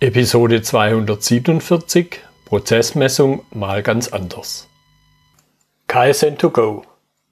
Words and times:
Episode 0.00 0.60
247 0.60 2.18
Prozessmessung 2.46 3.46
mal 3.52 3.80
ganz 3.80 4.08
anders. 4.08 4.68
KSN2Go. 5.88 6.82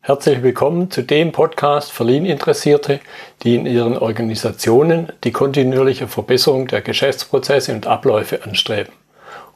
Herzlich 0.00 0.44
willkommen 0.44 0.88
zu 0.88 1.02
dem 1.02 1.32
Podcast 1.32 1.90
für 1.90 2.04
Lean-Interessierte, 2.04 3.00
die 3.42 3.56
in 3.56 3.66
ihren 3.66 3.98
Organisationen 3.98 5.12
die 5.24 5.32
kontinuierliche 5.32 6.06
Verbesserung 6.06 6.68
der 6.68 6.82
Geschäftsprozesse 6.82 7.74
und 7.74 7.88
Abläufe 7.88 8.44
anstreben, 8.44 8.92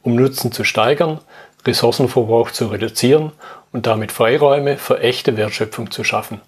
um 0.03 0.17
Nutzen 0.17 0.51
zu 0.51 0.65
steigern, 0.65 1.21
Ressourcenverbrauch 1.65 2.51
zu 2.51 2.67
reduzieren 2.67 3.31
und 3.73 3.87
damit 3.87 4.11
Freiräume 4.11 4.79
für 4.79 4.99
echte 4.99 5.37
Wertschöpfung 5.37 5.93
zu 5.93 6.03
schaffen, 6.03 6.41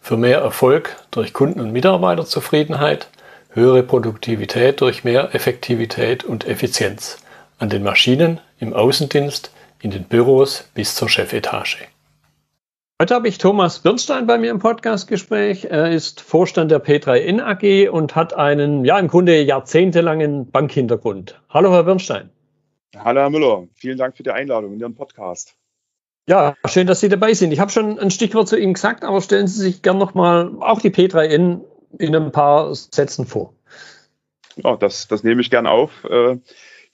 für 0.00 0.16
mehr 0.16 0.38
Erfolg 0.38 0.96
durch 1.10 1.34
Kunden- 1.34 1.60
und 1.60 1.72
Mitarbeiterzufriedenheit, 1.72 3.10
höhere 3.56 3.82
Produktivität 3.82 4.82
durch 4.82 5.02
mehr 5.02 5.34
Effektivität 5.34 6.24
und 6.24 6.46
Effizienz 6.46 7.18
an 7.58 7.70
den 7.70 7.82
Maschinen, 7.82 8.38
im 8.60 8.74
Außendienst, 8.74 9.50
in 9.80 9.90
den 9.90 10.04
Büros 10.04 10.68
bis 10.74 10.94
zur 10.94 11.08
Chefetage. 11.08 11.88
Heute 13.00 13.14
habe 13.14 13.28
ich 13.28 13.38
Thomas 13.38 13.78
Birnstein 13.78 14.26
bei 14.26 14.36
mir 14.36 14.50
im 14.50 14.58
Podcastgespräch. 14.58 15.66
Er 15.70 15.90
ist 15.90 16.20
Vorstand 16.20 16.70
der 16.70 16.84
P3N 16.84 17.40
AG 17.40 17.90
und 17.90 18.14
hat 18.14 18.34
einen, 18.34 18.84
ja, 18.84 18.98
im 18.98 19.08
Grunde 19.08 19.40
jahrzehntelangen 19.42 20.50
Bankhintergrund. 20.50 21.40
Hallo, 21.48 21.72
Herr 21.72 21.84
Birnstein. 21.84 22.30
Hallo, 22.94 23.20
Herr 23.20 23.30
Müller. 23.30 23.68
Vielen 23.74 23.96
Dank 23.96 24.18
für 24.18 24.22
die 24.22 24.30
Einladung 24.30 24.74
in 24.74 24.80
Ihren 24.80 24.94
Podcast. 24.94 25.54
Ja, 26.28 26.56
schön, 26.66 26.86
dass 26.86 27.00
Sie 27.00 27.08
dabei 27.08 27.32
sind. 27.32 27.52
Ich 27.52 27.60
habe 27.60 27.70
schon 27.70 27.98
ein 27.98 28.10
Stichwort 28.10 28.48
zu 28.48 28.58
Ihnen 28.58 28.74
gesagt, 28.74 29.04
aber 29.04 29.22
stellen 29.22 29.46
Sie 29.46 29.62
sich 29.62 29.80
gern 29.80 29.96
nochmal 29.96 30.52
auch 30.60 30.80
die 30.80 30.90
P3N 30.90 31.60
in 31.98 32.14
ein 32.14 32.32
paar 32.32 32.74
Sätzen 32.74 33.26
vor. 33.26 33.52
Ja, 34.56 34.76
das, 34.76 35.08
das 35.08 35.22
nehme 35.22 35.40
ich 35.40 35.50
gern 35.50 35.66
auf. 35.66 36.04
Äh, 36.04 36.38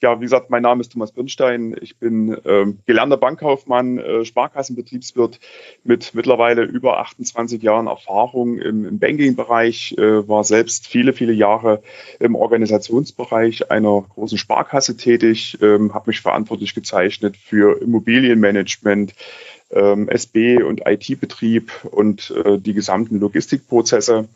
ja, 0.03 0.19
wie 0.19 0.25
gesagt, 0.25 0.49
mein 0.49 0.63
Name 0.63 0.81
ist 0.81 0.91
Thomas 0.91 1.13
Birnstein. 1.13 1.77
Ich 1.79 1.97
bin 1.97 2.37
ähm, 2.43 2.79
gelernter 2.85 3.15
Bankkaufmann, 3.15 3.97
äh, 3.99 4.25
Sparkassenbetriebswirt 4.25 5.39
mit 5.85 6.13
mittlerweile 6.13 6.63
über 6.63 6.99
28 6.99 7.63
Jahren 7.63 7.87
Erfahrung 7.87 8.57
im, 8.57 8.85
im 8.85 8.99
Banking-Bereich, 8.99 9.95
äh, 9.97 10.27
war 10.27 10.43
selbst 10.43 10.87
viele, 10.87 11.13
viele 11.13 11.31
Jahre 11.31 11.81
im 12.19 12.35
Organisationsbereich 12.35 13.71
einer 13.71 14.01
großen 14.01 14.37
Sparkasse 14.37 14.97
tätig, 14.97 15.57
ähm, 15.61 15.93
habe 15.93 16.09
mich 16.09 16.19
verantwortlich 16.19 16.75
gezeichnet 16.75 17.37
für 17.37 17.81
Immobilienmanagement, 17.81 19.15
ähm, 19.71 20.09
SB 20.09 20.61
und 20.63 20.81
IT-Betrieb 20.85 21.71
und 21.91 22.29
äh, 22.45 22.59
die 22.59 22.73
gesamten 22.73 23.21
Logistikprozesse 23.21 24.27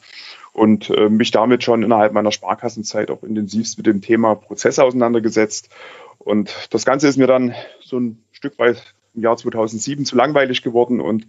und 0.58 0.90
äh, 0.90 1.08
mich 1.08 1.30
damit 1.30 1.64
schon 1.64 1.84
innerhalb 1.84 2.14
meiner 2.14 2.32
Sparkassenzeit 2.32 3.12
auch 3.12 3.22
intensivst 3.22 3.78
mit 3.78 3.86
dem 3.86 4.02
Thema 4.02 4.34
Prozesse 4.34 4.84
auseinandergesetzt. 4.84 5.70
Und 6.18 6.68
das 6.72 6.84
Ganze 6.84 7.08
ist 7.08 7.18
mir 7.18 7.28
dann 7.28 7.54
so 7.80 8.00
ein 8.00 8.24
Stück 8.32 8.58
weit 8.58 8.96
im 9.14 9.22
Jahr 9.22 9.38
2007 9.38 10.06
zu 10.06 10.16
langweilig 10.16 10.64
geworden 10.64 11.00
und 11.00 11.28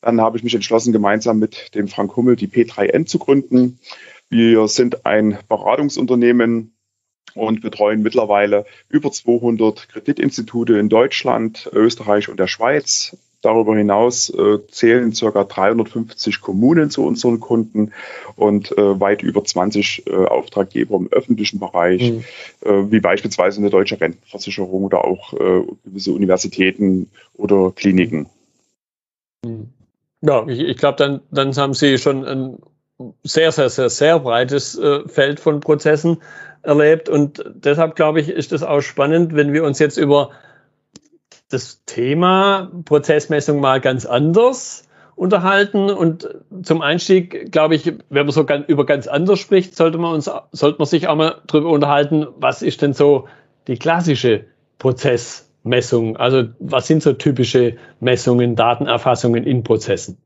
dann 0.00 0.20
habe 0.20 0.36
ich 0.36 0.42
mich 0.42 0.54
entschlossen, 0.54 0.92
gemeinsam 0.92 1.38
mit 1.38 1.76
dem 1.76 1.86
Frank 1.86 2.16
Hummel 2.16 2.34
die 2.34 2.48
P3N 2.48 3.06
zu 3.06 3.20
gründen. 3.20 3.78
Wir 4.28 4.66
sind 4.66 5.06
ein 5.06 5.38
Beratungsunternehmen 5.48 6.74
und 7.34 7.60
betreuen 7.60 8.02
mittlerweile 8.02 8.66
über 8.88 9.12
200 9.12 9.88
Kreditinstitute 9.88 10.76
in 10.76 10.88
Deutschland, 10.88 11.70
Österreich 11.72 12.28
und 12.28 12.40
der 12.40 12.48
Schweiz. 12.48 13.16
Darüber 13.42 13.76
hinaus 13.76 14.30
äh, 14.30 14.58
zählen 14.70 15.12
ca. 15.12 15.44
350 15.44 16.40
Kommunen 16.40 16.90
zu 16.90 17.04
unseren 17.04 17.38
Kunden 17.38 17.92
und 18.34 18.76
äh, 18.76 19.00
weit 19.00 19.22
über 19.22 19.44
20 19.44 20.04
äh, 20.06 20.14
Auftraggeber 20.14 20.96
im 20.96 21.08
öffentlichen 21.12 21.58
Bereich, 21.58 22.12
mhm. 22.12 22.24
Äh, 22.64 22.90
wie 22.90 23.00
beispielsweise 23.00 23.60
eine 23.60 23.70
deutsche 23.70 24.00
Rentenversicherung 24.00 24.84
oder 24.84 25.04
auch 25.04 25.32
äh, 25.34 25.62
gewisse 25.84 26.12
Universitäten 26.12 27.10
oder 27.34 27.72
Kliniken. 27.74 28.28
Mhm. 29.44 29.68
Ja, 30.22 30.46
ich, 30.48 30.60
ich 30.60 30.76
glaube, 30.76 30.96
dann, 30.96 31.20
dann 31.30 31.54
haben 31.56 31.74
Sie 31.74 31.98
schon 31.98 32.24
ein 32.24 32.58
sehr, 33.22 33.52
sehr, 33.52 33.68
sehr, 33.68 33.90
sehr 33.90 34.18
breites 34.18 34.76
äh, 34.78 35.06
Feld 35.06 35.40
von 35.40 35.60
Prozessen 35.60 36.18
erlebt 36.62 37.08
und 37.08 37.44
deshalb 37.54 37.94
glaube 37.94 38.20
ich, 38.20 38.28
ist 38.28 38.52
es 38.52 38.62
auch 38.62 38.80
spannend, 38.80 39.34
wenn 39.34 39.52
wir 39.52 39.64
uns 39.64 39.78
jetzt 39.78 39.98
über 39.98 40.30
das 41.48 41.84
Thema 41.86 42.70
Prozessmessung 42.84 43.60
mal 43.60 43.80
ganz 43.80 44.06
anders 44.06 44.86
unterhalten. 45.14 45.90
Und 45.90 46.28
zum 46.62 46.82
Einstieg, 46.82 47.50
glaube 47.50 47.74
ich, 47.74 47.86
wenn 48.10 48.26
man 48.26 48.32
so 48.32 48.46
über 48.66 48.86
ganz 48.86 49.06
anders 49.06 49.38
spricht, 49.38 49.76
sollte 49.76 49.98
man 49.98 50.14
uns, 50.14 50.30
sollte 50.52 50.78
man 50.78 50.86
sich 50.86 51.08
auch 51.08 51.16
mal 51.16 51.40
darüber 51.46 51.70
unterhalten, 51.70 52.26
was 52.36 52.62
ist 52.62 52.82
denn 52.82 52.92
so 52.92 53.28
die 53.66 53.78
klassische 53.78 54.44
Prozessmessung? 54.78 56.16
Also 56.16 56.44
was 56.58 56.86
sind 56.86 57.02
so 57.02 57.12
typische 57.12 57.76
Messungen, 58.00 58.56
Datenerfassungen 58.56 59.44
in 59.44 59.62
Prozessen? 59.62 60.18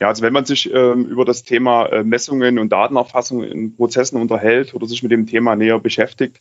Ja, 0.00 0.08
also 0.08 0.22
wenn 0.22 0.32
man 0.32 0.44
sich 0.44 0.72
ähm, 0.72 1.06
über 1.06 1.24
das 1.24 1.42
Thema 1.42 1.86
äh, 1.86 2.04
Messungen 2.04 2.60
und 2.60 2.70
Datenerfassung 2.70 3.42
in 3.42 3.74
Prozessen 3.74 4.20
unterhält 4.20 4.74
oder 4.74 4.86
sich 4.86 5.02
mit 5.02 5.10
dem 5.10 5.26
Thema 5.26 5.56
näher 5.56 5.80
beschäftigt, 5.80 6.40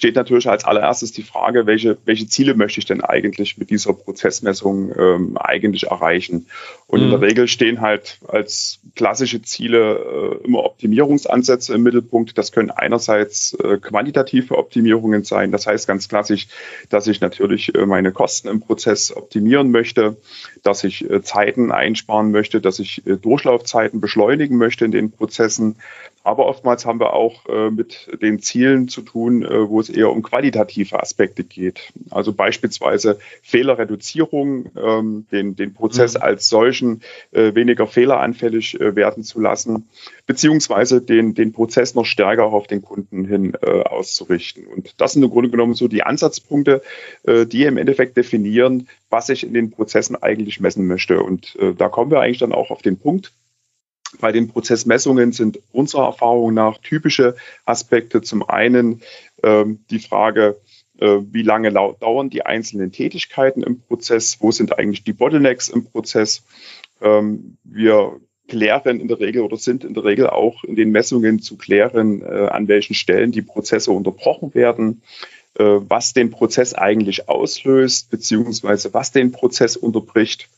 steht 0.00 0.16
natürlich 0.16 0.48
als 0.48 0.64
allererstes 0.64 1.12
die 1.12 1.22
Frage, 1.22 1.66
welche, 1.66 1.98
welche 2.06 2.26
Ziele 2.26 2.54
möchte 2.54 2.78
ich 2.78 2.86
denn 2.86 3.02
eigentlich 3.02 3.58
mit 3.58 3.68
dieser 3.68 3.92
Prozessmessung 3.92 4.90
ähm, 4.98 5.36
eigentlich 5.36 5.88
erreichen? 5.88 6.46
Und 6.86 7.00
mhm. 7.00 7.04
in 7.04 7.10
der 7.10 7.18
mhm. 7.18 7.24
Regel 7.24 7.48
stehen 7.48 7.82
halt 7.82 8.18
als 8.26 8.80
klassische 8.96 9.42
Ziele 9.42 10.40
äh, 10.40 10.46
immer 10.46 10.64
Optimierungsansätze 10.64 11.74
im 11.74 11.82
Mittelpunkt. 11.82 12.38
Das 12.38 12.50
können 12.50 12.70
einerseits 12.70 13.52
äh, 13.52 13.76
quantitative 13.76 14.56
Optimierungen 14.56 15.22
sein. 15.24 15.52
Das 15.52 15.66
heißt 15.66 15.86
ganz 15.86 16.08
klassisch, 16.08 16.48
dass 16.88 17.06
ich 17.06 17.20
natürlich 17.20 17.74
äh, 17.74 17.84
meine 17.84 18.10
Kosten 18.10 18.48
im 18.48 18.60
Prozess 18.62 19.14
optimieren 19.14 19.70
möchte, 19.70 20.16
dass 20.62 20.82
ich 20.82 21.10
äh, 21.10 21.20
Zeiten 21.20 21.72
einsparen 21.72 22.30
möchte, 22.30 22.62
dass 22.62 22.78
ich 22.78 23.06
äh, 23.06 23.18
Durchlaufzeiten 23.18 24.00
beschleunigen 24.00 24.56
möchte 24.56 24.86
in 24.86 24.92
den 24.92 25.10
Prozessen, 25.10 25.76
aber 26.22 26.46
oftmals 26.46 26.84
haben 26.84 27.00
wir 27.00 27.14
auch 27.14 27.46
äh, 27.46 27.70
mit 27.70 28.10
den 28.20 28.40
Zielen 28.40 28.88
zu 28.88 29.00
tun, 29.00 29.42
äh, 29.42 29.68
wo 29.68 29.80
es 29.80 29.88
eher 29.88 30.10
um 30.10 30.22
qualitative 30.22 31.00
Aspekte 31.00 31.44
geht. 31.44 31.92
Also 32.10 32.34
beispielsweise 32.34 33.18
Fehlerreduzierung, 33.42 34.70
ähm, 34.76 35.26
den, 35.32 35.56
den 35.56 35.72
Prozess 35.72 36.14
mhm. 36.14 36.22
als 36.22 36.48
solchen 36.48 37.00
äh, 37.32 37.54
weniger 37.54 37.86
fehleranfällig 37.86 38.78
äh, 38.80 38.94
werden 38.94 39.24
zu 39.24 39.40
lassen, 39.40 39.88
beziehungsweise 40.26 41.00
den, 41.00 41.34
den 41.34 41.52
Prozess 41.52 41.94
noch 41.94 42.04
stärker 42.04 42.44
auch 42.44 42.52
auf 42.52 42.66
den 42.66 42.82
Kunden 42.82 43.24
hin 43.24 43.54
äh, 43.62 43.82
auszurichten. 43.82 44.66
Und 44.66 45.00
das 45.00 45.14
sind 45.14 45.22
im 45.22 45.30
Grunde 45.30 45.48
genommen 45.48 45.74
so 45.74 45.88
die 45.88 46.02
Ansatzpunkte, 46.02 46.82
äh, 47.24 47.46
die 47.46 47.64
im 47.64 47.78
Endeffekt 47.78 48.18
definieren, 48.18 48.88
was 49.08 49.30
ich 49.30 49.42
in 49.42 49.54
den 49.54 49.70
Prozessen 49.70 50.16
eigentlich 50.22 50.60
messen 50.60 50.86
möchte. 50.86 51.22
Und 51.22 51.58
da 51.78 51.88
kommen 51.88 52.12
wir 52.12 52.20
eigentlich 52.20 52.38
dann 52.38 52.52
auch 52.52 52.70
auf 52.70 52.80
den 52.80 52.96
Punkt, 52.96 53.32
bei 54.18 54.32
den 54.32 54.48
Prozessmessungen 54.48 55.32
sind 55.32 55.60
unserer 55.72 56.06
Erfahrung 56.06 56.54
nach 56.54 56.78
typische 56.78 57.36
Aspekte. 57.64 58.22
Zum 58.22 58.48
einen 58.48 59.02
ähm, 59.42 59.84
die 59.90 60.00
Frage, 60.00 60.60
äh, 60.98 61.18
wie 61.30 61.42
lange 61.42 61.72
dauern 61.72 62.30
die 62.30 62.44
einzelnen 62.44 62.92
Tätigkeiten 62.92 63.62
im 63.62 63.80
Prozess, 63.80 64.38
wo 64.40 64.50
sind 64.50 64.78
eigentlich 64.78 65.04
die 65.04 65.12
Bottlenecks 65.12 65.68
im 65.68 65.84
Prozess. 65.84 66.44
Ähm, 67.00 67.56
wir 67.64 68.20
klären 68.48 69.00
in 69.00 69.08
der 69.08 69.20
Regel 69.20 69.42
oder 69.42 69.56
sind 69.56 69.84
in 69.84 69.94
der 69.94 70.04
Regel 70.04 70.28
auch 70.28 70.64
in 70.64 70.74
den 70.74 70.90
Messungen 70.90 71.40
zu 71.40 71.56
klären, 71.56 72.22
äh, 72.22 72.48
an 72.48 72.68
welchen 72.68 72.94
Stellen 72.94 73.32
die 73.32 73.42
Prozesse 73.42 73.92
unterbrochen 73.92 74.54
werden, 74.54 75.02
äh, 75.54 75.64
was 75.64 76.12
den 76.12 76.30
Prozess 76.30 76.74
eigentlich 76.74 77.28
auslöst, 77.28 78.10
beziehungsweise 78.10 78.92
was 78.92 79.12
den 79.12 79.30
Prozess 79.30 79.76
unterbricht 79.76 80.48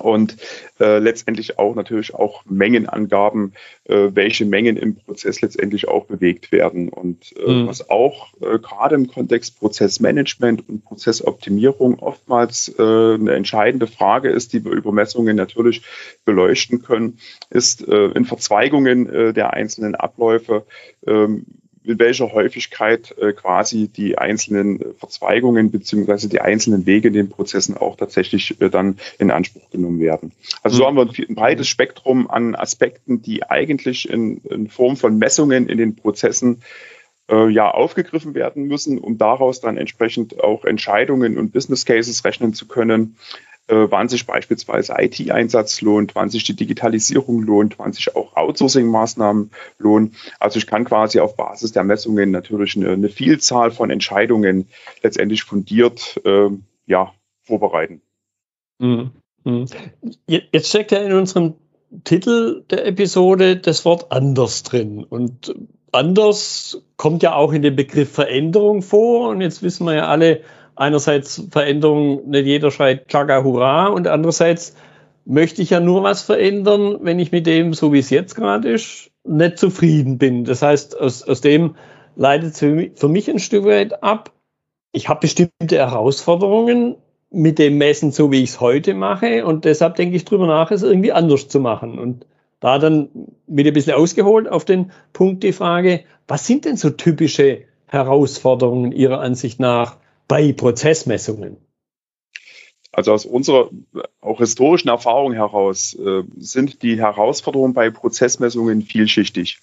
und 0.00 0.36
äh, 0.80 0.98
letztendlich 0.98 1.58
auch 1.58 1.74
natürlich 1.74 2.14
auch 2.14 2.44
Mengenangaben, 2.44 3.54
äh, 3.84 4.10
welche 4.12 4.44
Mengen 4.44 4.76
im 4.76 4.96
Prozess 4.96 5.40
letztendlich 5.40 5.88
auch 5.88 6.06
bewegt 6.06 6.52
werden. 6.52 6.88
Und 6.88 7.34
äh, 7.36 7.50
mhm. 7.50 7.68
was 7.68 7.88
auch 7.88 8.32
äh, 8.40 8.58
gerade 8.58 8.94
im 8.94 9.08
Kontext 9.08 9.58
Prozessmanagement 9.58 10.68
und 10.68 10.84
Prozessoptimierung 10.84 11.98
oftmals 11.98 12.74
äh, 12.78 12.82
eine 12.82 13.34
entscheidende 13.34 13.86
Frage 13.86 14.30
ist, 14.30 14.52
die 14.52 14.64
wir 14.64 14.72
über 14.72 14.92
Messungen 14.92 15.36
natürlich 15.36 15.82
beleuchten 16.24 16.82
können, 16.82 17.18
ist 17.50 17.86
äh, 17.86 18.06
in 18.08 18.24
Verzweigungen 18.24 19.08
äh, 19.08 19.32
der 19.32 19.52
einzelnen 19.52 19.94
Abläufe 19.94 20.66
ähm, 21.06 21.46
mit 21.86 21.98
welcher 21.98 22.32
Häufigkeit 22.32 23.16
äh, 23.18 23.32
quasi 23.32 23.88
die 23.88 24.18
einzelnen 24.18 24.80
Verzweigungen 24.98 25.70
beziehungsweise 25.70 26.28
die 26.28 26.40
einzelnen 26.40 26.86
Wege 26.86 27.08
in 27.08 27.14
den 27.14 27.28
Prozessen 27.28 27.76
auch 27.76 27.96
tatsächlich 27.96 28.60
äh, 28.60 28.68
dann 28.68 28.98
in 29.18 29.30
Anspruch 29.30 29.70
genommen 29.70 30.00
werden. 30.00 30.32
Also 30.62 30.78
so 30.78 30.82
mhm. 30.82 30.86
haben 30.86 30.96
wir 30.96 31.02
ein, 31.02 31.28
ein 31.28 31.34
breites 31.34 31.68
Spektrum 31.68 32.30
an 32.30 32.54
Aspekten, 32.54 33.22
die 33.22 33.44
eigentlich 33.44 34.08
in, 34.08 34.38
in 34.38 34.68
Form 34.68 34.96
von 34.96 35.18
Messungen 35.18 35.68
in 35.68 35.78
den 35.78 35.96
Prozessen 35.96 36.62
äh, 37.28 37.48
ja 37.48 37.70
aufgegriffen 37.70 38.34
werden 38.34 38.66
müssen, 38.66 38.98
um 38.98 39.18
daraus 39.18 39.60
dann 39.60 39.76
entsprechend 39.76 40.40
auch 40.40 40.64
Entscheidungen 40.64 41.38
und 41.38 41.52
Business 41.52 41.84
Cases 41.84 42.24
rechnen 42.24 42.54
zu 42.54 42.66
können. 42.66 43.16
Äh, 43.68 43.86
wann 43.90 44.08
sich 44.08 44.26
beispielsweise 44.26 44.94
IT-Einsatz 44.98 45.80
lohnt, 45.80 46.14
wann 46.14 46.28
sich 46.28 46.44
die 46.44 46.54
Digitalisierung 46.54 47.42
lohnt, 47.42 47.78
wann 47.78 47.92
sich 47.92 48.14
auch 48.14 48.36
Outsourcing-Maßnahmen 48.36 49.50
lohnen. 49.78 50.14
Also 50.38 50.58
ich 50.58 50.66
kann 50.66 50.84
quasi 50.84 51.20
auf 51.20 51.36
Basis 51.36 51.72
der 51.72 51.84
Messungen 51.84 52.30
natürlich 52.30 52.76
eine, 52.76 52.90
eine 52.90 53.08
Vielzahl 53.08 53.70
von 53.70 53.90
Entscheidungen 53.90 54.68
letztendlich 55.02 55.42
fundiert 55.42 56.20
äh, 56.24 56.50
ja, 56.86 57.12
vorbereiten. 57.42 58.02
Mhm. 58.78 59.10
mhm. 59.44 59.66
Jetzt 60.26 60.68
steckt 60.68 60.92
ja 60.92 60.98
in 60.98 61.12
unserem 61.12 61.54
Titel 62.04 62.64
der 62.70 62.86
Episode 62.86 63.56
das 63.56 63.84
Wort 63.84 64.12
anders 64.12 64.62
drin. 64.62 65.04
Und 65.04 65.54
anders 65.92 66.82
kommt 66.96 67.22
ja 67.22 67.34
auch 67.34 67.52
in 67.52 67.62
dem 67.62 67.76
Begriff 67.76 68.12
Veränderung 68.12 68.82
vor. 68.82 69.30
Und 69.30 69.40
jetzt 69.40 69.62
wissen 69.62 69.86
wir 69.86 69.94
ja 69.94 70.06
alle, 70.06 70.42
einerseits 70.76 71.42
Veränderung, 71.50 72.28
nicht 72.28 72.46
jeder 72.46 72.70
schreit 72.70 73.08
Chaga 73.08 73.42
Hurra 73.42 73.88
und 73.88 74.06
andererseits 74.06 74.76
möchte 75.24 75.60
ich 75.60 75.70
ja 75.70 75.80
nur 75.80 76.02
was 76.02 76.22
verändern, 76.22 76.98
wenn 77.02 77.18
ich 77.18 77.32
mit 77.32 77.46
dem, 77.46 77.74
so 77.74 77.92
wie 77.92 77.98
es 77.98 78.10
jetzt 78.10 78.34
gerade 78.34 78.70
ist, 78.70 79.10
nicht 79.24 79.58
zufrieden 79.58 80.18
bin. 80.18 80.44
Das 80.44 80.62
heißt, 80.62 80.98
aus, 80.98 81.24
aus 81.24 81.40
dem 81.40 81.74
leitet 82.14 82.52
es 82.52 82.58
für 82.60 82.68
mich, 82.68 82.92
für 82.94 83.08
mich 83.08 83.28
ein 83.28 83.40
Stück 83.40 83.64
weit 83.64 84.02
ab. 84.02 84.32
Ich 84.92 85.08
habe 85.08 85.20
bestimmte 85.20 85.76
Herausforderungen 85.76 86.96
mit 87.30 87.58
dem 87.58 87.76
Messen, 87.76 88.12
so 88.12 88.30
wie 88.30 88.42
ich 88.42 88.50
es 88.50 88.60
heute 88.60 88.94
mache 88.94 89.44
und 89.44 89.64
deshalb 89.64 89.96
denke 89.96 90.16
ich 90.16 90.24
drüber 90.24 90.46
nach, 90.46 90.70
es 90.70 90.82
irgendwie 90.82 91.12
anders 91.12 91.48
zu 91.48 91.58
machen. 91.58 91.98
Und 91.98 92.24
da 92.60 92.78
dann 92.78 93.08
wieder 93.46 93.70
ein 93.70 93.74
bisschen 93.74 93.94
ausgeholt 93.94 94.48
auf 94.48 94.64
den 94.64 94.92
Punkt 95.12 95.42
die 95.42 95.52
Frage, 95.52 96.04
was 96.28 96.46
sind 96.46 96.64
denn 96.64 96.76
so 96.76 96.90
typische 96.90 97.62
Herausforderungen 97.86 98.92
Ihrer 98.92 99.20
Ansicht 99.20 99.60
nach 99.60 99.98
bei 100.28 100.52
Prozessmessungen? 100.52 101.58
Also 102.92 103.12
aus 103.12 103.26
unserer 103.26 103.70
auch 104.22 104.38
historischen 104.38 104.88
Erfahrung 104.88 105.34
heraus 105.34 105.94
äh, 105.94 106.22
sind 106.38 106.82
die 106.82 106.98
Herausforderungen 106.98 107.74
bei 107.74 107.90
Prozessmessungen 107.90 108.80
vielschichtig. 108.80 109.60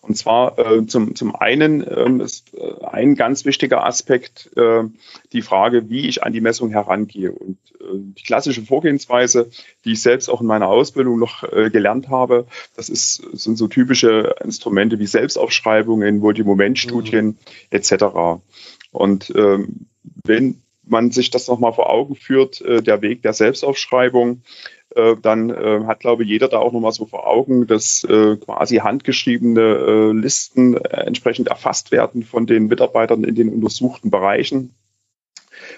Und 0.00 0.16
zwar 0.16 0.58
äh, 0.58 0.86
zum, 0.86 1.14
zum 1.14 1.34
einen 1.34 1.82
äh, 1.82 2.24
ist 2.24 2.52
ein 2.82 3.14
ganz 3.14 3.44
wichtiger 3.44 3.86
Aspekt 3.86 4.50
äh, 4.56 4.82
die 5.32 5.40
Frage, 5.40 5.88
wie 5.88 6.08
ich 6.08 6.22
an 6.22 6.32
die 6.32 6.42
Messung 6.42 6.70
herangehe. 6.70 7.32
Und 7.32 7.58
äh, 7.80 7.84
die 7.92 8.22
klassische 8.22 8.62
Vorgehensweise, 8.62 9.50
die 9.84 9.92
ich 9.92 10.02
selbst 10.02 10.28
auch 10.28 10.40
in 10.40 10.46
meiner 10.46 10.68
Ausbildung 10.68 11.18
noch 11.18 11.44
äh, 11.44 11.70
gelernt 11.70 12.10
habe, 12.10 12.46
das 12.76 12.88
ist, 12.88 13.22
sind 13.32 13.56
so 13.56 13.66
typische 13.66 14.34
Instrumente 14.42 14.98
wie 14.98 15.06
Selbstaufschreibungen, 15.06 16.18
Multimomentstudien 16.18 17.26
mhm. 17.26 17.36
etc. 17.70 18.42
Und 18.90 19.32
ähm, 19.34 19.86
wenn 20.24 20.62
man 20.86 21.10
sich 21.10 21.30
das 21.30 21.48
nochmal 21.48 21.72
vor 21.72 21.90
Augen 21.90 22.14
führt, 22.14 22.60
äh, 22.60 22.82
der 22.82 23.02
Weg 23.02 23.22
der 23.22 23.32
Selbstaufschreibung, 23.32 24.42
äh, 24.94 25.16
dann 25.20 25.50
äh, 25.50 25.84
hat, 25.86 26.00
glaube 26.00 26.22
ich, 26.22 26.28
jeder 26.28 26.48
da 26.48 26.58
auch 26.58 26.72
nochmal 26.72 26.92
so 26.92 27.06
vor 27.06 27.26
Augen, 27.26 27.66
dass 27.66 28.04
äh, 28.04 28.36
quasi 28.36 28.76
handgeschriebene 28.76 29.60
äh, 29.60 30.12
Listen 30.12 30.76
äh, 30.76 31.06
entsprechend 31.06 31.48
erfasst 31.48 31.90
werden 31.90 32.22
von 32.22 32.46
den 32.46 32.66
Mitarbeitern 32.66 33.24
in 33.24 33.34
den 33.34 33.48
untersuchten 33.48 34.10
Bereichen 34.10 34.74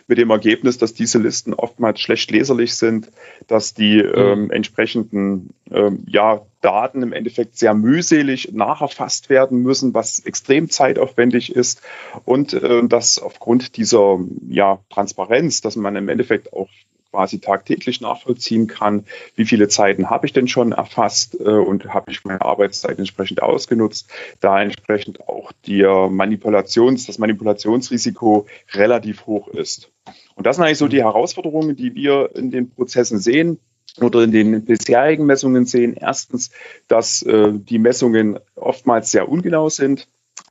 mit 0.06 0.19
dem 0.19 0.31
Ergebnis, 0.31 0.78
dass 0.78 0.94
diese 0.94 1.19
Listen 1.19 1.55
oftmals 1.55 2.00
schlecht 2.00 2.31
leserlich 2.31 2.75
sind, 2.75 3.11
dass 3.46 3.75
die 3.75 4.02
mhm. 4.02 4.12
ähm, 4.14 4.50
entsprechenden 4.50 5.50
ähm, 5.70 6.05
ja, 6.06 6.43
Daten 6.61 7.02
im 7.02 7.12
Endeffekt 7.12 7.56
sehr 7.56 7.75
mühselig 7.75 8.52
nacherfasst 8.52 9.31
werden 9.31 9.62
müssen, 9.62 9.94
was 9.94 10.20
extrem 10.20 10.70
zeitaufwendig 10.70 11.55
ist 11.55 11.82
und 12.25 12.55
äh, 12.55 12.87
dass 12.87 13.19
aufgrund 13.19 13.76
dieser 13.76 14.19
ja, 14.49 14.81
Transparenz, 14.90 15.61
dass 15.61 15.76
man 15.76 15.96
im 15.96 16.08
Endeffekt 16.08 16.52
auch 16.52 16.69
quasi 17.17 17.41
tagtäglich 17.41 18.03
nachvollziehen 18.03 18.67
kann, 18.67 19.07
wie 19.37 19.47
viele 19.47 19.69
Zeiten 19.69 20.11
habe 20.11 20.27
ich 20.27 20.35
denn 20.35 20.49
schon 20.49 20.73
erfasst 20.73 21.35
äh, 21.41 21.45
und 21.45 21.87
habe 21.95 22.11
ich 22.11 22.25
meine 22.25 22.43
Arbeitszeit 22.43 22.99
entsprechend 22.99 23.43
ausgenutzt, 23.43 24.11
da 24.41 24.61
entsprechend 24.61 25.27
auch 25.27 25.51
die 25.65 25.83
Manipulations, 26.11 27.07
das 27.07 27.19
Manipulationsrisiko 27.19 28.47
relativ 28.75 29.25
hoch 29.25 29.49
ist. 29.49 29.91
Und 30.35 30.47
das 30.47 30.57
sind 30.57 30.67
eigentlich 30.67 30.77
so 30.77 30.89
die 30.89 31.03
Herausforderungen, 31.03 31.75
die 31.75 31.95
wir 31.95 32.31
in 32.35 32.51
den 32.51 32.69
Prozessen 32.69 33.19
sehen 33.19 33.59
oder 33.99 34.23
in 34.23 34.31
den 34.31 34.67
bisherigen 34.67 35.25
Messungen 35.25 35.65
sehen. 35.65 35.97
Erstens, 35.99 36.51
dass 36.87 37.23
äh, 37.23 37.51
die 37.55 37.79
Messungen 37.79 38.39
oftmals 38.57 39.11
sehr 39.11 39.27
ungenau 39.27 39.71
sind 39.71 40.07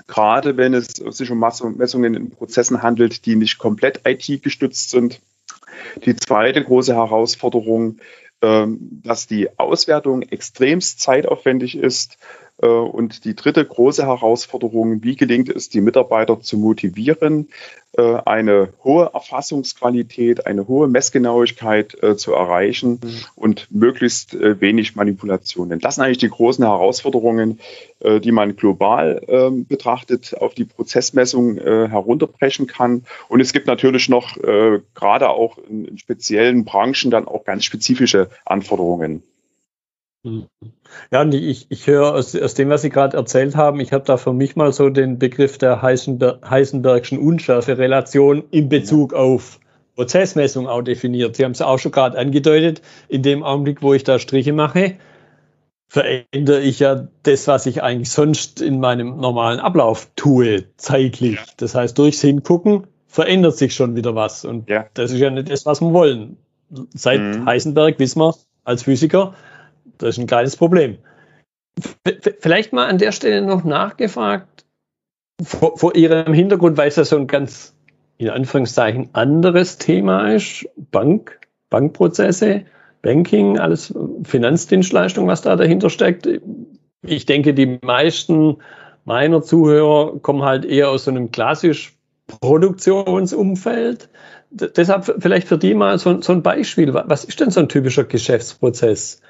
gerade 0.08 0.58
wenn 0.58 0.74
es 0.74 0.88
sich 0.88 1.32
um 1.32 1.40
Messungen 1.40 2.16
in 2.16 2.30
Prozessen 2.30 2.82
handelt, 2.82 3.26
die 3.26 3.36
nicht 3.36 3.58
komplett 3.58 4.02
IT-gestützt 4.06 4.90
sind. 4.90 5.22
Die 6.06 6.16
zweite 6.16 6.63
große 6.63 6.95
Herausforderung, 6.95 7.98
ähm, 8.42 9.01
dass 9.04 9.27
die 9.27 9.57
Auswertung 9.57 10.22
extremst 10.22 11.00
zeitaufwendig 11.00 11.77
ist 11.77 12.18
und 12.57 13.25
die 13.25 13.36
dritte 13.36 13.66
große 13.66 14.06
Herausforderung, 14.06 15.04
wie 15.04 15.16
gelingt 15.16 15.50
es, 15.50 15.68
die 15.69 15.81
Mitarbeiter 15.81 16.40
zu 16.40 16.57
motivieren, 16.57 17.50
äh, 17.98 18.22
eine 18.25 18.74
hohe 18.84 19.12
Erfassungsqualität, 19.13 20.48
eine 20.48 20.68
hohe 20.68 20.90
Messgenauigkeit 20.90 22.02
äh, 22.04 22.18
zu 22.18 22.34
erreichen 22.34 23.00
mhm. 23.02 23.18
und 23.36 23.68
möglichst 23.72 24.34
wenig 24.34 24.96
Manipulationen. 24.96 25.80
Das 25.80 25.96
sind 25.96 26.04
eigentlich 26.04 26.18
die 26.18 26.30
großen 26.30 26.66
Herausforderungen, 26.66 27.60
die 28.04 28.31
man 28.31 28.56
global 28.56 29.22
ähm, 29.28 29.66
betrachtet 29.66 30.36
auf 30.40 30.54
die 30.54 30.66
Prozessmessung 30.66 31.57
herunterbrechen 31.57 32.68
kann. 32.68 33.06
Und 33.30 33.40
es 33.40 33.54
gibt 33.54 33.68
natürlich 33.68 34.10
noch 34.10 34.36
gerade 34.36 35.30
auch 35.30 35.57
in 35.57 35.98
speziellen 35.98 36.66
Branchen 36.66 37.12
dann 37.12 37.28
auch 37.28 37.46
ganz 37.46 37.63
spezifische 37.63 38.30
Anforderungen. 38.46 39.24
Ja, 41.12 41.22
und 41.22 41.33
ich, 41.33 41.68
ich 41.69 41.88
höre 41.88 42.13
aus, 42.13 42.36
aus 42.36 42.54
dem, 42.56 42.69
was 42.69 42.81
Sie 42.81 42.89
gerade 42.89 43.16
erzählt 43.16 43.56
haben, 43.56 43.80
ich 43.80 43.92
habe 43.94 44.06
da 44.06 44.18
für 44.18 44.33
mich 44.33 44.56
mal 44.56 44.72
so 44.72 44.89
den 44.89 45.19
Begriff 45.19 45.57
der 45.57 45.81
Heisenberg, 45.81 46.50
Heisenbergschen 46.50 47.19
Unschärfe-Relation 47.19 48.44
in 48.51 48.69
Bezug 48.69 49.12
ja. 49.13 49.19
auf 49.19 49.60
Prozessmessung 49.95 50.68
auch 50.68 50.81
definiert. 50.81 51.36
Sie 51.36 51.45
haben 51.45 51.51
es 51.51 51.62
auch 51.62 51.77
schon 51.80 51.92
gerade 51.92 52.18
angedeutet, 52.18 52.81
in 53.07 53.22
dem 53.22 53.44
Augenblick, 53.44 53.81
wo 53.81 53.94
ich 53.94 54.04
da 54.04 54.19
Striche 54.19 54.51
mache, 54.51 54.95
verändere 55.88 56.62
ich 56.62 56.80
ja 56.80 57.07
das, 57.24 57.48
was 57.48 57.66
ich 57.66 57.83
eigentlich 57.83 58.10
sonst 58.10 58.62
in 58.62 58.80
meinem 58.80 59.18
normalen 59.18 59.60
Ablauf 59.60 60.10
tue, 60.16 60.66
zeitlich. 60.78 61.36
Ja. 61.36 61.44
Das 61.57 61.75
heißt, 61.75 61.98
durchs 61.98 62.21
Hingucken 62.21 62.88
verändert 63.07 63.57
sich 63.57 63.75
schon 63.75 63.95
wieder 63.95 64.16
was. 64.16 64.44
Und 64.44 64.69
ja. 64.69 64.88
das 64.94 65.12
ist 65.12 65.19
ja 65.19 65.30
nicht 65.30 65.50
das, 65.50 65.66
was 65.66 65.81
wir 65.81 65.94
wollen. 65.94 66.38
Seit 66.94 67.21
mhm. 67.21 67.45
Heisenberg 67.45 68.00
wissen 68.00 68.19
wir 68.19 68.36
als 68.66 68.83
Physiker, 68.83 69.36
das 69.97 70.09
ist 70.09 70.18
ein 70.19 70.27
kleines 70.27 70.56
Problem. 70.56 70.97
Vielleicht 72.39 72.74
mal 72.74 72.88
an 72.88 72.97
der 72.97 73.12
Stelle 73.12 73.42
noch 73.42 73.63
nachgefragt, 73.63 74.65
vor, 75.44 75.77
vor 75.77 75.95
Ihrem 75.95 76.33
Hintergrund, 76.33 76.77
weil 76.77 76.88
es 76.88 76.95
ja 76.95 77.03
so 77.03 77.18
ein 77.18 77.27
ganz, 77.27 77.75
in 78.18 78.30
Anführungszeichen, 78.30 79.09
anderes 79.14 79.78
Thema 79.78 80.31
ist, 80.31 80.68
Bank, 80.78 81.40
Bankprozesse, 81.69 82.66
Banking, 83.02 83.59
alles 83.59 83.94
Finanzdienstleistung, 84.23 85.28
was 85.28 85.42
da 85.42 85.56
dahinter 85.56 85.90
steckt. 85.90 86.28
Ich 87.02 87.25
denke, 87.25 87.54
die 87.54 87.78
meisten 87.81 88.57
meiner 89.04 89.44
Zuhörer 89.44 90.18
kommen 90.19 90.44
halt 90.44 90.66
eher 90.66 90.90
aus 90.90 91.04
so 91.04 91.11
einem 91.11 91.31
klassisch 91.31 91.95
Produktionsumfeld. 92.28 94.09
Deshalb 94.49 95.16
vielleicht 95.19 95.47
für 95.47 95.57
die 95.57 95.73
mal 95.73 95.99
so, 95.99 96.21
so 96.21 96.33
ein 96.33 96.42
Beispiel. 96.42 96.94
Was 96.94 97.23
ist 97.23 97.40
denn 97.40 97.52
so 97.52 97.59
ein 97.59 97.69
typischer 97.69 98.06
Geschäftsprozess? 98.06 99.21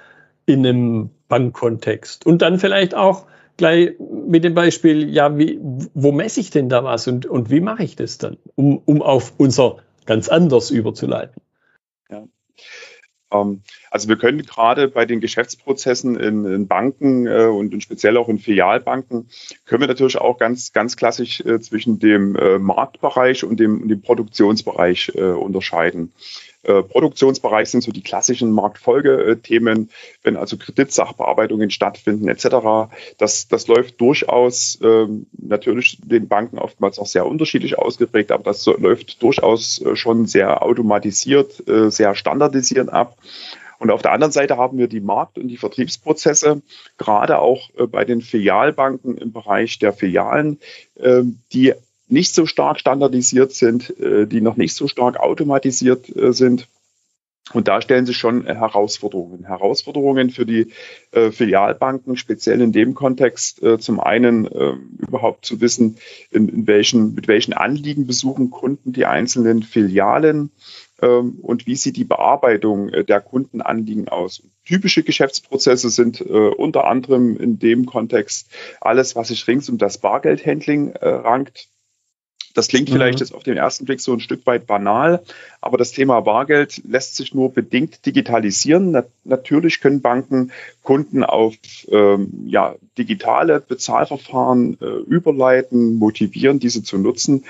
In 0.46 0.66
einem 0.66 1.10
Bankkontext. 1.28 2.26
Und 2.26 2.42
dann 2.42 2.60
vielleicht 2.60 2.96
auch 2.96 3.26
gleich 3.58 3.94
mit 4.00 4.44
dem 4.44 4.54
Beispiel, 4.54 5.10
ja, 5.10 5.38
wie, 5.38 5.60
wo 5.94 6.12
messe 6.12 6.40
ich 6.40 6.50
denn 6.50 6.70
da 6.70 6.84
was 6.84 7.08
und, 7.08 7.26
und 7.26 7.50
wie 7.50 7.62
mache 7.62 7.84
ich 7.84 7.96
das 7.96 8.18
dann, 8.18 8.38
um, 8.56 8.82
um 8.86 9.02
auf 9.02 9.34
unser 9.38 9.78
ganz 10.06 10.28
anders 10.30 10.72
überzuleiten? 10.72 11.42
Ja. 12.10 12.28
Ähm, 13.32 13.62
also 13.90 14.10
wir 14.10 14.18
können 14.18 14.42
gerade 14.44 14.88
bei 14.88 15.06
den 15.06 15.22
Geschäftsprozessen 15.22 16.16
in, 16.18 16.46
in 16.46 16.68
Banken 16.68 17.28
äh, 17.28 17.46
und 17.46 17.74
in 17.74 17.82
speziell 17.82 18.18
auch 18.18 18.30
in 18.30 18.40
Filialbanken, 18.40 19.30
können 19.66 19.82
wir 19.82 19.88
natürlich 19.88 20.18
auch 20.18 20.38
ganz, 20.38 20.74
ganz 20.74 20.98
klassisch 20.98 21.42
äh, 21.42 21.60
zwischen 21.60 22.00
dem 22.00 22.36
äh, 22.36 22.60
Marktbereich 22.60 23.44
und 23.44 23.60
dem, 23.60 23.88
dem 23.88 24.02
Produktionsbereich 24.02 25.14
äh, 25.16 25.22
unterscheiden. 25.22 26.12
Äh, 26.66 26.82
Produktionsbereich 26.82 27.70
sind 27.70 27.82
so 27.82 27.92
die 27.92 28.02
klassischen 28.02 28.52
Marktfolgethemen, 28.52 29.90
wenn 30.24 30.36
also 30.36 30.58
Kreditsachbearbeitungen 30.58 31.70
stattfinden 31.70 32.28
etc. 32.28 32.90
Das, 33.18 33.48
das 33.48 33.68
läuft 33.68 34.02
durchaus 34.02 34.80
ähm, 34.82 35.28
natürlich 35.38 36.00
den 36.04 36.28
Banken 36.28 36.58
oftmals 36.58 36.98
auch 36.98 37.06
sehr 37.06 37.28
unterschiedlich 37.28 37.78
ausgeprägt, 37.78 38.32
aber 38.32 38.44
das 38.44 38.66
läuft 38.66 39.22
durchaus 39.22 39.80
äh, 39.82 39.96
schon 39.96 40.26
sehr 40.26 40.64
automatisiert, 40.64 41.68
äh, 41.68 41.92
sehr 41.92 42.16
standardisiert 42.16 42.90
ab. 42.90 43.18
Und 43.78 43.92
auf 43.92 44.02
der 44.02 44.14
anderen 44.14 44.32
Seite 44.32 44.58
haben 44.58 44.78
wir 44.78 44.88
die 44.88 45.02
Markt- 45.02 45.38
und 45.38 45.50
die 45.50 45.58
Vertriebsprozesse, 45.58 46.62
gerade 46.98 47.40
auch 47.40 47.70
bei 47.92 48.06
den 48.06 48.22
Filialbanken 48.22 49.18
im 49.18 49.34
Bereich 49.34 49.80
der 49.80 49.92
Filialen, 49.92 50.60
ähm, 50.98 51.40
die 51.52 51.74
nicht 52.08 52.34
so 52.34 52.46
stark 52.46 52.80
standardisiert 52.80 53.54
sind, 53.54 53.98
äh, 54.00 54.28
die 54.28 54.42
noch 54.42 54.58
nicht 54.58 54.76
so 54.76 54.88
stark 54.88 55.18
automatisiert 55.18 56.16
äh, 56.16 56.34
sind. 56.34 56.68
Und 57.54 57.68
da 57.68 57.80
stellen 57.80 58.08
sich 58.08 58.18
schon 58.18 58.46
Herausforderungen. 58.46 59.46
Herausforderungen 59.46 60.32
für 60.32 60.48
die 60.48 60.72
äh, 61.12 61.32
Filialbanken, 61.32 62.18
speziell 62.18 62.60
in 62.60 62.72
dem 62.72 62.96
Kontext, 62.96 63.62
äh, 63.62 63.78
zum 63.78 64.00
einen 64.00 64.46
äh, 64.48 64.74
überhaupt 64.98 65.46
zu 65.46 65.62
wissen, 65.62 65.98
in, 66.32 66.50
in, 66.50 66.68
welchen, 66.68 67.14
mit 67.14 67.28
welchen 67.28 67.54
Anliegen 67.54 68.08
besuchen 68.08 68.50
Kunden 68.50 68.94
die 68.94 69.06
einzelnen 69.06 69.62
Filialen 69.62 70.50
ähm, 71.02 71.38
und 71.42 71.68
wie 71.68 71.76
sieht 71.76 71.98
die 71.98 72.04
Bearbeitung 72.04 72.90
äh, 72.90 73.04
der 73.04 73.22
Kundenanliegen 73.22 74.10
aus. 74.10 74.42
Typische 74.66 75.04
Geschäftsprozesse 75.04 75.92
sind 75.92 76.22
äh, 76.22 76.24
unter 76.24 76.88
anderem 76.88 77.38
in 77.38 77.60
dem 77.60 77.86
Kontext 77.86 78.50
alles, 78.82 79.16
was 79.16 79.28
sich 79.28 79.48
rings 79.48 79.70
um 79.70 79.78
das 79.78 80.00
Bargeldhandling 80.00 80.94
äh, 80.94 81.08
rankt. 81.08 81.70
Das 82.56 82.70
klingt 82.70 82.90
vielleicht 82.90 83.20
mhm. 83.20 83.26
jetzt 83.26 83.36
auf 83.36 83.44
den 83.44 83.58
ersten 83.58 83.86
Blick 83.86 84.00
so 84.00 84.14
ein 84.14 84.22
Stück 84.22 84.48
weit 84.48 84.66
banal, 84.66 85.22
aber 85.62 85.78
das 85.78 85.92
Thema 85.92 86.22
Bargeld 86.22 86.82
lässt 86.88 87.18
sich 87.18 87.36
nur 87.36 87.54
bedingt 87.54 88.06
digitalisieren. 88.06 88.92
Na, 88.92 89.04
natürlich 89.26 89.82
können 89.82 90.02
Banken 90.02 90.52
Kunden 90.82 91.24
auf 91.24 91.54
ähm, 91.90 92.32
ja, 92.48 92.76
digitale 92.98 93.60
Bezahlverfahren 93.60 94.78
äh, 94.82 94.86
überleiten, 94.86 95.96
motivieren, 95.96 96.60
diese 96.60 96.82
zu 96.82 96.98
nutzen. 96.98 97.44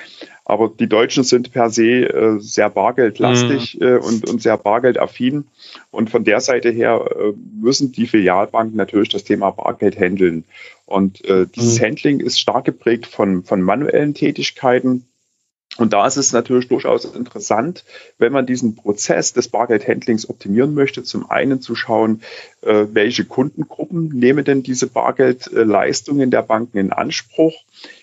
Aber 0.43 0.69
die 0.69 0.87
Deutschen 0.87 1.23
sind 1.23 1.51
per 1.51 1.69
se 1.69 1.83
äh, 1.83 2.39
sehr 2.39 2.69
bargeldlastig 2.69 3.79
mhm. 3.79 3.85
äh, 3.85 3.97
und, 3.97 4.29
und 4.29 4.41
sehr 4.41 4.57
bargeldaffin. 4.57 5.45
Und 5.91 6.09
von 6.09 6.23
der 6.23 6.39
Seite 6.39 6.69
her 6.69 7.03
äh, 7.15 7.33
müssen 7.59 7.91
die 7.91 8.07
Filialbanken 8.07 8.77
natürlich 8.77 9.09
das 9.09 9.23
Thema 9.23 9.51
Bargeld 9.51 9.99
handeln. 9.99 10.45
Und 10.85 11.25
äh, 11.25 11.47
dieses 11.47 11.79
mhm. 11.79 11.83
Handling 11.83 12.19
ist 12.19 12.39
stark 12.39 12.65
geprägt 12.65 13.07
von, 13.07 13.43
von 13.43 13.61
manuellen 13.61 14.13
Tätigkeiten. 14.13 15.07
Und 15.77 15.91
da 15.91 16.07
ist 16.07 16.15
es 16.15 16.31
natürlich 16.31 16.69
durchaus 16.69 17.03
interessant, 17.03 17.83
wenn 18.17 18.31
man 18.31 18.45
diesen 18.45 18.75
Prozess 18.75 19.33
des 19.33 19.49
Bargeldhandlings 19.49 20.29
optimieren 20.29 20.73
möchte, 20.73 21.03
zum 21.03 21.29
einen 21.29 21.59
zu 21.59 21.75
schauen, 21.75 22.21
äh, 22.61 22.85
welche 22.91 23.25
Kundengruppen 23.25 24.07
nehmen 24.07 24.45
denn 24.45 24.63
diese 24.63 24.87
Bargeldleistungen 24.87 26.31
der 26.31 26.43
Banken 26.43 26.77
in 26.77 26.93
Anspruch, 26.93 27.55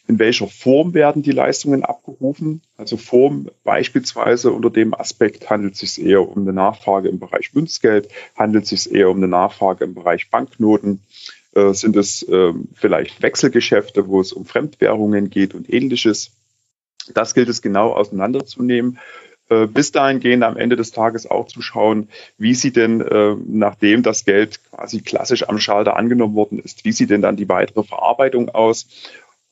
in 0.07 0.19
welcher 0.19 0.49
Form 0.49 0.93
werden 0.93 1.23
die 1.23 1.31
Leistungen 1.31 1.83
abgerufen. 1.83 2.61
Also 2.77 2.99
Form 2.99 3.49
beispielsweise 3.65 4.53
unter 4.53 4.69
dem 4.69 4.93
Aspekt 4.93 5.49
handelt 5.49 5.75
es 5.75 5.95
sich 5.95 6.05
eher 6.05 6.29
um 6.29 6.43
eine 6.43 6.53
Nachfrage 6.53 7.09
im 7.09 7.21
Bereich 7.21 7.55
Münzgeld, 7.55 8.09
handelt 8.37 8.65
es 8.65 8.71
sich 8.83 8.95
eher 8.95 9.09
um 9.09 9.17
eine 9.17 9.29
Nachfrage 9.29 9.85
im 9.85 9.95
Bereich 9.95 10.29
Banknoten, 10.29 11.01
äh, 11.54 11.73
sind 11.75 11.97
es 11.97 12.23
äh, 12.23 12.52
vielleicht 12.75 13.23
Wechselgeschäfte, 13.23 14.09
wo 14.09 14.21
es 14.21 14.32
um 14.32 14.44
Fremdwährungen 14.44 15.28
geht 15.30 15.54
und 15.54 15.73
ähnliches. 15.73 16.32
Das 17.14 17.35
gilt 17.35 17.49
es 17.49 17.62
genau 17.62 17.92
auseinanderzunehmen. 17.92 18.99
Äh, 19.50 19.66
bis 19.66 19.92
dahin 19.92 20.21
gehen 20.21 20.42
am 20.42 20.56
Ende 20.56 20.76
des 20.76 20.92
Tages 20.92 21.30
auch 21.30 21.47
zu 21.47 21.61
schauen, 21.61 22.09
wie 22.38 22.54
sie 22.54 22.73
denn, 22.73 23.02
äh, 23.02 23.37
nachdem 23.47 24.02
das 24.02 24.25
Geld 24.25 24.61
quasi 24.71 25.02
klassisch 25.02 25.49
am 25.49 25.59
Schalter 25.59 25.97
angenommen 25.97 26.35
worden 26.35 26.59
ist, 26.59 26.85
wie 26.85 26.92
sieht 26.92 27.11
denn 27.11 27.23
dann 27.23 27.37
die 27.37 27.49
weitere 27.49 27.82
Verarbeitung 27.82 28.49
aus? 28.49 28.87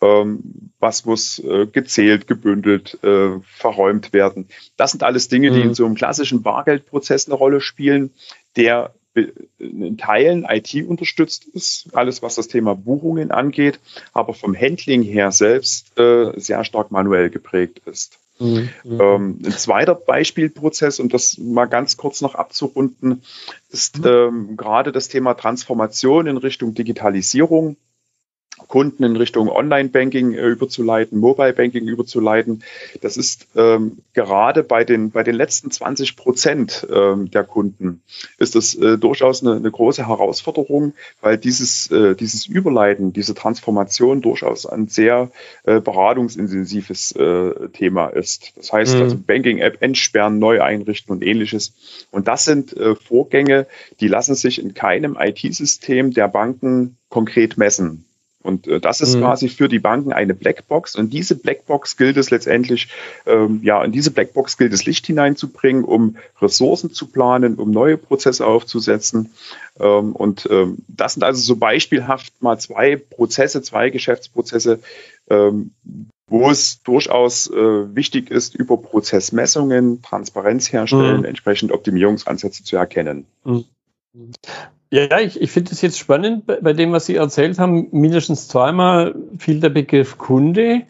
Ähm, 0.01 0.73
was 0.79 1.05
muss 1.05 1.39
äh, 1.41 1.67
gezählt, 1.67 2.27
gebündelt, 2.27 2.99
verräumt 3.03 4.15
werden? 4.15 4.49
Das 4.79 4.93
sind 4.93 5.03
alles 5.03 5.29
Dinge, 5.29 5.51
die 5.51 5.59
mhm. 5.59 5.69
in 5.69 5.75
so 5.75 5.85
einem 5.85 5.97
klassischen 5.97 6.43
Bargeldprozess 6.43 7.27
eine 7.27 7.35
Rolle 7.35 7.61
spielen, 7.61 8.11
der 8.57 8.95
in 9.15 9.99
Teilen 9.99 10.47
IT 10.49 10.75
unterstützt 10.87 11.45
ist, 11.47 11.89
alles 11.95 12.23
was 12.23 12.37
das 12.37 12.49
Thema 12.49 12.75
Buchungen 12.75 13.31
angeht, 13.31 13.81
aber 14.13 14.35
vom 14.35 14.55
Handling 14.55 15.03
her 15.03 15.33
selbst 15.33 15.99
äh, 15.99 16.33
sehr 16.39 16.65
stark 16.65 16.91
manuell 16.91 17.31
geprägt 17.31 17.83
ist. 17.87 18.19
Mhm. 18.41 18.71
Ähm, 18.85 19.39
ein 19.45 19.53
zweiter 19.53 19.95
Beispielprozess, 19.95 20.99
um 20.99 21.09
das 21.09 21.37
mal 21.39 21.67
ganz 21.67 21.97
kurz 21.97 22.23
noch 22.23 22.35
abzurunden, 22.35 23.23
ist 23.69 23.99
mhm. 23.99 24.07
ähm, 24.07 24.57
gerade 24.57 24.93
das 24.93 25.09
Thema 25.09 25.35
Transformation 25.35 26.27
in 26.27 26.39
Richtung 26.39 26.75
Digitalisierung. 26.75 27.77
Kunden 28.71 29.03
in 29.03 29.17
Richtung 29.17 29.49
Online-Banking 29.49 30.33
äh, 30.33 30.47
überzuleiten, 30.47 31.19
Mobile-Banking 31.19 31.89
überzuleiten. 31.89 32.63
Das 33.01 33.17
ist 33.17 33.49
ähm, 33.57 33.99
gerade 34.15 34.63
bei 34.63 34.85
den, 34.85 35.11
bei 35.11 35.25
den 35.25 35.35
letzten 35.35 35.73
20 35.73 36.17
Prozent 36.17 36.87
ähm, 36.89 37.33
der 37.33 37.43
Kunden 37.43 38.01
ist 38.39 38.55
das 38.55 38.77
äh, 38.77 38.97
durchaus 38.97 39.43
eine, 39.43 39.57
eine, 39.57 39.73
große 39.73 40.07
Herausforderung, 40.07 40.95
weil 41.21 41.37
dieses, 41.37 41.91
äh, 41.91 42.15
dieses 42.15 42.47
Überleiten, 42.47 43.13
diese 43.13 43.35
Transformation 43.35 44.21
durchaus 44.21 44.67
ein 44.67 44.87
sehr 44.87 45.33
äh, 45.65 45.81
beratungsintensives 45.81 47.11
äh, 47.17 47.69
Thema 47.73 48.07
ist. 48.07 48.53
Das 48.57 48.73
heißt 48.73 48.95
mhm. 48.95 49.03
also 49.03 49.17
Banking-App 49.19 49.83
entsperren, 49.83 50.39
neu 50.39 50.63
einrichten 50.63 51.13
und 51.13 51.25
ähnliches. 51.25 51.75
Und 52.13 52.29
das 52.29 52.45
sind 52.45 52.77
äh, 52.77 52.95
Vorgänge, 52.95 53.67
die 53.99 54.07
lassen 54.07 54.37
sich 54.37 54.63
in 54.63 54.75
keinem 54.75 55.17
IT-System 55.19 56.13
der 56.13 56.29
Banken 56.29 56.99
konkret 57.09 57.59
messen. 57.59 58.05
Und 58.43 58.67
äh, 58.67 58.81
das 58.81 59.01
ist 59.01 59.17
mhm. 59.17 59.21
quasi 59.21 59.49
für 59.49 59.69
die 59.69 59.79
Banken 59.79 60.13
eine 60.13 60.35
Blackbox. 60.35 60.97
Und 60.97 61.13
diese 61.13 61.35
Blackbox 61.37 61.97
gilt 61.97 62.17
es 62.17 62.31
letztendlich, 62.31 62.89
ähm, 63.27 63.61
ja, 63.63 63.85
in 63.85 63.93
diese 63.93 64.11
Blackbox 64.11 64.57
gilt 64.57 64.73
es 64.73 64.87
Licht 64.87 65.07
hineinzubringen, 65.07 65.85
um 65.85 66.17
Ressourcen 66.41 66.91
zu 66.91 67.07
planen, 67.07 67.57
um 67.57 67.71
neue 67.71 67.99
Prozesse 67.99 68.47
aufzusetzen. 68.47 69.31
Ähm, 69.79 70.13
und 70.17 70.49
ähm, 70.51 70.79
das 70.89 71.15
sind 71.15 71.23
also 71.23 71.41
so 71.43 71.57
beispielhaft 71.57 72.43
mal 72.43 72.59
zwei 72.59 72.97
Prozesse, 72.97 73.63
zwei 73.63 73.91
Geschäftsprozesse, 73.91 74.81
ähm, 75.29 75.73
wo 76.27 76.49
es 76.49 76.83
durchaus 76.83 77.51
äh, 77.51 77.95
wichtig 77.95 78.31
ist, 78.31 78.55
über 78.55 78.79
Prozessmessungen 78.79 80.01
Transparenz 80.01 80.73
herstellen, 80.73 81.19
mhm. 81.19 81.25
entsprechend 81.25 81.73
Optimierungsansätze 81.73 82.65
zu 82.65 82.77
erkennen. 82.77 83.27
Mhm. 83.45 83.65
Ja, 84.93 85.21
ich, 85.21 85.41
ich 85.41 85.53
finde 85.53 85.71
es 85.71 85.83
jetzt 85.83 85.99
spannend 85.99 86.47
bei, 86.47 86.73
dem, 86.73 86.91
was 86.91 87.07
Sie 87.07 87.15
erzählt 87.15 87.61
haben. 87.61 87.89
Mindestens 87.93 88.49
zweimal 88.49 89.15
fiel 89.39 89.61
der 89.61 89.69
Begriff 89.69 90.19
Kunde. 90.19 90.83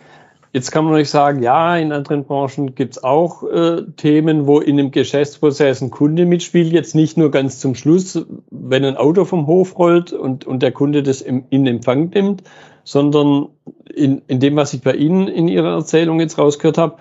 Jetzt 0.52 0.72
kann 0.72 0.86
man 0.86 0.94
euch 0.94 1.10
sagen, 1.10 1.42
ja, 1.42 1.76
in 1.76 1.92
anderen 1.92 2.24
Branchen 2.24 2.74
gibt 2.74 2.96
es 2.96 3.04
auch 3.04 3.44
äh, 3.44 3.82
Themen, 3.96 4.46
wo 4.46 4.58
in 4.58 4.78
einem 4.78 4.90
Geschäftsprozess 4.90 5.82
ein 5.82 5.90
Kunde 5.90 6.24
mitspielt. 6.24 6.72
Jetzt 6.72 6.94
nicht 6.94 7.18
nur 7.18 7.30
ganz 7.30 7.60
zum 7.60 7.74
Schluss, 7.74 8.24
wenn 8.50 8.86
ein 8.86 8.96
Auto 8.96 9.26
vom 9.26 9.46
Hof 9.46 9.78
rollt 9.78 10.14
und, 10.14 10.46
und 10.46 10.62
der 10.62 10.72
Kunde 10.72 11.02
das 11.02 11.20
im, 11.20 11.44
in 11.50 11.66
Empfang 11.66 12.08
nimmt, 12.08 12.42
sondern 12.84 13.48
in, 13.94 14.22
in 14.28 14.40
dem, 14.40 14.56
was 14.56 14.72
ich 14.72 14.80
bei 14.80 14.94
Ihnen 14.94 15.28
in 15.28 15.46
Ihrer 15.46 15.74
Erzählung 15.74 16.20
jetzt 16.20 16.38
rausgehört 16.38 16.78
habe, 16.78 16.96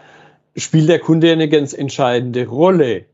spielt 0.58 0.89
der 0.89 1.00
Kunde 1.00 1.32
eine 1.32 1.48
ganz 1.48 1.74
entscheidende 1.74 2.46
Rolle. 2.46 3.06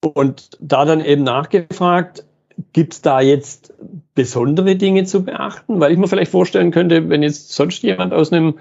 Und 0.00 0.50
da 0.58 0.86
dann 0.86 1.04
eben 1.04 1.22
nachgefragt, 1.22 2.24
Gibt 2.72 2.94
es 2.94 3.02
da 3.02 3.20
jetzt 3.20 3.74
besondere 4.14 4.76
Dinge 4.76 5.04
zu 5.04 5.24
beachten? 5.24 5.80
Weil 5.80 5.92
ich 5.92 5.98
mir 5.98 6.08
vielleicht 6.08 6.30
vorstellen 6.30 6.70
könnte, 6.70 7.08
wenn 7.08 7.22
jetzt 7.22 7.52
sonst 7.52 7.82
jemand 7.82 8.12
aus 8.12 8.32
einem 8.32 8.58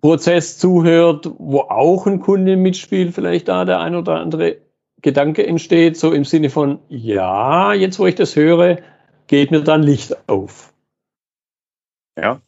Prozess 0.00 0.58
zuhört, 0.58 1.30
wo 1.38 1.60
auch 1.60 2.06
ein 2.06 2.20
Kunde 2.20 2.56
mitspielt, 2.56 3.14
vielleicht 3.14 3.48
da 3.48 3.64
der 3.64 3.80
ein 3.80 3.94
oder 3.94 4.20
andere 4.20 4.58
Gedanke 5.02 5.46
entsteht, 5.46 5.96
so 5.96 6.12
im 6.12 6.24
Sinne 6.24 6.50
von, 6.50 6.78
ja, 6.88 7.72
jetzt 7.72 7.98
wo 7.98 8.06
ich 8.06 8.14
das 8.14 8.36
höre, 8.36 8.78
geht 9.26 9.50
mir 9.50 9.62
dann 9.62 9.82
Licht 9.82 10.28
auf. 10.28 10.72
Ja, 12.18 12.40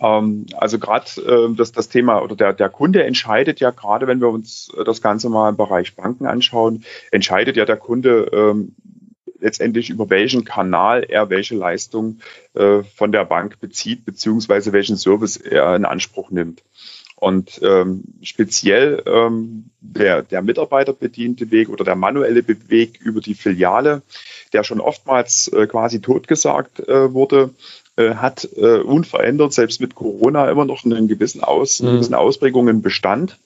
ähm, 0.00 0.46
also 0.56 0.78
gerade 0.78 1.06
äh, 1.20 1.54
das, 1.54 1.72
das 1.72 1.88
Thema 1.88 2.22
oder 2.22 2.34
der, 2.34 2.52
der 2.52 2.68
Kunde 2.68 3.04
entscheidet 3.04 3.60
ja 3.60 3.70
gerade, 3.70 4.06
wenn 4.06 4.20
wir 4.20 4.28
uns 4.28 4.72
das 4.84 5.02
Ganze 5.02 5.28
mal 5.28 5.50
im 5.50 5.56
Bereich 5.56 5.94
Banken 5.94 6.26
anschauen, 6.26 6.84
entscheidet 7.10 7.56
ja 7.56 7.64
der 7.64 7.76
Kunde, 7.76 8.30
ähm, 8.32 8.74
letztendlich 9.40 9.90
über 9.90 10.10
welchen 10.10 10.44
Kanal 10.44 11.04
er 11.04 11.30
welche 11.30 11.56
Leistung 11.56 12.20
äh, 12.54 12.82
von 12.82 13.12
der 13.12 13.24
Bank 13.24 13.60
bezieht, 13.60 14.04
beziehungsweise 14.04 14.72
welchen 14.72 14.96
Service 14.96 15.36
er 15.36 15.74
in 15.76 15.84
Anspruch 15.84 16.30
nimmt. 16.30 16.62
Und 17.16 17.60
ähm, 17.62 18.04
speziell 18.22 19.02
ähm, 19.04 19.66
der, 19.80 20.22
der 20.22 20.40
mitarbeiterbediente 20.40 21.50
Weg 21.50 21.68
oder 21.68 21.84
der 21.84 21.94
manuelle 21.94 22.42
Weg 22.68 22.98
über 23.02 23.20
die 23.20 23.34
Filiale, 23.34 24.00
der 24.54 24.64
schon 24.64 24.80
oftmals 24.80 25.48
äh, 25.48 25.66
quasi 25.66 26.00
totgesagt 26.00 26.80
äh, 26.88 27.12
wurde, 27.12 27.50
äh, 27.96 28.14
hat 28.14 28.48
äh, 28.56 28.78
unverändert, 28.78 29.52
selbst 29.52 29.82
mit 29.82 29.94
Corona, 29.94 30.50
immer 30.50 30.64
noch 30.64 30.86
einen 30.86 31.08
gewissen, 31.08 31.44
Aus, 31.44 31.80
mhm. 31.80 31.88
gewissen 31.88 32.14
Ausprägungen 32.14 32.80
Bestand. 32.80 33.36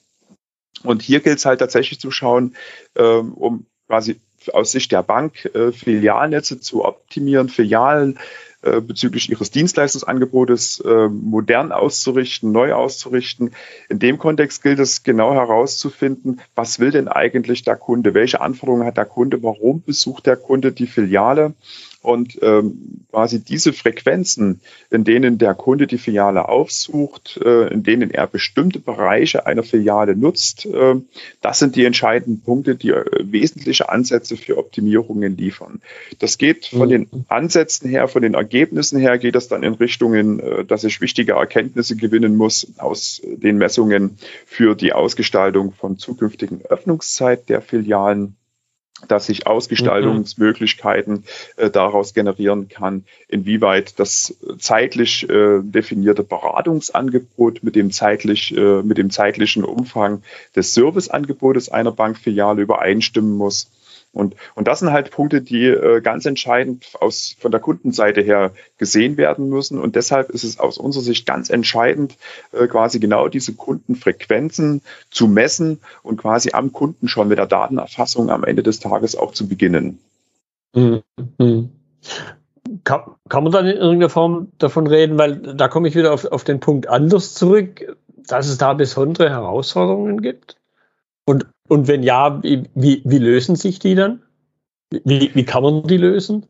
Und 0.83 1.01
hier 1.01 1.19
gilt 1.19 1.39
es 1.39 1.45
halt 1.45 1.59
tatsächlich 1.59 1.99
zu 1.99 2.11
schauen, 2.11 2.55
ähm, 2.95 3.33
um 3.33 3.65
quasi 3.87 4.21
aus 4.53 4.71
Sicht 4.71 4.91
der 4.91 5.03
Bank 5.03 5.45
äh, 5.53 5.71
Filialnetze 5.71 6.59
zu 6.59 6.85
optimieren, 6.85 7.49
Filialen 7.49 8.17
äh, 8.65 8.81
bezüglich 8.81 9.29
ihres 9.29 9.51
Dienstleistungsangebotes 9.51 10.79
äh, 10.79 11.07
modern 11.07 11.71
auszurichten, 11.71 12.51
neu 12.51 12.73
auszurichten. 12.73 13.51
In 13.89 13.99
dem 13.99 14.17
Kontext 14.17 14.63
gilt 14.63 14.79
es 14.79 15.03
genau 15.03 15.33
herauszufinden, 15.33 16.41
was 16.55 16.79
will 16.79 16.89
denn 16.89 17.07
eigentlich 17.07 17.63
der 17.63 17.75
Kunde, 17.75 18.15
welche 18.15 18.41
Anforderungen 18.41 18.87
hat 18.87 18.97
der 18.97 19.05
Kunde, 19.05 19.43
warum 19.43 19.83
besucht 19.83 20.25
der 20.25 20.35
Kunde 20.35 20.71
die 20.71 20.87
Filiale 20.87 21.53
Und 22.05 22.37
ähm, 22.43 23.05
quasi 23.09 23.43
diese 23.43 23.73
Frequenzen, 23.73 24.61
in 24.91 25.03
denen 25.03 25.39
der 25.39 25.55
Kunde 25.55 25.87
die 25.87 25.97
Filiale 25.97 26.47
aufsucht, 26.47 27.39
äh, 27.43 27.73
in 27.73 27.81
denen 27.81 28.11
er 28.11 28.27
bestimmte 28.27 28.79
Bereiche 28.79 29.47
einer 29.47 29.63
Filiale 29.63 30.15
nutzt, 30.15 30.67
äh, 30.67 30.95
das 31.41 31.57
sind 31.57 31.75
die 31.75 31.83
entscheidenden 31.83 32.41
Punkte, 32.41 32.75
die 32.75 32.91
äh, 32.91 33.03
wesentliche 33.21 33.89
Ansätze 33.89 34.37
für 34.37 34.57
Optimierungen 34.57 35.35
liefern. 35.35 35.81
Das 36.19 36.37
geht 36.37 36.67
von 36.67 36.89
den 36.89 37.07
mhm. 37.11 37.25
Ansätzen 37.27 37.89
her, 37.89 38.07
von 38.07 38.21
den 38.21 38.35
Ergebnissen 38.35 38.99
her, 38.99 39.17
geht 39.17 39.33
das 39.33 39.47
dann 39.47 39.63
in 39.63 39.73
Richtungen, 39.73 40.39
äh, 40.39 40.63
dass 40.63 40.83
ich 40.83 41.01
wichtige 41.01 41.33
Erkenntnisse 41.33 41.95
gewinnen 41.95 42.35
muss 42.35 42.67
aus 42.77 43.19
den 43.25 43.57
Messungen 43.57 44.17
für 44.45 44.75
die 44.75 44.93
Ausgestaltung 44.93 45.71
von 45.71 45.97
zukünftigen 45.97 46.61
Öffnungszeit 46.65 47.49
der 47.49 47.61
Filialen 47.61 48.35
dass 49.07 49.29
ich 49.29 49.47
Ausgestaltungsmöglichkeiten 49.47 51.23
äh, 51.57 51.69
daraus 51.69 52.13
generieren 52.13 52.69
kann, 52.69 53.05
inwieweit 53.27 53.99
das 53.99 54.35
zeitlich 54.59 55.29
äh, 55.29 55.61
definierte 55.61 56.23
Beratungsangebot 56.23 57.63
mit 57.63 57.75
dem 57.75 57.91
zeitlich 57.91 58.55
äh, 58.55 58.81
mit 58.81 58.97
dem 58.97 59.09
zeitlichen 59.09 59.63
Umfang 59.63 60.23
des 60.55 60.73
Serviceangebotes 60.73 61.69
einer 61.69 61.91
Bankfiliale 61.91 62.61
übereinstimmen 62.61 63.35
muss 63.37 63.69
und, 64.15 64.35
und 64.55 64.67
das 64.67 64.79
sind 64.79 64.91
halt 64.91 65.11
Punkte, 65.11 65.41
die 65.41 65.65
äh, 65.65 65.99
ganz 65.99 66.25
entscheidend 66.25 66.85
aus, 67.01 67.35
von 67.37 67.51
der 67.51 67.59
Kundenseite 67.59 68.21
her 68.21 68.51
gesehen 68.77 69.17
werden 69.17 69.49
müssen. 69.49 69.77
Und 69.77 69.97
deshalb 69.97 70.29
ist 70.29 70.45
es 70.45 70.57
aus 70.57 70.77
unserer 70.77 71.03
Sicht 71.03 71.25
ganz 71.25 71.49
entscheidend, 71.49 72.15
äh, 72.53 72.67
quasi 72.67 72.99
genau 72.99 73.27
diese 73.27 73.53
Kundenfrequenzen 73.53 74.81
zu 75.11 75.27
messen 75.27 75.81
und 76.01 76.17
quasi 76.17 76.51
am 76.53 76.71
Kunden 76.71 77.09
schon 77.09 77.27
mit 77.27 77.39
der 77.39 77.45
Datenerfassung 77.45 78.29
am 78.29 78.45
Ende 78.45 78.63
des 78.63 78.79
Tages 78.79 79.17
auch 79.17 79.33
zu 79.33 79.49
beginnen. 79.49 79.99
Mhm. 80.73 81.01
Kann, 82.85 83.01
kann 83.27 83.43
man 83.43 83.51
dann 83.51 83.65
in 83.65 83.77
irgendeiner 83.77 84.09
Form 84.09 84.47
davon 84.59 84.87
reden, 84.87 85.17
weil 85.17 85.35
da 85.35 85.67
komme 85.67 85.89
ich 85.89 85.95
wieder 85.95 86.13
auf, 86.13 86.23
auf 86.25 86.45
den 86.45 86.61
Punkt 86.61 86.87
anders 86.87 87.33
zurück, 87.33 87.97
dass 88.15 88.47
es 88.47 88.57
da 88.57 88.73
besondere 88.73 89.29
Herausforderungen 89.29 90.21
gibt? 90.21 90.55
Und, 91.25 91.47
und 91.67 91.87
wenn 91.87 92.03
ja, 92.03 92.41
wie, 92.43 93.01
wie 93.03 93.17
lösen 93.17 93.55
sich 93.55 93.79
die 93.79 93.95
dann? 93.95 94.21
Wie, 94.91 95.31
wie 95.33 95.45
kann 95.45 95.63
man 95.63 95.83
die 95.83 95.97
lösen? 95.97 96.45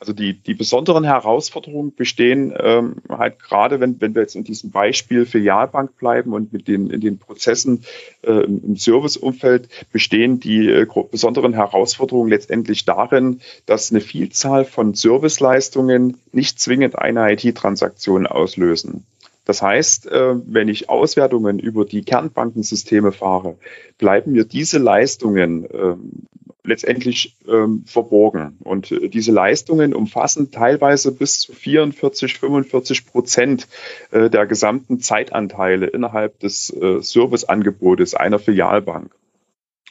Also 0.00 0.12
die, 0.12 0.34
die 0.34 0.54
besonderen 0.54 1.02
Herausforderungen 1.02 1.92
bestehen 1.92 2.54
ähm, 2.56 2.96
halt 3.08 3.40
gerade, 3.40 3.80
wenn, 3.80 4.00
wenn 4.00 4.14
wir 4.14 4.22
jetzt 4.22 4.36
in 4.36 4.44
diesem 4.44 4.70
Beispiel 4.70 5.26
Filialbank 5.26 5.96
bleiben 5.96 6.34
und 6.34 6.52
mit 6.52 6.68
den, 6.68 6.88
in 6.88 7.00
den 7.00 7.18
Prozessen 7.18 7.84
äh, 8.22 8.44
im 8.44 8.76
Serviceumfeld 8.76 9.68
bestehen 9.90 10.38
die 10.38 10.68
äh, 10.68 10.86
besonderen 11.10 11.52
Herausforderungen 11.52 12.30
letztendlich 12.30 12.84
darin, 12.84 13.40
dass 13.66 13.90
eine 13.90 14.00
Vielzahl 14.00 14.64
von 14.64 14.94
Serviceleistungen 14.94 16.18
nicht 16.30 16.60
zwingend 16.60 16.96
eine 16.96 17.32
IT-Transaktion 17.32 18.28
auslösen. 18.28 19.04
Das 19.48 19.62
heißt, 19.62 20.08
äh, 20.08 20.34
wenn 20.44 20.68
ich 20.68 20.90
Auswertungen 20.90 21.58
über 21.58 21.86
die 21.86 22.02
Kernbankensysteme 22.02 23.12
fahre, 23.12 23.56
bleiben 23.96 24.32
mir 24.32 24.44
diese 24.44 24.76
Leistungen 24.76 25.66
ähm, 25.72 26.26
letztendlich 26.64 27.34
ähm, 27.48 27.82
verborgen. 27.86 28.58
Und 28.62 28.92
äh, 28.92 29.08
diese 29.08 29.32
Leistungen 29.32 29.94
umfassen 29.94 30.50
teilweise 30.50 31.12
bis 31.12 31.40
zu 31.40 31.54
44, 31.54 32.34
45 32.34 33.06
Prozent 33.06 33.68
äh, 34.10 34.28
der 34.28 34.46
gesamten 34.46 35.00
Zeitanteile 35.00 35.86
innerhalb 35.86 36.38
des 36.40 36.66
Serviceangebotes 36.66 38.14
einer 38.14 38.38
Filialbank. 38.38 39.14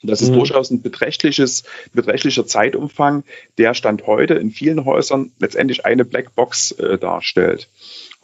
Das 0.04 0.22
ist 0.22 0.30
mhm. 0.30 0.36
durchaus 0.36 0.70
ein 0.70 0.84
beträchtliches, 0.84 1.64
beträchtlicher 1.94 2.46
Zeitumfang, 2.46 3.24
der 3.58 3.74
Stand 3.74 4.06
heute 4.06 4.36
in 4.36 4.52
vielen 4.52 4.86
Häusern 4.86 5.32
letztendlich 5.40 5.88
eine 5.88 6.06
Blackbox 6.06 6.76
darstellt. 7.02 7.68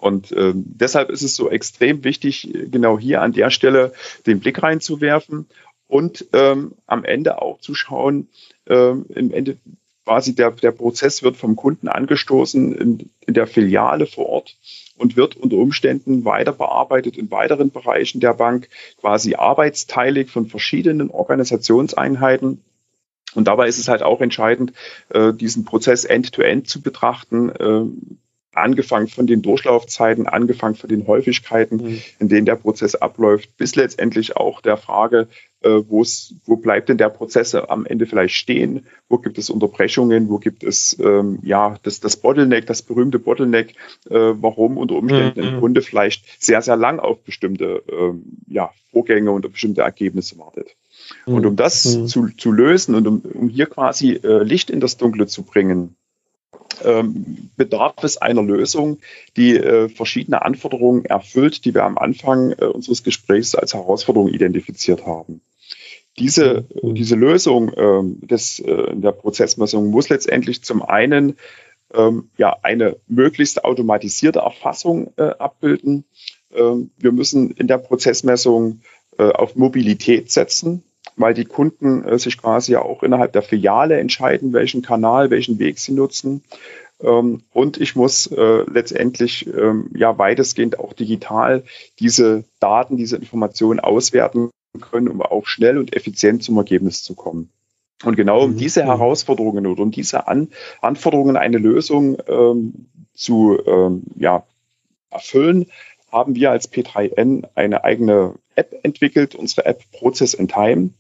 Und 0.04 0.34
äh, 0.34 0.52
deshalb 0.54 1.10
ist 1.12 1.22
es 1.22 1.34
so 1.34 1.50
extrem 1.50 2.04
wichtig, 2.04 2.54
genau 2.70 3.00
hier 3.00 3.22
an 3.22 3.32
der 3.32 3.50
Stelle 3.50 3.94
den 4.26 4.42
Blick 4.42 4.62
reinzuwerfen 4.62 5.48
und 5.88 6.26
ähm, 6.34 6.74
am 6.88 7.06
Ende 7.06 7.42
auch 7.42 7.62
zu 7.62 7.74
schauen, 7.74 8.28
ähm, 8.68 9.06
im 9.16 9.32
Ende 9.32 9.56
quasi 10.04 10.36
der, 10.36 10.52
der 10.52 10.72
Prozess 10.72 11.24
wird 11.24 11.38
vom 11.38 11.56
Kunden 11.56 11.88
angestoßen 11.88 12.76
in, 12.76 13.10
in 13.26 13.34
der 13.34 13.48
Filiale 13.48 14.06
vor 14.06 14.28
Ort 14.28 14.58
und 14.98 15.16
wird 15.16 15.38
unter 15.38 15.56
Umständen 15.56 16.26
weiter 16.26 16.52
bearbeitet 16.52 17.16
in 17.16 17.32
weiteren 17.32 17.72
Bereichen 17.72 18.20
der 18.20 18.34
Bank, 18.34 18.68
quasi 19.00 19.36
arbeitsteilig 19.36 20.30
von 20.30 20.48
verschiedenen 20.48 21.12
Organisationseinheiten. 21.12 22.62
Und 23.36 23.48
dabei 23.48 23.70
ist 23.70 23.80
es 23.80 23.88
halt 23.88 24.04
auch 24.04 24.20
entscheidend, 24.20 24.74
äh, 25.12 25.32
diesen 25.32 25.64
Prozess 25.64 26.04
end-to-end 26.04 26.66
-end 26.66 26.68
zu 26.68 26.82
betrachten, 26.82 27.50
äh, 27.50 27.86
angefangen 28.54 29.08
von 29.08 29.28
den 29.28 29.42
Durchlaufzeiten, 29.42 30.28
angefangen 30.28 30.76
von 30.76 30.90
den 30.90 31.08
Häufigkeiten, 31.08 31.78
mhm. 31.78 32.02
in 32.20 32.30
denen 32.30 32.46
der 32.46 32.56
Prozess 32.56 32.96
abläuft, 32.96 33.58
bis 33.58 33.76
letztendlich 33.76 34.38
auch 34.38 34.62
der 34.62 34.78
Frage, 34.78 35.28
äh, 35.62 35.82
wo 35.88 36.58
bleibt 36.58 36.90
denn 36.90 36.98
der 36.98 37.10
Prozess 37.10 37.56
am 37.56 37.86
Ende 37.86 38.06
vielleicht 38.06 38.36
stehen, 38.36 38.86
wo 39.10 39.18
gibt 39.18 39.38
es 39.38 39.50
Unterbrechungen, 39.50 40.30
wo 40.30 40.38
gibt 40.38 40.64
es 40.64 40.98
ähm, 41.00 41.40
ja 41.42 41.78
das, 41.84 42.00
das 42.00 42.18
Bottleneck, 42.18 42.66
das 42.66 42.82
berühmte 42.82 43.20
Bottleneck, 43.20 43.76
äh, 44.10 44.16
warum 44.16 44.78
unter 44.78 44.96
Umständen 44.96 45.42
mhm. 45.42 45.48
ein 45.48 45.60
Kunde 45.60 45.82
vielleicht 45.82 46.42
sehr, 46.44 46.62
sehr 46.62 46.76
lang 46.76 47.00
auf 47.00 47.24
bestimmte 47.24 47.84
ähm, 47.90 48.24
ja, 48.48 48.72
Vorgänge 48.92 49.32
und 49.32 49.50
bestimmte 49.52 49.82
Ergebnisse 49.82 50.38
wartet. 50.38 50.76
Mhm. 51.26 51.34
Und 51.34 51.46
um 51.46 51.56
das 51.56 51.86
mhm. 51.86 52.08
zu, 52.08 52.28
zu 52.38 52.52
lösen 52.52 52.96
und 52.96 53.08
um, 53.08 53.22
um 53.22 53.50
hier 53.50 53.66
quasi 53.66 54.14
äh, 54.14 54.44
Licht 54.44 54.70
in 54.70 54.80
das 54.80 54.98
Dunkle 54.98 55.28
zu 55.28 55.44
bringen, 55.44 55.96
ähm, 56.84 57.50
bedarf 57.56 58.04
es 58.04 58.18
einer 58.18 58.44
Lösung, 58.44 59.00
die 59.38 59.58
äh, 59.58 59.90
verschiedene 59.90 60.44
Anforderungen 60.44 61.06
erfüllt, 61.06 61.66
die 61.66 61.74
wir 61.74 61.84
am 61.84 61.98
Anfang 61.98 62.52
äh, 62.52 62.66
unseres 62.66 63.04
Gesprächs 63.04 63.56
als 63.56 63.74
Herausforderung 63.74 64.30
identifiziert 64.30 65.06
haben. 65.06 65.42
Diese, 66.20 66.66
mhm. 66.82 66.96
diese 66.96 67.16
Lösung 67.16 67.72
ähm, 67.76 68.20
des, 68.22 68.60
äh, 68.60 68.96
der 68.96 69.12
Prozessmessung 69.12 69.88
muss 69.90 70.10
letztendlich 70.10 70.64
zum 70.64 70.82
einen 70.82 71.38
ähm, 71.94 72.30
ja, 72.38 72.58
eine 72.64 72.98
möglichst 73.08 73.64
automatisierte 73.66 74.40
Erfassung 74.40 75.14
äh, 75.18 75.24
abbilden. 75.24 76.06
Wir 76.56 77.12
müssen 77.12 77.50
in 77.50 77.66
der 77.66 77.80
Prozessmessung 77.80 78.82
äh, 79.18 79.24
auf 79.24 79.56
Mobilität 79.56 80.30
setzen 80.30 80.84
weil 81.16 81.34
die 81.34 81.46
Kunden 81.46 82.04
äh, 82.04 82.18
sich 82.20 82.38
quasi 82.38 82.76
auch 82.76 83.04
innerhalb 83.04 83.34
der 83.34 83.42
Filiale 83.42 84.00
entscheiden, 84.00 84.54
welchen 84.54 84.82
Kanal, 84.82 85.30
welchen 85.30 85.60
Weg 85.60 85.80
sie 85.80 85.94
nutzen. 85.94 86.44
Ähm, 87.02 87.44
und 87.52 87.80
ich 87.80 87.96
muss 87.96 88.28
äh, 88.28 88.64
letztendlich 88.70 89.48
ähm, 89.48 89.90
ja 89.96 90.18
weitestgehend 90.18 90.80
auch 90.80 90.94
digital 90.94 91.64
diese 92.00 92.46
Daten, 92.60 92.98
diese 92.98 93.18
Informationen 93.18 93.80
auswerten 93.80 94.50
können, 94.82 95.08
um 95.08 95.22
auch 95.22 95.46
schnell 95.46 95.78
und 95.78 95.96
effizient 95.96 96.44
zum 96.44 96.58
Ergebnis 96.58 97.04
zu 97.04 97.14
kommen. 97.14 97.50
Und 98.04 98.16
genau 98.16 98.44
um 98.44 98.52
mhm. 98.52 98.58
diese 98.58 98.84
Herausforderungen 98.84 99.68
oder 99.68 99.84
um 99.84 99.92
diese 99.92 100.28
An 100.28 100.50
Anforderungen 100.82 101.38
eine 101.38 101.58
Lösung 101.58 102.18
ähm, 102.28 102.88
zu 103.14 103.60
ähm, 103.66 104.04
ja, 104.18 104.46
erfüllen, 105.10 105.68
haben 106.12 106.36
wir 106.36 106.52
als 106.52 106.72
P3N 106.72 107.48
eine 107.56 107.84
eigene 107.84 108.36
App 108.56 108.80
entwickelt, 108.84 109.36
unsere 109.36 109.66
App 109.66 109.84
Process 109.92 110.34
in 110.34 110.48
Time. 110.48 110.92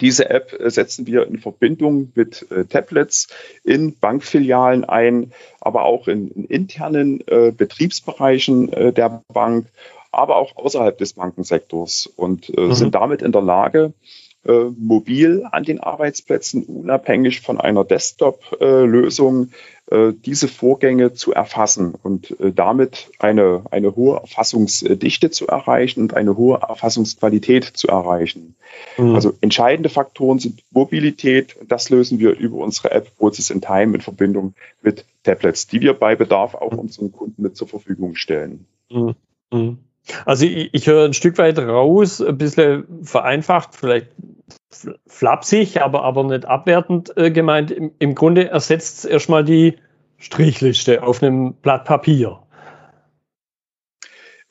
Diese 0.00 0.30
App 0.30 0.52
äh, 0.58 0.70
setzen 0.70 1.06
wir 1.06 1.26
in 1.26 1.38
Verbindung 1.38 2.12
mit 2.14 2.46
äh, 2.50 2.64
Tablets 2.64 3.28
in 3.64 3.98
Bankfilialen 3.98 4.84
ein, 4.84 5.32
aber 5.60 5.84
auch 5.84 6.08
in, 6.08 6.30
in 6.30 6.44
internen 6.44 7.20
äh, 7.26 7.52
Betriebsbereichen 7.52 8.72
äh, 8.72 8.92
der 8.92 9.22
Bank, 9.32 9.66
aber 10.12 10.36
auch 10.36 10.56
außerhalb 10.56 10.96
des 10.98 11.14
Bankensektors 11.14 12.06
und 12.06 12.48
äh, 12.56 12.60
mhm. 12.60 12.72
sind 12.74 12.94
damit 12.94 13.22
in 13.22 13.32
der 13.32 13.42
Lage, 13.42 13.92
mobil 14.78 15.44
an 15.50 15.64
den 15.64 15.80
Arbeitsplätzen, 15.80 16.62
unabhängig 16.62 17.40
von 17.40 17.60
einer 17.60 17.82
Desktop-Lösung, 17.82 19.50
diese 20.12 20.48
Vorgänge 20.48 21.14
zu 21.14 21.32
erfassen 21.32 21.94
und 21.94 22.38
äh, 22.40 22.52
damit 22.52 23.10
eine, 23.20 23.62
eine 23.70 23.94
hohe 23.94 24.18
Erfassungsdichte 24.18 25.30
zu 25.30 25.46
erreichen 25.46 26.00
und 26.00 26.14
eine 26.14 26.36
hohe 26.36 26.58
Erfassungsqualität 26.58 27.64
zu 27.64 27.86
erreichen. 27.86 28.56
Mhm. 28.98 29.14
Also 29.14 29.34
entscheidende 29.40 29.88
Faktoren 29.88 30.40
sind 30.40 30.62
Mobilität. 30.72 31.56
Das 31.68 31.88
lösen 31.88 32.18
wir 32.18 32.36
über 32.36 32.58
unsere 32.58 32.90
App 32.90 33.16
Process 33.16 33.50
in 33.50 33.60
Time 33.60 33.94
in 33.94 34.00
Verbindung 34.00 34.54
mit 34.82 35.04
Tablets, 35.22 35.68
die 35.68 35.80
wir 35.80 35.94
bei 35.94 36.16
Bedarf 36.16 36.54
auch 36.54 36.72
mhm. 36.72 36.80
unseren 36.80 37.12
Kunden 37.12 37.42
mit 37.42 37.56
zur 37.56 37.68
Verfügung 37.68 38.16
stellen. 38.16 38.66
Mhm. 38.90 39.14
mhm. 39.52 39.78
Also 40.24 40.46
ich, 40.46 40.70
ich 40.72 40.86
höre 40.86 41.06
ein 41.06 41.14
Stück 41.14 41.38
weit 41.38 41.58
raus, 41.58 42.20
ein 42.20 42.38
bisschen 42.38 43.04
vereinfacht, 43.04 43.74
vielleicht 43.74 44.08
flapsig, 45.06 45.80
aber, 45.80 46.02
aber 46.02 46.24
nicht 46.24 46.44
abwertend 46.44 47.16
äh, 47.16 47.30
gemeint. 47.30 47.70
Im, 47.70 47.92
Im 47.98 48.14
Grunde 48.14 48.48
ersetzt 48.48 48.98
es 48.98 49.04
erstmal 49.04 49.44
die 49.44 49.76
Strichliste 50.18 51.02
auf 51.02 51.22
einem 51.22 51.54
Blatt 51.54 51.84
Papier. 51.84 52.42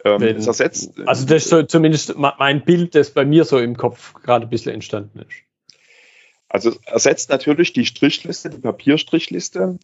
Ähm, 0.03 0.21
Wenn, 0.21 0.35
ersetzt, 0.37 0.93
also 1.05 1.25
das 1.25 1.43
ist 1.43 1.49
so 1.49 1.63
zumindest 1.63 2.15
mein 2.17 2.63
Bild, 2.63 2.95
das 2.95 3.11
bei 3.11 3.25
mir 3.25 3.45
so 3.45 3.57
im 3.57 3.75
Kopf 3.75 4.13
gerade 4.13 4.45
ein 4.45 4.49
bisschen 4.49 4.73
entstanden 4.73 5.19
ist. 5.19 5.43
Also 6.55 6.69
es 6.69 6.79
ersetzt 6.85 7.29
natürlich 7.29 7.73
die 7.73 7.85
Strichliste, 7.85 8.49
die 8.49 8.59
Papierstrichliste. 8.59 9.77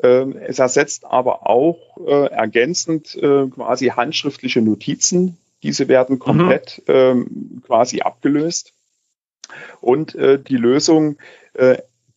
Ähm, 0.00 0.36
es 0.36 0.60
ersetzt 0.60 1.04
aber 1.04 1.48
auch 1.50 1.98
äh, 2.06 2.26
ergänzend 2.26 3.16
äh, 3.16 3.48
quasi 3.48 3.88
handschriftliche 3.88 4.62
Notizen. 4.62 5.36
Diese 5.64 5.88
werden 5.88 6.20
komplett 6.20 6.80
mhm. 6.86 6.94
ähm, 6.94 7.62
quasi 7.66 8.02
abgelöst. 8.02 8.72
Und 9.80 10.14
äh, 10.14 10.38
die 10.38 10.56
Lösung 10.56 11.18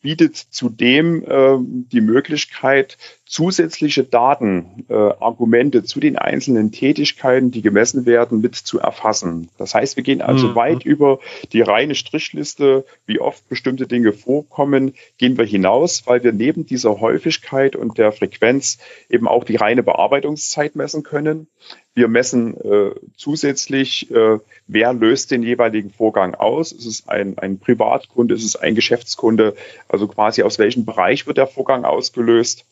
bietet 0.06 0.38
zudem 0.38 1.24
äh, 1.24 1.58
die 1.60 2.00
Möglichkeit, 2.00 3.00
zusätzliche 3.26 4.04
Daten, 4.04 4.86
äh, 4.88 4.94
Argumente 4.94 5.84
zu 5.84 6.00
den 6.00 6.16
einzelnen 6.18 6.72
Tätigkeiten, 6.72 7.50
die 7.50 7.64
gemessen 7.64 8.06
werden, 8.06 8.40
mit 8.40 8.56
zu 8.56 8.80
erfassen. 8.80 9.50
Das 9.58 9.74
heißt, 9.74 9.96
wir 9.96 10.04
gehen 10.04 10.22
also 10.22 10.50
mhm. 10.50 10.56
weit 10.56 10.86
über 10.86 11.20
die 11.52 11.62
reine 11.62 11.96
Strichliste, 11.96 12.86
wie 13.08 13.20
oft 13.20 13.48
bestimmte 13.50 13.88
Dinge 13.88 14.14
vorkommen, 14.14 14.94
gehen 15.18 15.38
wir 15.38 15.46
hinaus, 15.46 16.04
weil 16.06 16.24
wir 16.24 16.34
neben 16.34 16.68
dieser 16.68 17.00
Häufigkeit 17.00 17.76
und 17.76 17.98
der 17.98 18.12
Frequenz 18.12 18.78
eben 19.10 19.28
auch 19.28 19.44
die 19.44 19.56
reine 19.56 19.82
Bearbeitungszeit 19.82 20.76
messen 20.76 21.02
können. 21.02 21.48
Wir 21.96 22.08
messen 22.08 22.56
äh, 22.62 22.92
zusätzlich, 23.18 24.12
äh, 24.12 24.38
wer 24.68 24.94
löst 24.94 25.32
den 25.32 25.42
jeweiligen 25.42 25.90
Vorgang 25.90 26.36
aus. 26.36 26.74
Ist 26.74 26.86
es 26.86 27.08
ein, 27.08 27.40
ein 27.40 27.58
Privatkunde, 27.58 28.36
ist 28.36 28.44
es 28.44 28.56
ein 28.56 28.76
Geschäftskunde? 28.76 29.56
Also 29.88 30.08
quasi 30.08 30.44
aus 30.44 30.60
welchem 30.60 30.86
Bereich 30.86 31.26
wird 31.26 31.38
der 31.38 31.48
Vorgang 31.48 31.86
ausgelöst? 31.86 32.66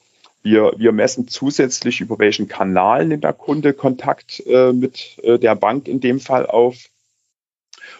Wir, 0.43 0.73
wir 0.77 0.91
messen 0.91 1.27
zusätzlich, 1.29 2.01
über 2.01 2.19
welchen 2.19 2.47
Kanal 2.47 3.05
nimmt 3.05 3.23
der 3.23 3.33
Kunde 3.33 3.73
Kontakt 3.73 4.43
äh, 4.45 4.73
mit 4.73 5.17
äh, 5.23 5.39
der 5.39 5.55
Bank 5.55 5.87
in 5.87 6.01
dem 6.01 6.19
Fall 6.19 6.45
auf. 6.45 6.89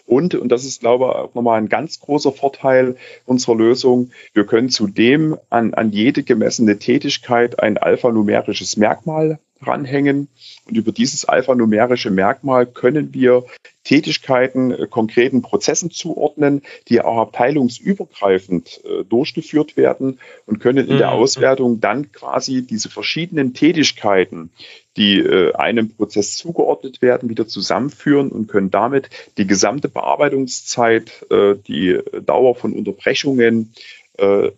Und, 0.06 0.36
und 0.36 0.50
das 0.50 0.66
ist, 0.66 0.82
glaube 0.82 1.06
ich, 1.06 1.12
auch 1.12 1.34
nochmal 1.34 1.58
ein 1.58 1.70
ganz 1.70 2.00
großer 2.00 2.34
Vorteil 2.34 2.98
unserer 3.26 3.56
Lösung, 3.56 4.12
wir 4.34 4.46
können 4.46 4.70
zudem 4.70 5.38
an, 5.50 5.74
an 5.74 5.92
jede 5.92 6.24
gemessene 6.24 6.78
Tätigkeit 6.78 7.60
ein 7.60 7.78
alphanumerisches 7.78 8.76
Merkmal 8.76 9.40
ranhängen. 9.64 10.28
Und 10.68 10.78
über 10.78 10.92
dieses 10.92 11.26
alphanumerische 11.26 12.12
Merkmal 12.12 12.66
können 12.66 13.14
wir 13.14 13.46
Tätigkeiten 13.84 14.72
äh, 14.72 14.88
konkreten 14.90 15.42
Prozessen 15.42 15.92
zuordnen, 15.92 16.62
die 16.88 17.02
auch 17.02 17.18
abteilungsübergreifend 17.18 18.82
äh, 18.86 19.04
durchgeführt 19.04 19.78
werden 19.78 20.20
und 20.46 20.60
können 20.60 20.88
in 20.88 20.96
mhm. 20.96 21.00
der 21.00 21.12
Auswertung 21.12 21.82
dann 21.82 22.12
quasi 22.12 22.66
diese 22.66 22.90
verschiedenen 22.90 23.54
Tätigkeiten, 23.54 24.52
die 24.96 25.20
äh, 25.20 25.54
einem 25.54 25.90
Prozess 25.90 26.38
zugeordnet 26.38 27.02
werden, 27.02 27.30
wieder 27.30 27.48
zusammenführen 27.48 28.32
und 28.32 28.48
können 28.48 28.72
damit 28.72 29.10
die 29.38 29.48
gesamte 29.48 29.90
Bearbeitungszeit, 29.90 31.26
die 31.68 32.00
Dauer 32.26 32.56
von 32.56 32.74
Unterbrechungen 32.74 33.74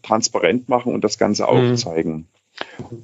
transparent 0.03 0.67
machen 0.67 0.93
und 0.93 1.03
das 1.03 1.17
Ganze 1.17 1.43
mhm. 1.43 1.49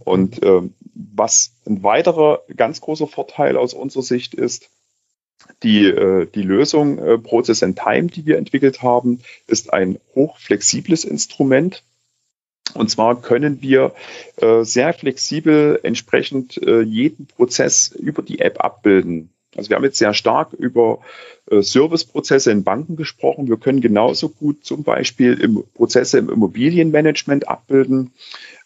Und 0.04 0.42
äh, 0.44 0.62
was 0.94 1.54
ein 1.66 1.84
weiterer 1.84 2.42
ganz 2.56 2.82
großer 2.82 3.08
Vorteil 3.08 3.58
aus 3.58 3.74
unserer 3.74 4.04
Sicht 4.04 4.34
ist, 4.34 4.70
die, 5.64 5.86
äh, 5.86 6.28
die 6.34 6.44
Lösung 6.44 6.98
äh, 7.00 7.18
Process 7.18 7.64
and 7.64 7.78
Time, 7.78 8.08
die 8.08 8.26
wir 8.26 8.38
entwickelt 8.38 8.82
haben, 8.82 9.20
ist 9.48 9.74
ein 9.74 10.00
hochflexibles 10.16 11.04
Instrument. 11.04 11.84
Und 12.74 12.90
zwar 12.90 13.22
können 13.22 13.62
wir 13.62 13.94
äh, 14.38 14.64
sehr 14.64 14.94
flexibel 14.94 15.80
entsprechend 15.84 16.58
äh, 16.62 16.82
jeden 16.82 17.28
Prozess 17.28 17.90
über 17.90 18.22
die 18.22 18.40
App 18.40 18.64
abbilden. 18.64 19.30
Also 19.56 19.70
wir 19.70 19.76
haben 19.76 19.84
jetzt 19.84 19.98
sehr 19.98 20.14
stark 20.14 20.54
über 20.54 21.00
äh, 21.50 21.62
Serviceprozesse 21.62 22.52
in 22.52 22.64
Banken 22.64 22.96
gesprochen. 22.96 23.50
Wir 23.50 23.58
können 23.58 23.82
genauso 23.82 24.30
gut 24.30 24.64
zum 24.64 24.84
Beispiel 24.84 25.34
im 25.34 25.64
Prozesse 25.74 26.20
im 26.20 26.30
Immobilienmanagement 26.30 27.50
abbilden. 27.50 28.14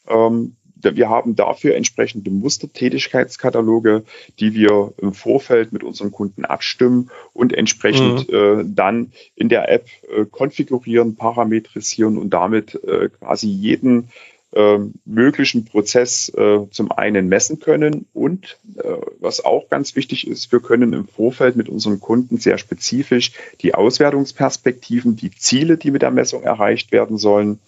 Ähm, 0.07 0.55
wir 0.93 1.09
haben 1.09 1.35
dafür 1.35 1.75
entsprechende 1.75 2.29
Mustertätigkeitskataloge, 2.29 4.03
die 4.39 4.53
wir 4.53 4.93
im 5.01 5.13
Vorfeld 5.13 5.73
mit 5.73 5.83
unseren 5.83 6.11
Kunden 6.11 6.45
abstimmen 6.45 7.09
und 7.33 7.53
entsprechend 7.53 8.31
mhm. 8.31 8.35
äh, 8.35 8.63
dann 8.67 9.11
in 9.35 9.49
der 9.49 9.69
App 9.71 9.87
äh, 10.15 10.25
konfigurieren, 10.25 11.15
parametrisieren 11.15 12.17
und 12.17 12.29
damit 12.31 12.75
äh, 12.83 13.09
quasi 13.09 13.47
jeden 13.47 14.09
äh, 14.55 14.77
möglichen 15.05 15.65
Prozess 15.65 16.29
äh, 16.29 16.59
zum 16.71 16.91
einen 16.91 17.27
messen 17.27 17.59
können 17.59 18.05
und 18.13 18.57
äh, 18.77 18.83
was 19.19 19.43
auch 19.43 19.67
ganz 19.69 19.97
wichtig 19.97 20.27
ist, 20.27 20.51
wir 20.51 20.61
können 20.61 20.93
im 20.93 21.07
Vorfeld 21.07 21.57
mit 21.57 21.67
unseren 21.67 21.99
Kunden 21.99 22.37
sehr 22.37 22.57
spezifisch 22.57 23.33
die 23.61 23.75
Auswertungsperspektiven, 23.75 25.17
die 25.17 25.31
Ziele, 25.31 25.77
die 25.77 25.91
mit 25.91 26.03
der 26.03 26.11
Messung 26.11 26.43
erreicht 26.43 26.93
werden 26.93 27.17
sollen, 27.17 27.59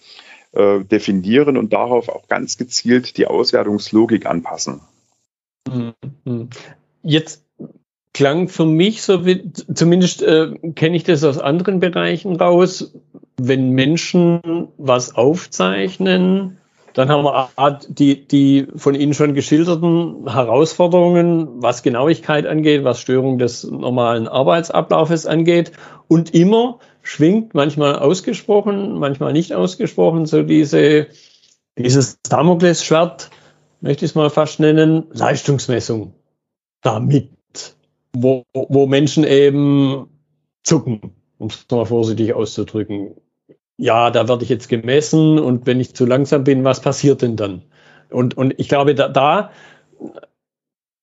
äh, 0.58 0.84
definieren 0.84 1.56
und 1.56 1.72
darauf 1.72 2.08
auch 2.08 2.28
ganz 2.28 2.58
gezielt 2.58 3.16
die 3.16 3.26
Auswertungslogik 3.26 4.26
anpassen. 4.26 4.80
Mhm. 5.72 6.50
Jetzt 7.02 7.44
klang 8.12 8.48
für 8.48 8.66
mich 8.66 9.02
so 9.02 9.24
wie, 9.24 9.52
zumindest 9.52 10.22
äh, 10.22 10.52
kenne 10.74 10.96
ich 10.96 11.04
das 11.04 11.22
aus 11.22 11.38
anderen 11.38 11.78
Bereichen 11.78 12.36
raus, 12.36 12.92
wenn 13.36 13.70
Menschen 13.70 14.68
was 14.76 15.14
aufzeichnen, 15.14 16.58
dann 16.94 17.10
haben 17.10 17.22
wir 17.22 17.78
die, 17.88 18.26
die 18.26 18.66
von 18.74 18.96
Ihnen 18.96 19.14
schon 19.14 19.34
geschilderten 19.34 20.28
Herausforderungen, 20.28 21.62
was 21.62 21.84
Genauigkeit 21.84 22.44
angeht, 22.44 22.82
was 22.82 23.00
Störung 23.00 23.38
des 23.38 23.62
normalen 23.62 24.26
Arbeitsablaufes 24.26 25.24
angeht 25.24 25.70
und 26.08 26.34
immer 26.34 26.80
schwingt, 27.02 27.54
manchmal 27.54 27.98
ausgesprochen, 27.98 28.98
manchmal 28.98 29.32
nicht 29.32 29.52
ausgesprochen, 29.54 30.26
so 30.26 30.42
diese, 30.42 31.06
dieses 31.76 32.20
Damoklesschwert, 32.22 33.30
möchte 33.80 34.04
ich 34.04 34.12
es 34.12 34.14
mal 34.14 34.30
fast 34.30 34.60
nennen, 34.60 35.04
Leistungsmessung 35.12 36.14
damit, 36.82 37.30
wo, 38.12 38.44
wo 38.52 38.86
Menschen 38.86 39.24
eben 39.24 40.08
zucken, 40.62 41.14
um 41.38 41.48
es 41.48 41.66
mal 41.70 41.86
vorsichtig 41.86 42.34
auszudrücken. 42.34 43.14
Ja, 43.76 44.10
da 44.10 44.28
werde 44.28 44.42
ich 44.42 44.50
jetzt 44.50 44.68
gemessen 44.68 45.38
und 45.38 45.66
wenn 45.66 45.80
ich 45.80 45.94
zu 45.94 46.04
langsam 46.04 46.44
bin, 46.44 46.64
was 46.64 46.80
passiert 46.80 47.22
denn 47.22 47.36
dann? 47.36 47.62
Und, 48.10 48.36
und 48.36 48.54
ich 48.58 48.68
glaube, 48.68 48.94
da, 48.94 49.08
da 49.08 49.50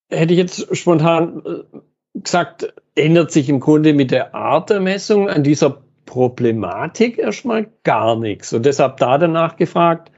hätte 0.10 0.34
ich 0.34 0.40
jetzt 0.40 0.76
spontan 0.76 1.42
äh, 1.46 2.20
gesagt, 2.20 2.74
ändert 2.96 3.32
sich 3.32 3.50
im 3.50 3.60
Grunde 3.60 3.94
mit 3.94 4.12
der 4.12 4.36
Art 4.36 4.70
der 4.70 4.80
Messung 4.80 5.30
an 5.30 5.44
dieser 5.44 5.85
Problematik 6.06 7.18
erstmal 7.18 7.68
gar 7.84 8.16
nichts. 8.16 8.54
Und 8.54 8.66
deshalb 8.66 8.98
da 8.98 9.18
danach 9.18 9.58
gefragt, 9.58 10.12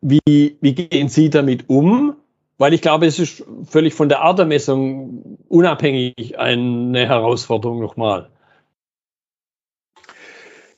wie, 0.00 0.56
wie 0.60 0.74
gehen 0.74 1.08
Sie 1.08 1.30
damit 1.30 1.68
um? 1.68 2.16
Weil 2.58 2.74
ich 2.74 2.82
glaube, 2.82 3.06
es 3.06 3.18
ist 3.18 3.44
völlig 3.64 3.94
von 3.94 4.08
der 4.08 4.20
Art 4.20 4.38
der 4.38 4.46
Messung 4.46 5.38
unabhängig 5.48 6.38
eine 6.38 7.08
Herausforderung 7.08 7.80
nochmal. 7.80 8.30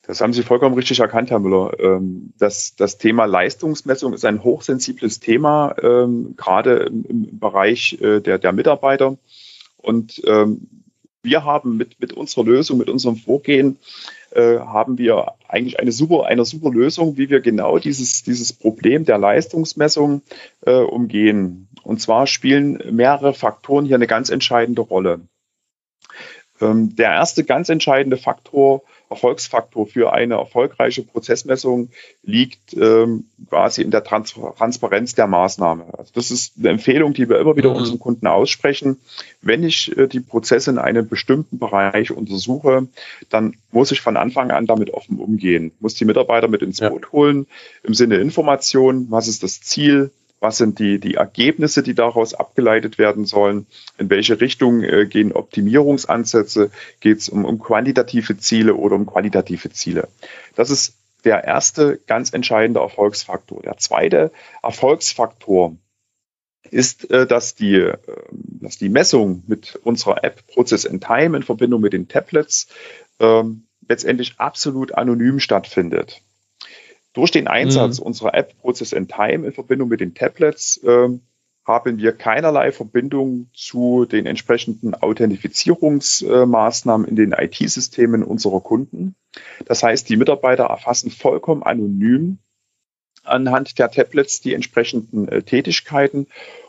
Das 0.06 0.20
haben 0.20 0.32
Sie 0.32 0.44
vollkommen 0.44 0.76
richtig 0.76 1.00
erkannt, 1.00 1.30
Herr 1.30 1.40
Müller. 1.40 1.72
Ähm, 1.80 2.32
das, 2.38 2.76
das 2.76 2.96
Thema 2.96 3.24
Leistungsmessung 3.24 4.12
ist 4.12 4.24
ein 4.24 4.44
hochsensibles 4.44 5.18
Thema, 5.18 5.74
ähm, 5.82 6.34
gerade 6.36 6.90
im, 7.08 7.38
Bereich 7.40 7.98
äh, 8.00 8.20
der, 8.20 8.38
der 8.38 8.52
Mitarbeiter. 8.52 9.18
Und 9.76 10.22
ähm, 10.24 10.68
wir 11.22 11.44
haben 11.44 11.76
mit, 11.76 12.00
mit 12.00 12.12
unserer 12.12 12.44
Lösung, 12.44 12.78
mit 12.78 12.88
unserem 12.88 13.16
Vorgehen 13.16 13.78
äh, 14.36 14.60
haben 14.60 14.98
wir 14.98 15.32
eigentlich 15.48 15.80
eine 15.80 15.92
super, 15.92 16.26
eine 16.26 16.44
super 16.44 16.70
Lösung, 16.70 17.16
wie 17.16 17.30
wir 17.30 17.40
genau 17.40 17.78
dieses, 17.78 18.22
dieses 18.22 18.52
Problem 18.52 19.04
der 19.04 19.18
Leistungsmessung 19.18 20.22
äh, 20.66 20.74
umgehen. 20.74 21.68
Und 21.82 22.00
zwar 22.00 22.26
spielen 22.26 22.80
mehrere 22.90 23.32
Faktoren 23.32 23.86
hier 23.86 23.96
eine 23.96 24.06
ganz 24.06 24.28
entscheidende 24.28 24.82
Rolle. 24.82 25.20
Ähm, 26.60 26.94
der 26.96 27.10
erste 27.12 27.44
ganz 27.44 27.68
entscheidende 27.68 28.16
Faktor 28.16 28.82
Erfolgsfaktor 29.08 29.86
für 29.86 30.12
eine 30.12 30.34
erfolgreiche 30.34 31.02
Prozessmessung 31.02 31.90
liegt 32.22 32.74
ähm, 32.74 33.26
quasi 33.48 33.82
in 33.82 33.90
der 33.90 34.02
Trans 34.02 34.34
Transparenz 34.56 35.14
der 35.14 35.26
Maßnahme. 35.26 35.86
Also 35.96 36.10
das 36.14 36.30
ist 36.30 36.54
eine 36.58 36.70
Empfehlung, 36.70 37.14
die 37.14 37.28
wir 37.28 37.38
immer 37.38 37.56
wieder 37.56 37.70
mhm. 37.70 37.76
unseren 37.76 37.98
Kunden 37.98 38.26
aussprechen. 38.26 38.98
Wenn 39.42 39.62
ich 39.62 39.96
äh, 39.96 40.08
die 40.08 40.20
Prozesse 40.20 40.70
in 40.70 40.78
einem 40.78 41.08
bestimmten 41.08 41.58
Bereich 41.58 42.10
untersuche, 42.10 42.88
dann 43.28 43.56
muss 43.70 43.92
ich 43.92 44.00
von 44.00 44.16
Anfang 44.16 44.50
an 44.50 44.66
damit 44.66 44.92
offen 44.92 45.18
umgehen, 45.18 45.72
muss 45.80 45.94
die 45.94 46.04
Mitarbeiter 46.04 46.48
mit 46.48 46.62
ins 46.62 46.80
Boot 46.80 47.04
ja. 47.04 47.12
holen 47.12 47.46
im 47.82 47.94
Sinne 47.94 48.16
Information, 48.16 49.06
was 49.10 49.28
ist 49.28 49.42
das 49.42 49.60
Ziel, 49.60 50.10
was 50.46 50.58
sind 50.58 50.78
die, 50.78 51.00
die 51.00 51.14
Ergebnisse, 51.14 51.82
die 51.82 51.94
daraus 51.94 52.32
abgeleitet 52.32 52.98
werden 52.98 53.24
sollen, 53.24 53.66
in 53.98 54.08
welche 54.10 54.40
Richtung 54.40 54.84
äh, 54.84 55.04
gehen 55.06 55.32
Optimierungsansätze, 55.32 56.70
geht 57.00 57.18
es 57.18 57.28
um, 57.28 57.44
um 57.44 57.58
quantitative 57.58 58.38
Ziele 58.38 58.76
oder 58.76 58.94
um 58.94 59.06
qualitative 59.06 59.70
Ziele. 59.72 60.06
Das 60.54 60.70
ist 60.70 60.94
der 61.24 61.42
erste 61.42 61.98
ganz 62.06 62.32
entscheidende 62.32 62.78
Erfolgsfaktor. 62.78 63.60
Der 63.62 63.76
zweite 63.78 64.30
Erfolgsfaktor 64.62 65.74
ist, 66.70 67.10
äh, 67.10 67.26
dass, 67.26 67.56
die, 67.56 67.74
äh, 67.74 67.96
dass 68.30 68.78
die 68.78 68.88
Messung 68.88 69.42
mit 69.48 69.80
unserer 69.82 70.22
App 70.22 70.46
Process 70.46 70.84
in 70.84 71.00
Time 71.00 71.36
in 71.36 71.42
Verbindung 71.42 71.80
mit 71.80 71.92
den 71.92 72.06
Tablets 72.06 72.68
ähm, 73.18 73.66
letztendlich 73.88 74.34
absolut 74.38 74.94
anonym 74.94 75.40
stattfindet. 75.40 76.22
Durch 77.16 77.30
den 77.30 77.48
Einsatz 77.48 77.98
mhm. 77.98 78.06
unserer 78.06 78.34
App 78.34 78.60
Process 78.60 78.92
in 78.92 79.08
Time 79.08 79.46
in 79.46 79.52
Verbindung 79.54 79.88
mit 79.88 80.00
den 80.00 80.12
Tablets 80.12 80.76
äh, 80.84 81.08
haben 81.64 81.98
wir 81.98 82.12
keinerlei 82.12 82.72
Verbindung 82.72 83.48
zu 83.54 84.04
den 84.04 84.26
entsprechenden 84.26 84.92
Authentifizierungsmaßnahmen 84.92 87.08
in 87.08 87.16
den 87.16 87.32
IT-Systemen 87.32 88.22
unserer 88.22 88.60
Kunden. 88.60 89.14
Das 89.64 89.82
heißt, 89.82 90.10
die 90.10 90.18
Mitarbeiter 90.18 90.64
erfassen 90.64 91.10
vollkommen 91.10 91.62
anonym 91.62 92.36
anhand 93.22 93.78
der 93.78 93.90
Tablets 93.90 94.42
die 94.42 94.52
entsprechenden 94.52 95.26
äh, 95.28 95.42
Tätigkeiten 95.42 96.26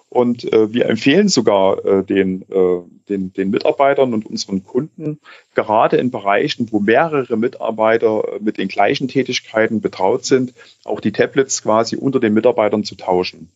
und 0.10 0.52
äh, 0.52 0.74
wir 0.74 0.88
empfehlen 0.88 1.28
sogar 1.28 1.84
äh, 1.86 2.04
den, 2.04 2.44
äh, 2.44 2.82
den, 3.10 3.34
den 3.34 3.50
Mitarbeitern 3.50 4.14
und 4.14 4.26
unseren 4.26 4.64
Kunden, 4.64 5.20
gerade 5.54 5.98
in 5.98 6.12
Bereichen, 6.12 6.72
wo 6.72 6.80
mehrere 6.80 7.38
Mitarbeiter 7.38 8.40
mit 8.40 8.58
den 8.58 8.68
gleichen 8.68 9.08
Tätigkeiten 9.08 9.82
betraut 9.82 10.26
sind, 10.26 10.54
auch 10.86 11.02
die 11.02 11.12
Tablets 11.12 11.62
quasi 11.62 11.98
unter 11.98 12.20
den 12.20 12.34
Mitarbeitern 12.34 12.84
zu 12.84 12.96
tauschen 12.96 13.52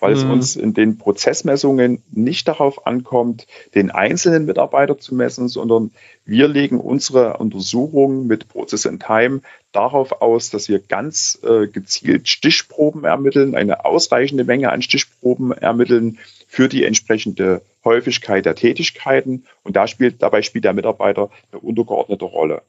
weil 0.00 0.14
mhm. 0.14 0.18
es 0.18 0.24
uns 0.24 0.56
in 0.56 0.74
den 0.74 0.98
Prozessmessungen 0.98 2.02
nicht 2.10 2.46
darauf 2.48 2.86
ankommt, 2.86 3.46
den 3.74 3.90
einzelnen 3.90 4.46
Mitarbeiter 4.46 4.98
zu 4.98 5.14
messen, 5.14 5.48
sondern 5.48 5.92
wir 6.24 6.48
legen 6.48 6.80
unsere 6.80 7.38
Untersuchungen 7.38 8.26
mit 8.26 8.48
Process 8.48 8.84
in 8.84 9.00
Time 9.00 9.40
darauf 9.72 10.20
aus, 10.22 10.50
dass 10.50 10.68
wir 10.68 10.78
ganz 10.78 11.38
äh, 11.42 11.66
gezielt 11.66 12.28
Stichproben 12.28 13.04
ermitteln, 13.04 13.54
eine 13.54 13.84
ausreichende 13.84 14.44
Menge 14.44 14.70
an 14.70 14.82
Stichproben 14.82 15.52
ermitteln 15.52 16.18
für 16.46 16.68
die 16.68 16.84
entsprechende 16.84 17.62
Häufigkeit 17.84 18.46
der 18.46 18.54
Tätigkeiten. 18.54 19.44
Und 19.62 19.76
da 19.76 19.86
spielt, 19.86 20.22
dabei 20.22 20.42
spielt 20.42 20.64
der 20.64 20.74
Mitarbeiter 20.74 21.30
eine 21.52 21.60
untergeordnete 21.60 22.24
Rolle. 22.24 22.62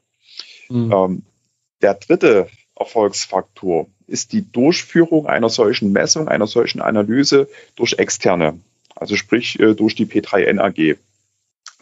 Mhm. 0.68 0.92
Ähm, 0.92 1.22
der 1.80 1.94
dritte 1.94 2.48
Erfolgsfaktor 2.78 3.86
ist 4.06 4.32
die 4.32 4.50
Durchführung 4.50 5.26
einer 5.26 5.48
solchen 5.48 5.92
Messung, 5.92 6.28
einer 6.28 6.46
solchen 6.46 6.80
Analyse 6.80 7.48
durch 7.76 7.94
Externe, 7.94 8.60
also 8.94 9.16
sprich 9.16 9.60
äh, 9.60 9.74
durch 9.74 9.94
die 9.94 10.06
P3N 10.06 10.60
AG. 10.60 10.98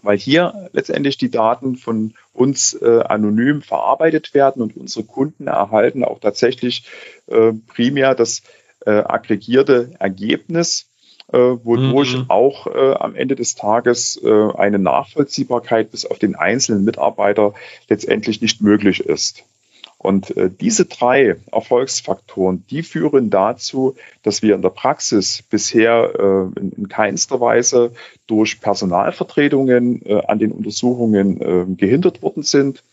Weil 0.03 0.19
hier 0.19 0.69
letztendlich 0.73 1.17
die 1.17 1.31
Daten 1.31 1.77
von 1.77 2.15
uns 2.33 2.75
äh, 2.75 3.01
anonym 3.01 3.63
verarbeitet 3.63 4.35
werden 4.35 4.63
und 4.63 4.77
unsere 4.77 5.05
Kunden 5.05 5.47
erhalten 5.47 6.05
auch 6.05 6.21
tatsächlich 6.21 6.85
äh, 7.29 7.53
primär 7.67 8.15
das 8.15 8.43
äh, 8.85 8.91
aggregierte 8.91 9.93
Ergebnis, 9.99 10.89
äh, 11.33 11.39
wodurch 11.39 12.17
mhm. 12.19 12.25
auch 12.29 12.67
äh, 12.69 12.95
am 12.95 13.17
Ende 13.17 13.35
des 13.35 13.55
Tages 13.55 14.21
eine 14.23 14.79
Nachvollziehbarkeit 14.79 15.91
bis 15.91 16.07
auf 16.07 16.19
den 16.19 16.37
einzelnen 16.37 16.85
Mitarbeiter 16.85 17.55
letztendlich 17.89 18.41
nicht 18.41 18.61
möglich 18.61 19.01
ist. 19.01 19.45
Und 20.07 20.37
äh, 20.37 20.49
diese 20.49 20.85
drei 20.85 21.35
Erfolgsfaktoren, 21.51 22.65
die 22.71 22.85
führen 22.85 23.29
dazu, 23.29 23.97
dass 24.23 24.41
wir 24.41 24.55
in 24.55 24.63
der 24.63 24.69
Praxis 24.69 25.43
bisher 25.43 26.13
äh, 26.17 26.61
in, 26.61 26.71
in, 26.71 26.89
keinster 26.89 27.41
Weise 27.41 27.91
durch 28.29 28.61
Personalvertretungen 28.61 30.07
äh, 30.07 30.23
an 30.29 30.39
den 30.39 30.53
Untersuchungen 30.53 31.41
äh, 31.41 31.65
gehindert 31.75 32.23
worden 32.23 32.45
sind. 32.45 32.85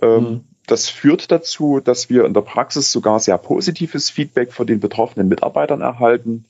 Ähm, 0.00 0.22
mhm. 0.22 0.40
Das 0.68 0.88
führt 0.88 1.32
dazu, 1.32 1.80
dass 1.80 2.08
wir 2.10 2.26
in 2.26 2.32
der 2.32 2.42
Praxis 2.42 2.92
sogar 2.92 3.18
sehr 3.18 3.38
positives 3.38 4.08
Feedback 4.08 4.52
von 4.52 4.68
den 4.68 4.78
betroffenen 4.78 5.26
Mitarbeitern 5.28 5.80
erhalten. 5.80 6.44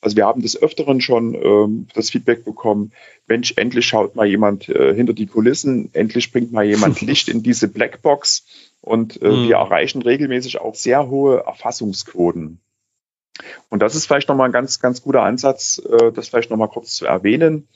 Also 0.00 0.16
wir 0.16 0.26
haben 0.26 0.42
des 0.42 0.60
Öfteren 0.60 1.00
schon 1.00 1.34
ähm, 1.34 1.88
das 1.94 2.10
Feedback 2.10 2.44
bekommen, 2.44 2.92
Mensch, 3.26 3.54
endlich 3.56 3.86
schaut 3.86 4.14
mal 4.14 4.26
jemand 4.26 4.68
äh, 4.68 4.94
hinter 4.94 5.14
die 5.14 5.26
Kulissen, 5.26 5.90
endlich 5.94 6.32
bringt 6.32 6.52
mal 6.52 6.64
jemand 6.64 7.00
Licht 7.02 7.28
in 7.28 7.42
diese 7.42 7.68
Blackbox 7.68 8.44
und 8.80 9.20
äh, 9.22 9.28
mhm. 9.28 9.48
wir 9.48 9.56
erreichen 9.56 10.02
regelmäßig 10.02 10.60
auch 10.60 10.74
sehr 10.74 11.08
hohe 11.08 11.44
Erfassungsquoten. 11.44 12.60
Und 13.68 13.80
das 13.80 13.94
ist 13.94 14.06
vielleicht 14.06 14.28
nochmal 14.28 14.48
ein 14.48 14.52
ganz, 14.52 14.80
ganz 14.80 15.02
guter 15.02 15.22
Ansatz, 15.22 15.78
äh, 15.78 16.12
das 16.12 16.28
vielleicht 16.28 16.50
nochmal 16.50 16.68
kurz 16.68 16.94
zu 16.94 17.06
erwähnen. 17.06 17.68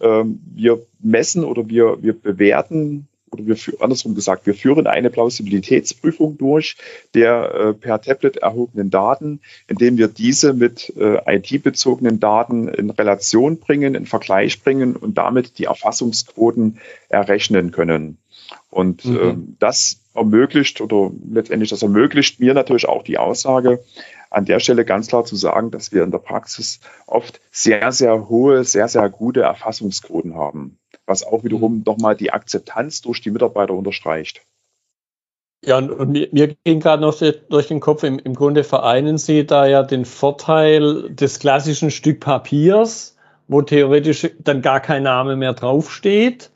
Ähm, 0.00 0.40
wir 0.54 0.84
messen 1.00 1.44
oder 1.44 1.68
wir, 1.68 2.02
wir 2.02 2.12
bewerten 2.12 3.08
oder 3.30 3.46
wir 3.46 3.56
andersrum 3.80 4.14
gesagt, 4.14 4.46
wir 4.46 4.54
führen 4.54 4.86
eine 4.86 5.10
Plausibilitätsprüfung 5.10 6.38
durch 6.38 6.76
der 7.14 7.54
äh, 7.54 7.74
per 7.74 8.00
Tablet 8.00 8.38
erhobenen 8.38 8.90
Daten, 8.90 9.40
indem 9.66 9.96
wir 9.98 10.08
diese 10.08 10.52
mit 10.52 10.92
äh, 10.96 11.18
IT-bezogenen 11.36 12.20
Daten 12.20 12.68
in 12.68 12.90
Relation 12.90 13.58
bringen, 13.58 13.94
in 13.94 14.06
Vergleich 14.06 14.62
bringen 14.62 14.96
und 14.96 15.18
damit 15.18 15.58
die 15.58 15.64
Erfassungsquoten 15.64 16.78
errechnen 17.08 17.70
können. 17.70 18.18
Und 18.70 19.04
mhm. 19.04 19.18
ähm, 19.20 19.56
das 19.58 20.00
ermöglicht 20.14 20.80
oder 20.80 21.10
letztendlich 21.30 21.70
das 21.70 21.82
ermöglicht 21.82 22.40
mir 22.40 22.54
natürlich 22.54 22.88
auch 22.88 23.02
die 23.02 23.18
Aussage, 23.18 23.80
an 24.30 24.44
der 24.44 24.60
Stelle 24.60 24.84
ganz 24.84 25.08
klar 25.08 25.24
zu 25.24 25.36
sagen, 25.36 25.70
dass 25.70 25.92
wir 25.92 26.02
in 26.02 26.10
der 26.10 26.18
Praxis 26.18 26.80
oft 27.06 27.40
sehr, 27.50 27.92
sehr 27.92 28.28
hohe, 28.28 28.64
sehr, 28.64 28.88
sehr 28.88 29.08
gute 29.08 29.40
Erfassungsquoten 29.40 30.34
haben, 30.34 30.78
was 31.08 31.26
auch 31.26 31.42
wiederum 31.42 31.78
mhm. 31.78 31.82
nochmal 31.86 32.16
die 32.16 32.32
Akzeptanz 32.32 33.00
durch 33.00 33.20
die 33.20 33.30
Mitarbeiter 33.30 33.74
unterstreicht. 33.74 34.42
Ja, 35.64 35.78
und 35.78 36.10
mir, 36.10 36.28
mir 36.30 36.54
ging 36.64 36.78
gerade 36.78 37.02
noch 37.02 37.18
durch 37.48 37.66
den 37.66 37.80
Kopf, 37.80 38.04
im, 38.04 38.20
im 38.20 38.34
Grunde 38.34 38.62
vereinen 38.62 39.18
Sie 39.18 39.44
da 39.44 39.66
ja 39.66 39.82
den 39.82 40.04
Vorteil 40.04 41.12
des 41.12 41.40
klassischen 41.40 41.90
Stück 41.90 42.20
Papiers, 42.20 43.16
wo 43.48 43.62
theoretisch 43.62 44.28
dann 44.38 44.62
gar 44.62 44.78
kein 44.80 45.02
Name 45.02 45.34
mehr 45.34 45.54
draufsteht 45.54 46.50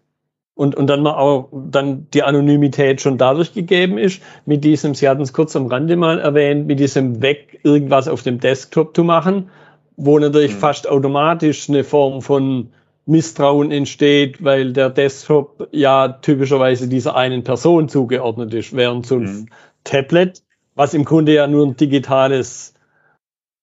und, 0.55 0.77
und 0.77 0.87
dann 0.87 1.03
mal 1.03 1.15
auch 1.15 1.49
dann 1.53 2.07
die 2.15 2.23
Anonymität 2.23 3.01
schon 3.01 3.19
dadurch 3.19 3.55
gegeben 3.55 3.99
ist, 3.99 4.23
mit 4.47 4.63
diesem, 4.63 4.95
Sie 4.95 5.09
hatten 5.09 5.23
es 5.23 5.33
kurz 5.33 5.57
am 5.57 5.67
Rande 5.67 5.97
mal 5.97 6.21
erwähnt, 6.21 6.69
mit 6.69 6.79
diesem 6.79 7.23
Weg 7.23 7.59
irgendwas 7.65 8.07
auf 8.07 8.23
dem 8.23 8.39
Desktop 8.39 8.95
zu 8.95 9.03
machen, 9.03 9.51
wo 9.97 10.17
natürlich 10.19 10.55
mhm. 10.55 10.59
fast 10.59 10.89
automatisch 10.89 11.69
eine 11.69 11.83
Form 11.83 12.23
von 12.23 12.69
Misstrauen 13.07 13.73
entsteht, 13.73 14.43
weil 14.45 14.73
der 14.73 14.91
Desktop 14.91 15.69
ja 15.73 16.09
typischerweise 16.09 16.89
dieser 16.89 17.17
einen 17.17 17.43
Person 17.43 17.89
zugeordnet 17.89 18.55
ist, 18.55 18.77
während 18.77 19.07
so 19.07 19.17
ein 19.17 19.23
mhm. 19.23 19.49
Tablet, 19.85 20.43
was 20.75 20.95
im 20.95 21.05
Grunde 21.05 21.35
ja 21.35 21.47
nur 21.47 21.67
ein 21.67 21.77
digitales 21.77 22.75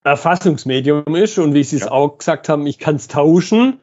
Erfassungsmedium 0.04 1.16
ist 1.16 1.38
und 1.38 1.54
wie 1.54 1.64
Sie 1.64 1.78
es 1.78 1.84
ja. 1.84 1.92
auch 1.92 2.18
gesagt 2.18 2.50
haben, 2.50 2.66
ich 2.68 2.80
kann 2.80 2.96
es 2.96 3.08
tauschen 3.08 3.80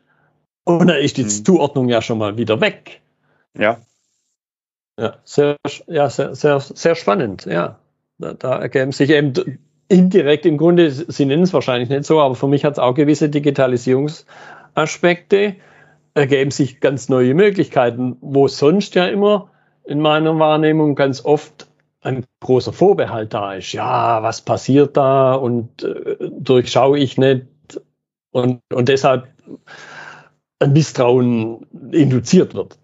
und 0.65 0.89
da 0.89 0.95
ist 0.95 1.17
die 1.17 1.23
hm. 1.23 1.29
Zuordnung 1.45 1.89
ja 1.89 2.03
schon 2.03 2.19
mal 2.19 2.37
wieder 2.37 2.61
weg. 2.61 3.01
Ja. 3.57 3.79
Ja, 4.99 5.17
sehr, 5.25 5.57
ja, 5.87 6.09
sehr, 6.09 6.35
sehr, 6.35 6.59
sehr 6.61 6.95
spannend, 6.95 7.45
ja. 7.45 7.79
Da, 8.19 8.33
da 8.33 8.59
ergeben 8.59 8.93
sich 8.93 9.11
eben 9.11 9.59
indirekt 9.89 10.47
im 10.47 10.57
Grunde, 10.57 10.91
Sie 10.91 11.27
nennen 11.27 11.43
es 11.43 11.53
wahrscheinlich 11.53 11.91
nicht 11.91 12.05
so, 12.05 12.21
aber 12.21 12.35
für 12.35 12.49
mich 12.49 12.65
hat 12.65 12.75
es 12.75 12.79
auch 12.79 12.95
gewisse 12.95 13.29
Digitalisierungsaspekte, 14.77 15.57
ergeben 16.15 16.51
sich 16.51 16.81
ganz 16.81 17.09
neue 17.09 17.35
Möglichkeiten, 17.35 18.17
wo 18.21 18.49
sonst 18.49 18.95
ja 18.95 19.07
immer 19.07 19.51
in 19.85 20.01
meiner 20.01 20.39
Wahrnehmung 20.39 20.95
ganz 20.95 21.25
oft 21.25 21.69
ein 22.01 22.25
großer 22.41 22.73
Vorbehalt 22.73 23.35
da 23.35 23.55
ist. 23.55 23.73
Ja, 23.73 24.23
was 24.23 24.43
passiert 24.43 24.97
da 24.97 25.35
und 25.35 25.83
äh, 25.83 26.17
durchschaue 26.31 26.99
ich 26.99 27.19
nicht 27.19 27.47
und, 28.31 28.61
und 28.73 28.89
deshalb 28.89 29.29
ein 30.59 30.73
Misstrauen 30.73 31.67
induziert 31.93 32.55
wird. 32.55 32.79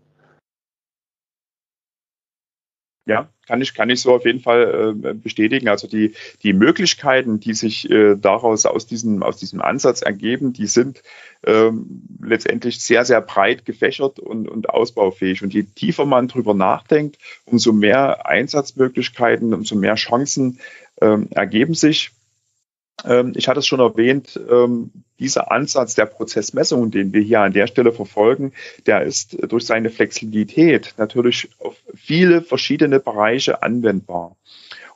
Ja, 3.07 3.31
kann 3.53 3.61
ich, 3.61 3.75
kann 3.75 3.91
ich 3.91 4.01
so 4.01 4.15
auf 4.15 4.25
jeden 4.25 4.41
Fall 4.41 4.95
äh, 5.05 5.13
bestätigen. 5.13 5.69
Also 5.69 5.87
die, 5.87 6.15
die 6.43 6.55
Möglichkeiten, 6.55 7.39
die 7.39 7.53
sich 7.53 7.91
äh, 7.91 8.17
daraus 8.17 8.65
aus 8.65 8.87
diesem, 8.87 9.23
aus 9.23 9.37
diesem 9.37 9.61
Ansatz 9.61 10.01
ergeben, 10.01 10.55
die 10.55 10.67
sind 10.67 11.03
ähm, 11.45 12.01
letztendlich 12.25 12.81
sehr, 12.81 13.05
sehr 13.05 13.21
breit 13.21 13.67
gefächert 13.67 14.19
und, 14.19 14.49
und 14.49 14.71
ausbaufähig. 14.71 15.43
Und 15.43 15.53
je 15.53 15.65
tiefer 15.65 16.07
man 16.07 16.29
drüber 16.29 16.55
nachdenkt, 16.55 17.19
umso 17.45 17.75
mehr 17.75 18.27
Einsatzmöglichkeiten, 18.27 19.53
umso 19.53 19.77
mehr 19.77 19.97
Chancen 19.97 20.59
ähm, 21.03 21.29
ergeben 21.33 21.75
sich. 21.75 22.11
Ähm, 23.05 23.33
ich 23.37 23.49
hatte 23.49 23.61
es 23.61 23.67
schon 23.67 23.81
erwähnt, 23.81 24.39
ähm, 24.51 24.91
dieser 25.19 25.53
Ansatz 25.53 25.95
der 25.95 26.07
Prozessmessung, 26.07 26.91
den 26.91 27.13
wir 27.13 27.23
hier 27.23 27.41
an 27.41 27.53
der 27.53 27.67
Stelle 27.67 27.93
verfolgen, 27.93 28.53
der 28.87 29.03
ist 29.03 29.37
durch 29.51 29.67
seine 29.67 29.91
Flexibilität 29.91 30.95
natürlich 30.99 31.51
auf 31.59 31.77
viele 31.95 32.43
verschiedene 32.43 33.01
Bereiche 33.01 33.63
anwendbar. 33.63 34.37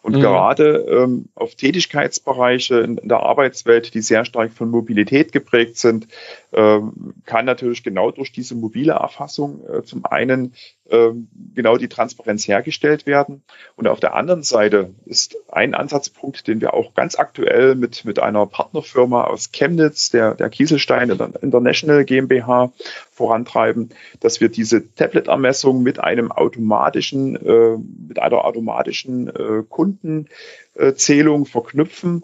Und 0.03 0.17
mhm. 0.17 0.21
gerade 0.21 0.87
ähm, 0.89 1.29
auf 1.35 1.57
Tätigkeitsbereiche 1.57 2.79
in, 2.79 2.97
der 3.03 3.21
Arbeitswelt, 3.21 3.93
die 3.95 4.03
sehr 4.03 4.25
stark 4.25 4.53
von 4.53 4.71
Mobilität 4.71 5.33
geprägt 5.33 5.79
sind, 5.79 6.07
kann 6.53 7.45
natürlich 7.45 7.83
genau 7.83 8.13
durch 8.13 8.33
diese 8.33 8.55
mobile 8.55 8.93
Erfassung 8.93 9.61
äh, 9.69 9.83
zum 9.83 10.07
einen 10.07 10.55
genau 10.89 11.77
die 11.77 11.89
Transparenz 11.89 12.47
hergestellt 12.47 13.07
werden. 13.07 13.43
Und 13.75 13.89
auf 13.89 14.01
der 14.01 14.15
anderen 14.15 14.43
Seite 14.43 14.95
ist 15.05 15.37
ein 15.51 15.75
Ansatzpunkt, 15.75 16.47
den 16.47 16.61
wir 16.61 16.75
auch 16.75 16.95
ganz 16.95 17.19
aktuell 17.19 17.75
mit, 17.75 18.05
mit 18.05 18.19
einer 18.19 18.47
Partnerfirma 18.47 19.25
aus 19.25 19.51
Chemnitz, 19.53 20.11
der, 20.11 20.35
der 20.35 20.49
Kieselstein 20.49 21.11
International 21.11 22.05
GmbH, 22.05 22.73
vorantreiben, 23.11 23.91
dass 24.21 24.41
wir 24.41 24.49
diese 24.49 24.95
Tablet-Ermessung 24.95 25.83
mit 25.83 25.99
einem 25.99 26.31
automatischen, 26.31 27.37
äh, 27.37 27.79
mit 28.09 28.19
einer 28.19 28.45
automatischen 28.45 29.29
äh, 29.29 29.63
Kundenzählung 29.69 31.47
verknüpfen 31.47 32.23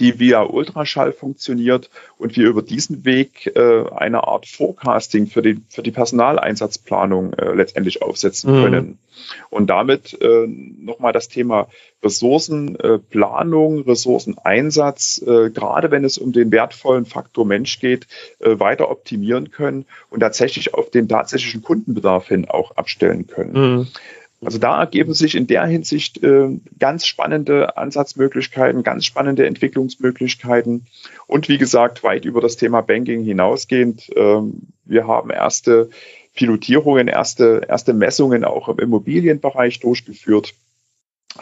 die 0.00 0.18
via 0.18 0.42
Ultraschall 0.42 1.12
funktioniert 1.12 1.90
und 2.18 2.36
wir 2.36 2.48
über 2.48 2.62
diesen 2.62 3.04
Weg 3.04 3.52
äh, 3.56 3.84
eine 3.90 4.26
Art 4.26 4.46
Forecasting 4.46 5.26
für 5.26 5.42
die, 5.42 5.60
für 5.68 5.82
die 5.82 5.90
Personaleinsatzplanung 5.90 7.32
äh, 7.34 7.52
letztendlich 7.54 8.02
aufsetzen 8.02 8.56
mhm. 8.56 8.62
können. 8.62 8.98
Und 9.50 9.68
damit 9.68 10.16
äh, 10.20 10.46
nochmal 10.46 11.12
das 11.12 11.28
Thema 11.28 11.68
Ressourcenplanung, 12.02 13.78
äh, 13.78 13.90
Ressourceneinsatz, 13.90 15.22
äh, 15.26 15.50
gerade 15.50 15.90
wenn 15.90 16.04
es 16.04 16.18
um 16.18 16.32
den 16.32 16.52
wertvollen 16.52 17.04
Faktor 17.04 17.44
Mensch 17.44 17.80
geht, 17.80 18.06
äh, 18.38 18.58
weiter 18.60 18.90
optimieren 18.90 19.50
können 19.50 19.86
und 20.10 20.20
tatsächlich 20.20 20.74
auf 20.74 20.90
den 20.90 21.08
tatsächlichen 21.08 21.62
Kundenbedarf 21.62 22.28
hin 22.28 22.48
auch 22.48 22.76
abstellen 22.76 23.26
können. 23.26 23.52
Mhm. 23.52 23.86
Also 24.40 24.58
da 24.58 24.78
ergeben 24.78 25.14
sich 25.14 25.34
in 25.34 25.48
der 25.48 25.66
Hinsicht 25.66 26.22
äh, 26.22 26.60
ganz 26.78 27.06
spannende 27.06 27.76
Ansatzmöglichkeiten, 27.76 28.84
ganz 28.84 29.04
spannende 29.04 29.46
Entwicklungsmöglichkeiten 29.46 30.86
und 31.26 31.48
wie 31.48 31.58
gesagt 31.58 32.04
weit 32.04 32.24
über 32.24 32.40
das 32.40 32.56
Thema 32.56 32.80
Banking 32.82 33.24
hinausgehend. 33.24 34.08
Äh, 34.16 34.40
wir 34.84 35.06
haben 35.08 35.30
erste 35.30 35.90
Pilotierungen, 36.36 37.08
erste, 37.08 37.62
erste 37.68 37.94
Messungen 37.94 38.44
auch 38.44 38.68
im 38.68 38.78
Immobilienbereich 38.78 39.80
durchgeführt. 39.80 40.54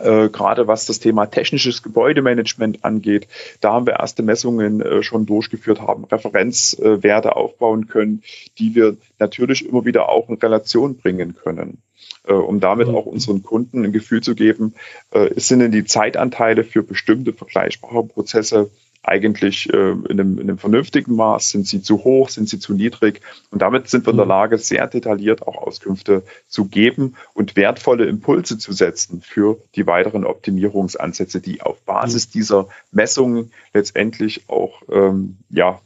Äh, 0.00 0.30
gerade 0.30 0.66
was 0.66 0.86
das 0.86 0.98
Thema 0.98 1.26
technisches 1.26 1.82
Gebäudemanagement 1.82 2.82
angeht, 2.82 3.28
da 3.60 3.74
haben 3.74 3.86
wir 3.86 4.00
erste 4.00 4.22
Messungen 4.22 4.80
äh, 4.80 5.02
schon 5.02 5.26
durchgeführt, 5.26 5.82
haben 5.82 6.06
Referenzwerte 6.06 7.36
aufbauen 7.36 7.88
können, 7.88 8.22
die 8.58 8.74
wir 8.74 8.96
natürlich 9.18 9.68
immer 9.68 9.84
wieder 9.84 10.08
auch 10.08 10.30
in 10.30 10.36
Relation 10.36 10.96
bringen 10.96 11.36
können 11.36 11.76
äh, 11.76 11.85
um 12.32 12.60
damit 12.60 12.88
mhm. 12.88 12.94
auch 12.94 13.06
unseren 13.06 13.42
Kunden 13.42 13.84
ein 13.84 13.92
Gefühl 13.92 14.22
zu 14.22 14.34
geben, 14.34 14.74
äh, 15.10 15.38
sind 15.38 15.60
denn 15.60 15.72
die 15.72 15.84
Zeitanteile 15.84 16.64
für 16.64 16.82
bestimmte 16.82 17.32
vergleichbare 17.32 18.04
Prozesse 18.04 18.70
eigentlich 19.06 19.72
äh, 19.72 19.90
in, 19.90 20.10
einem, 20.10 20.38
in 20.38 20.48
einem 20.48 20.58
vernünftigen 20.58 21.14
Maß? 21.14 21.50
Sind 21.50 21.66
sie 21.66 21.80
zu 21.80 22.04
hoch? 22.04 22.28
Sind 22.28 22.48
sie 22.48 22.58
zu 22.58 22.74
niedrig? 22.74 23.20
Und 23.50 23.62
damit 23.62 23.88
sind 23.88 24.06
wir 24.06 24.10
in 24.10 24.16
der 24.16 24.26
mhm. 24.26 24.30
Lage, 24.30 24.58
sehr 24.58 24.86
detailliert 24.86 25.46
auch 25.46 25.56
Auskünfte 25.56 26.24
zu 26.48 26.66
geben 26.66 27.14
und 27.34 27.56
wertvolle 27.56 28.06
Impulse 28.06 28.58
zu 28.58 28.72
setzen 28.72 29.22
für 29.22 29.58
die 29.76 29.86
weiteren 29.86 30.24
Optimierungsansätze, 30.24 31.40
die 31.40 31.62
auf 31.62 31.80
Basis 31.82 32.28
mhm. 32.28 32.32
dieser 32.32 32.68
Messungen 32.90 33.52
letztendlich 33.72 34.48
auch 34.48 34.82
ähm, 34.90 35.38
ja, 35.50 35.80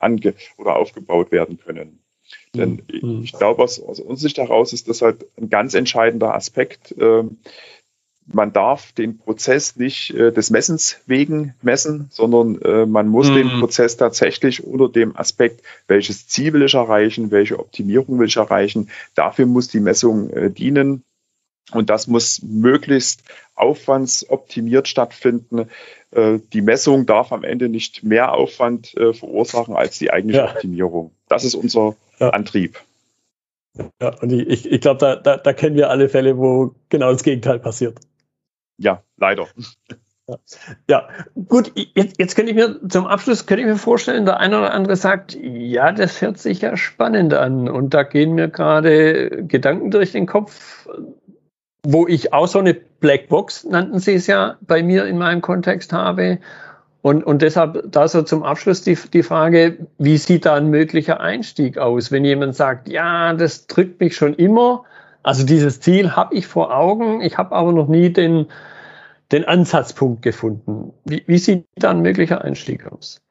ange 0.00 0.34
oder 0.56 0.76
aufgebaut 0.76 1.30
werden 1.30 1.58
können. 1.58 2.03
Denn 2.54 2.82
mhm. 2.90 3.22
ich 3.22 3.32
glaube, 3.32 3.62
aus, 3.62 3.80
aus 3.80 4.00
unserer 4.00 4.16
Sicht 4.16 4.38
heraus 4.38 4.72
ist 4.72 4.88
das 4.88 5.02
halt 5.02 5.26
ein 5.36 5.50
ganz 5.50 5.74
entscheidender 5.74 6.34
Aspekt. 6.34 6.94
Ähm, 6.98 7.38
man 8.26 8.52
darf 8.52 8.92
den 8.92 9.18
Prozess 9.18 9.76
nicht 9.76 10.14
äh, 10.14 10.32
des 10.32 10.50
Messens 10.50 11.00
wegen 11.06 11.54
messen, 11.62 12.08
sondern 12.10 12.60
äh, 12.62 12.86
man 12.86 13.08
muss 13.08 13.28
mhm. 13.28 13.34
den 13.34 13.48
Prozess 13.60 13.96
tatsächlich 13.96 14.64
unter 14.64 14.88
dem 14.88 15.16
Aspekt, 15.16 15.62
welches 15.88 16.26
Ziel 16.26 16.52
will 16.54 16.62
ich 16.62 16.74
erreichen, 16.74 17.30
welche 17.30 17.58
Optimierung 17.58 18.18
will 18.18 18.28
ich 18.28 18.36
erreichen, 18.36 18.88
dafür 19.14 19.46
muss 19.46 19.68
die 19.68 19.80
Messung 19.80 20.30
äh, 20.30 20.50
dienen. 20.50 21.04
Und 21.72 21.88
das 21.88 22.06
muss 22.06 22.42
möglichst 22.42 23.22
aufwandsoptimiert 23.54 24.86
stattfinden. 24.86 25.70
Äh, 26.14 26.38
die 26.52 26.62
Messung 26.62 27.06
darf 27.06 27.32
am 27.32 27.44
Ende 27.44 27.68
nicht 27.68 28.04
mehr 28.04 28.32
Aufwand 28.32 28.96
äh, 28.96 29.12
verursachen 29.12 29.74
als 29.74 29.98
die 29.98 30.12
eigentliche 30.12 30.44
ja. 30.44 30.50
Optimierung. 30.52 31.10
Das 31.28 31.44
ist 31.44 31.54
unser 31.54 31.96
ja. 32.20 32.30
Antrieb. 32.30 32.78
Ja, 34.00 34.16
und 34.20 34.30
ich, 34.30 34.70
ich 34.70 34.80
glaube, 34.80 34.98
da, 34.98 35.16
da, 35.16 35.36
da 35.36 35.52
kennen 35.52 35.76
wir 35.76 35.90
alle 35.90 36.08
Fälle, 36.08 36.38
wo 36.38 36.74
genau 36.88 37.10
das 37.10 37.24
Gegenteil 37.24 37.58
passiert. 37.58 37.98
Ja, 38.78 39.02
leider. 39.16 39.48
Ja. 40.28 40.38
ja, 40.88 41.08
gut, 41.48 41.72
jetzt, 41.74 42.18
jetzt 42.18 42.34
könnte 42.34 42.52
ich 42.52 42.56
mir 42.56 42.80
zum 42.88 43.06
Abschluss 43.06 43.46
könnte 43.46 43.62
ich 43.62 43.68
mir 43.68 43.76
vorstellen, 43.76 44.24
der 44.24 44.38
eine 44.38 44.58
oder 44.58 44.72
andere 44.72 44.96
sagt, 44.96 45.34
ja, 45.34 45.92
das 45.92 46.22
hört 46.22 46.38
sich 46.38 46.60
ja 46.60 46.76
spannend 46.76 47.34
an. 47.34 47.68
Und 47.68 47.92
da 47.92 48.04
gehen 48.04 48.34
mir 48.34 48.48
gerade 48.48 49.44
Gedanken 49.46 49.90
durch 49.90 50.12
den 50.12 50.26
Kopf, 50.26 50.88
wo 51.84 52.06
ich 52.06 52.32
auch 52.32 52.48
so 52.48 52.58
eine 52.58 52.74
Blackbox, 52.74 53.64
nannten 53.64 53.98
sie 53.98 54.14
es 54.14 54.26
ja, 54.26 54.56
bei 54.62 54.82
mir 54.82 55.06
in 55.06 55.18
meinem 55.18 55.42
Kontext 55.42 55.92
habe. 55.92 56.38
Und, 57.02 57.22
und 57.22 57.42
deshalb 57.42 57.84
da 57.92 58.08
so 58.08 58.22
zum 58.22 58.42
Abschluss 58.42 58.82
die, 58.82 58.96
die 59.12 59.22
Frage, 59.22 59.86
wie 59.98 60.16
sieht 60.16 60.46
da 60.46 60.54
ein 60.54 60.70
möglicher 60.70 61.20
Einstieg 61.20 61.76
aus, 61.76 62.10
wenn 62.10 62.24
jemand 62.24 62.56
sagt, 62.56 62.88
ja, 62.88 63.34
das 63.34 63.66
drückt 63.66 64.00
mich 64.00 64.16
schon 64.16 64.34
immer, 64.34 64.84
also 65.22 65.44
dieses 65.44 65.80
Ziel 65.80 66.12
habe 66.12 66.34
ich 66.34 66.46
vor 66.46 66.74
Augen, 66.74 67.20
ich 67.22 67.38
habe 67.38 67.54
aber 67.54 67.72
noch 67.72 67.88
nie 67.88 68.10
den, 68.10 68.46
den 69.32 69.44
Ansatzpunkt 69.44 70.22
gefunden. 70.22 70.92
Wie, 71.04 71.24
wie 71.26 71.38
sieht 71.38 71.66
da 71.76 71.90
ein 71.90 72.02
möglicher 72.02 72.42
Einstieg 72.42 72.86
aus? 72.86 73.22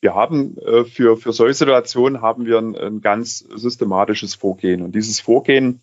Wir 0.00 0.14
haben 0.14 0.58
äh, 0.58 0.84
für, 0.84 1.16
für 1.16 1.32
solche 1.32 1.54
Situationen 1.54 2.22
haben 2.22 2.44
wir 2.44 2.58
ein, 2.58 2.76
ein 2.76 3.00
ganz 3.00 3.38
systematisches 3.38 4.34
Vorgehen. 4.34 4.82
Und 4.82 4.94
dieses 4.94 5.20
Vorgehen 5.20 5.80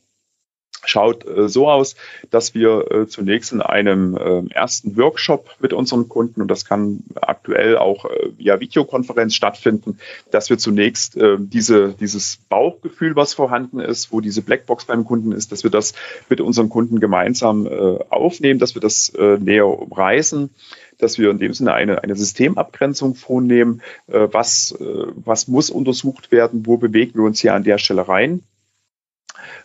schaut 0.85 1.25
äh, 1.25 1.47
so 1.47 1.69
aus, 1.69 1.95
dass 2.29 2.53
wir 2.53 2.91
äh, 2.91 3.07
zunächst 3.07 3.51
in 3.51 3.61
einem 3.61 4.15
äh, 4.15 4.53
ersten 4.53 4.97
Workshop 4.97 5.49
mit 5.59 5.73
unseren 5.73 6.09
Kunden, 6.09 6.41
und 6.41 6.47
das 6.47 6.65
kann 6.65 7.03
aktuell 7.15 7.77
auch 7.77 8.05
äh, 8.05 8.31
via 8.37 8.59
Videokonferenz 8.59 9.35
stattfinden, 9.35 9.99
dass 10.31 10.49
wir 10.49 10.57
zunächst 10.57 11.17
äh, 11.17 11.37
diese, 11.39 11.93
dieses 11.93 12.37
Bauchgefühl, 12.49 13.15
was 13.15 13.33
vorhanden 13.33 13.79
ist, 13.79 14.11
wo 14.11 14.21
diese 14.21 14.41
Blackbox 14.41 14.85
beim 14.85 15.05
Kunden 15.05 15.31
ist, 15.31 15.51
dass 15.51 15.63
wir 15.63 15.71
das 15.71 15.93
mit 16.29 16.41
unseren 16.41 16.69
Kunden 16.69 16.99
gemeinsam 16.99 17.65
äh, 17.65 17.69
aufnehmen, 18.09 18.59
dass 18.59 18.75
wir 18.75 18.81
das 18.81 19.09
äh, 19.09 19.37
näher 19.37 19.67
umreißen 19.67 20.49
dass 20.97 21.17
wir 21.17 21.31
in 21.31 21.39
dem 21.39 21.51
Sinne 21.51 21.73
eine, 21.73 22.03
eine 22.03 22.15
Systemabgrenzung 22.15 23.15
vornehmen, 23.15 23.81
was, 24.05 24.75
was 24.77 25.47
muss 25.47 25.71
untersucht 25.71 26.31
werden, 26.31 26.67
wo 26.67 26.77
bewegen 26.77 27.15
wir 27.15 27.23
uns 27.23 27.41
hier 27.41 27.55
an 27.55 27.63
der 27.63 27.79
Stelle 27.79 28.07
rein. 28.07 28.43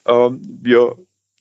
Ähm, 0.07 0.41
wir 0.63 0.97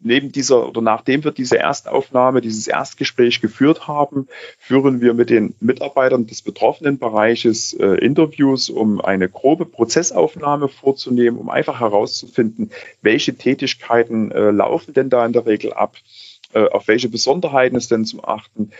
neben 0.05 0.31
dieser 0.31 0.67
oder 0.67 0.81
nachdem 0.81 1.23
wir 1.23 1.31
diese 1.31 1.57
Erstaufnahme, 1.57 2.41
dieses 2.41 2.67
Erstgespräch 2.67 3.41
geführt 3.41 3.87
haben, 3.87 4.27
führen 4.59 5.01
wir 5.01 5.13
mit 5.13 5.29
den 5.29 5.55
Mitarbeitern 5.59 6.27
des 6.27 6.41
betroffenen 6.41 6.99
Bereiches 6.99 7.73
äh, 7.73 7.95
Interviews, 8.05 8.69
um 8.69 9.01
eine 9.01 9.29
grobe 9.29 9.65
Prozessaufnahme 9.65 10.67
vorzunehmen, 10.69 11.39
um 11.39 11.49
einfach 11.49 11.79
herauszufinden, 11.79 12.71
welche 13.01 13.35
Tätigkeiten 13.35 14.31
äh, 14.31 14.51
laufen 14.51 14.93
denn 14.93 15.09
da 15.09 15.25
in 15.25 15.33
der 15.33 15.45
Regel 15.45 15.73
ab, 15.73 15.95
äh, 16.53 16.67
auf 16.69 16.87
welche 16.87 17.09
Besonderheiten 17.09 17.75
ist 17.75 17.91
denn 17.91 18.05
zu 18.05 18.23
achten, 18.23 18.71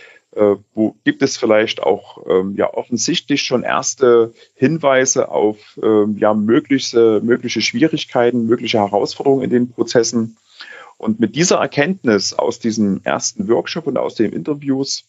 wo 0.74 0.96
gibt 1.04 1.22
es 1.22 1.36
vielleicht 1.36 1.82
auch 1.82 2.18
ähm, 2.28 2.54
ja 2.56 2.72
offensichtlich 2.72 3.42
schon 3.42 3.62
erste 3.62 4.34
Hinweise 4.54 5.30
auf 5.30 5.78
ähm, 5.82 6.16
ja 6.18 6.34
mögliche, 6.34 7.20
mögliche 7.22 7.62
Schwierigkeiten, 7.62 8.46
mögliche 8.46 8.78
Herausforderungen 8.78 9.44
in 9.44 9.50
den 9.50 9.70
Prozessen. 9.70 10.36
Und 10.98 11.20
mit 11.20 11.36
dieser 11.36 11.58
Erkenntnis 11.58 12.32
aus 12.32 12.58
diesem 12.58 13.00
ersten 13.04 13.48
Workshop 13.48 13.86
und 13.86 13.98
aus 13.98 14.14
den 14.14 14.32
Interviews 14.32 15.04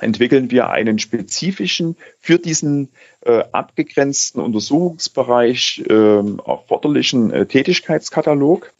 entwickeln 0.00 0.50
wir 0.50 0.70
einen 0.70 0.98
spezifischen 0.98 1.96
für 2.18 2.38
diesen 2.38 2.90
äh, 3.20 3.44
abgegrenzten 3.52 4.42
Untersuchungsbereich 4.42 5.84
äh, 5.88 5.94
erforderlichen 5.94 7.30
äh, 7.30 7.46
Tätigkeitskatalog. 7.46 8.73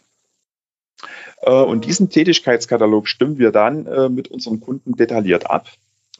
Äh, 1.44 1.50
und 1.50 1.84
diesen 1.84 2.10
Tätigkeitskatalog 2.10 3.08
stimmen 3.08 3.38
wir 3.38 3.52
dann 3.52 3.86
äh, 3.86 4.08
mit 4.08 4.28
unseren 4.28 4.60
Kunden 4.60 4.96
detailliert 4.96 5.50
ab. 5.50 5.68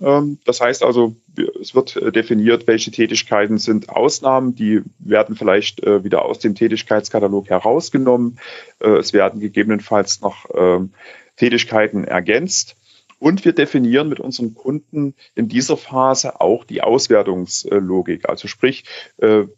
Ähm, 0.01 0.39
das 0.45 0.61
heißt 0.61 0.83
also, 0.83 1.17
es 1.61 1.75
wird 1.75 1.97
äh, 1.97 2.13
definiert, 2.13 2.67
welche 2.67 2.91
Tätigkeiten 2.91 3.59
sind 3.59 3.89
Ausnahmen, 3.89 4.55
die 4.55 4.83
werden 4.99 5.37
vielleicht 5.37 5.85
wieder 5.85 6.25
aus 6.25 6.39
dem 6.39 6.55
Tätigkeitskatalog 6.55 7.49
herausgenommen. 7.49 8.39
Es 8.79 9.13
werden 9.13 9.41
gegebenenfalls 9.41 10.21
noch 10.21 10.47
ähm, 10.55 10.93
Tätigkeiten 11.37 12.05
ergänzt. 12.05 12.77
Und 13.19 13.45
wir 13.45 13.53
definieren 13.53 14.09
mit 14.09 14.21
unseren 14.21 14.55
Kunden 14.55 15.15
in 15.35 15.49
dieser 15.49 15.77
Phase 15.77 16.41
auch 16.41 16.65
die 16.65 16.83
Auswertungslogik. 16.83 18.29
Also 18.29 18.49
sprich, 18.49 18.85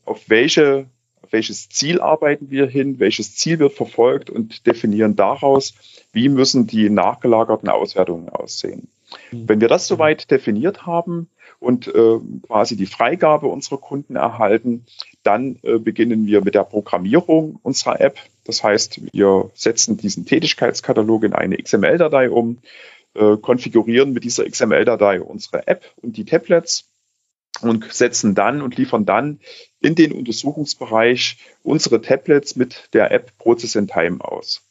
auf 0.05 0.29
welche 0.29 0.87
welches 1.31 1.69
Ziel 1.69 2.01
arbeiten 2.01 2.51
wir 2.51 2.67
hin, 2.67 2.99
welches 2.99 3.37
Ziel 3.37 3.59
wird 3.59 3.73
verfolgt 3.73 4.31
und 4.31 4.67
definieren 4.67 5.17
daraus, 5.17 5.75
wie 6.13 6.29
müssen 6.29 6.67
die 6.67 6.91
nachgelagerten 6.91 7.69
Auswertungen 7.69 8.29
aussehen. 8.29 8.89
Mhm. 9.31 9.49
Wenn 9.49 9.61
wir 9.61 9.69
das 9.69 9.87
soweit 9.87 10.31
definiert 10.31 10.87
haben 10.87 11.29
und 11.59 11.89
äh, 11.89 12.19
quasi 12.47 12.77
die 12.77 12.87
Freigabe 12.87 13.47
unserer 13.47 13.79
Kunden 13.79 14.17
erhalten, 14.17 14.85
Dann 15.27 15.59
äh, 15.65 15.79
beginnen 15.79 16.27
wir 16.29 16.45
mit 16.45 16.55
der 16.55 16.63
Programmierung 16.63 17.59
unserer 17.65 18.01
App. 18.01 18.17
Das 18.45 18.63
heißt, 18.63 19.13
wir 19.13 19.51
setzen 19.55 19.97
diesen 19.97 20.25
Tätigkeitskatalog 20.25 21.25
in 21.25 21.33
eine 21.33 21.57
XML-Datei 21.57 22.31
um, 22.31 22.59
äh, 23.15 23.37
konfigurieren 23.37 24.13
mit 24.13 24.23
dieser 24.23 24.49
XML-Datei 24.49 25.21
unsere 25.21 25.67
App 25.67 25.85
und 25.97 26.17
die 26.17 26.25
Tablets 26.25 26.89
und 27.63 27.93
setzen 27.93 28.35
dann 28.35 28.63
und 28.63 28.77
liefern 28.77 29.05
dann 29.05 29.41
in 29.81 29.95
den 29.95 30.13
Untersuchungsbereich 30.13 31.39
unsere 31.63 32.01
Tablets 32.01 32.57
mit 32.57 32.89
der 32.93 33.11
App 33.11 33.37
Process 33.39 33.75
in 33.75 33.87
Time 33.87 34.23
aus. 34.25 34.63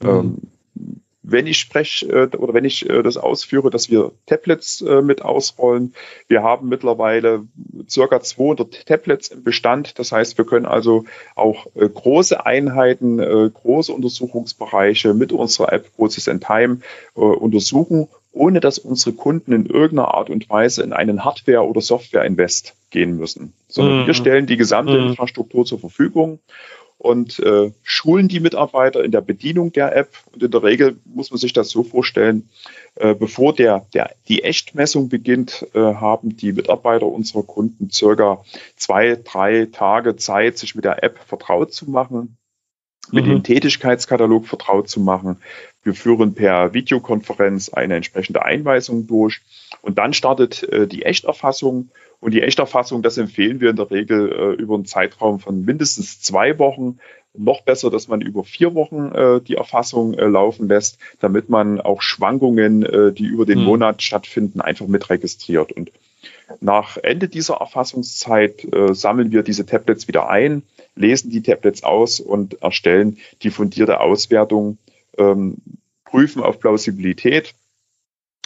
Mhm. 0.00 0.08
Ähm, 0.08 0.38
wenn 1.22 1.46
ich 1.46 1.58
spreche 1.58 2.06
äh, 2.06 2.36
oder 2.36 2.52
wenn 2.52 2.64
ich 2.64 2.88
äh, 2.88 3.02
das 3.02 3.16
ausführe, 3.16 3.70
dass 3.70 3.90
wir 3.90 4.12
Tablets 4.26 4.82
äh, 4.82 5.02
mit 5.02 5.22
ausrollen. 5.22 5.94
Wir 6.26 6.42
haben 6.42 6.68
mittlerweile 6.68 7.46
circa 7.88 8.20
200 8.20 8.86
Tablets 8.86 9.28
im 9.28 9.44
Bestand. 9.44 9.98
Das 9.98 10.12
heißt, 10.12 10.36
wir 10.36 10.44
können 10.44 10.66
also 10.66 11.04
auch 11.36 11.66
große 11.74 12.44
Einheiten, 12.44 13.18
große 13.18 13.92
Untersuchungsbereiche 13.92 15.14
mit 15.14 15.32
unserer 15.32 15.72
App 15.72 15.94
Process 15.94 16.26
in 16.26 16.40
Time 16.40 16.80
untersuchen, 17.14 18.08
ohne 18.32 18.60
dass 18.60 18.78
unsere 18.78 19.14
Kunden 19.14 19.52
in 19.52 19.66
irgendeiner 19.66 20.14
Art 20.14 20.30
und 20.30 20.48
Weise 20.50 20.82
in 20.82 20.92
einen 20.92 21.24
Hardware- 21.24 21.68
oder 21.68 21.80
Software-Invest 21.80 22.74
gehen 22.90 23.16
müssen, 23.16 23.52
sondern 23.68 24.02
mhm. 24.02 24.06
wir 24.06 24.14
stellen 24.14 24.46
die 24.46 24.56
gesamte 24.56 24.98
mhm. 24.98 25.08
Infrastruktur 25.08 25.64
zur 25.64 25.78
Verfügung 25.78 26.40
und 27.02 27.40
äh, 27.40 27.72
schulen 27.82 28.28
die 28.28 28.38
Mitarbeiter 28.38 29.02
in 29.02 29.10
der 29.10 29.22
Bedienung 29.22 29.72
der 29.72 29.96
App. 29.96 30.10
Und 30.32 30.42
in 30.44 30.52
der 30.52 30.62
Regel 30.62 30.96
muss 31.04 31.32
man 31.32 31.38
sich 31.38 31.52
das 31.52 31.68
so 31.68 31.82
vorstellen, 31.82 32.48
äh, 32.94 33.14
bevor 33.14 33.52
der, 33.54 33.86
der, 33.92 34.12
die 34.28 34.44
Echtmessung 34.44 35.08
beginnt, 35.08 35.66
äh, 35.74 35.80
haben 35.80 36.36
die 36.36 36.52
Mitarbeiter 36.52 37.06
unserer 37.06 37.42
Kunden 37.42 37.90
circa 37.90 38.44
zwei, 38.76 39.16
drei 39.16 39.66
Tage 39.66 40.14
Zeit, 40.14 40.58
sich 40.58 40.76
mit 40.76 40.84
der 40.84 41.02
App 41.02 41.18
vertraut 41.26 41.72
zu 41.72 41.90
machen, 41.90 42.36
mit 43.10 43.26
mhm. 43.26 43.30
dem 43.30 43.42
Tätigkeitskatalog 43.42 44.46
vertraut 44.46 44.88
zu 44.88 45.00
machen. 45.00 45.38
Wir 45.82 45.94
führen 45.94 46.34
per 46.34 46.72
Videokonferenz 46.72 47.70
eine 47.70 47.96
entsprechende 47.96 48.44
Einweisung 48.44 49.06
durch 49.06 49.40
und 49.80 49.98
dann 49.98 50.12
startet 50.12 50.62
äh, 50.64 50.86
die 50.86 51.02
Echterfassung 51.02 51.90
und 52.20 52.32
die 52.32 52.42
Echterfassung, 52.42 53.02
das 53.02 53.18
empfehlen 53.18 53.60
wir 53.60 53.70
in 53.70 53.76
der 53.76 53.90
Regel 53.90 54.30
äh, 54.30 54.62
über 54.62 54.76
einen 54.76 54.84
Zeitraum 54.84 55.40
von 55.40 55.64
mindestens 55.64 56.20
zwei 56.20 56.56
Wochen. 56.60 56.98
Noch 57.34 57.62
besser, 57.62 57.90
dass 57.90 58.06
man 58.06 58.20
über 58.20 58.44
vier 58.44 58.74
Wochen 58.74 59.10
äh, 59.12 59.40
die 59.40 59.56
Erfassung 59.56 60.14
äh, 60.14 60.26
laufen 60.26 60.68
lässt, 60.68 60.98
damit 61.18 61.48
man 61.48 61.80
auch 61.80 62.00
Schwankungen, 62.00 62.84
äh, 62.84 63.12
die 63.12 63.24
über 63.24 63.44
den 63.44 63.60
mhm. 63.60 63.64
Monat 63.64 64.02
stattfinden, 64.02 64.60
einfach 64.60 64.86
mit 64.86 65.10
registriert. 65.10 65.72
Und 65.72 65.90
nach 66.60 66.96
Ende 66.98 67.28
dieser 67.28 67.54
Erfassungszeit 67.54 68.72
äh, 68.72 68.94
sammeln 68.94 69.32
wir 69.32 69.42
diese 69.42 69.66
Tablets 69.66 70.06
wieder 70.06 70.28
ein, 70.28 70.62
lesen 70.94 71.30
die 71.30 71.42
Tablets 71.42 71.82
aus 71.82 72.20
und 72.20 72.62
erstellen 72.62 73.18
die 73.42 73.50
fundierte 73.50 74.00
Auswertung, 74.00 74.78
ähm, 75.18 75.58
prüfen 76.04 76.42
auf 76.42 76.60
Plausibilität 76.60 77.54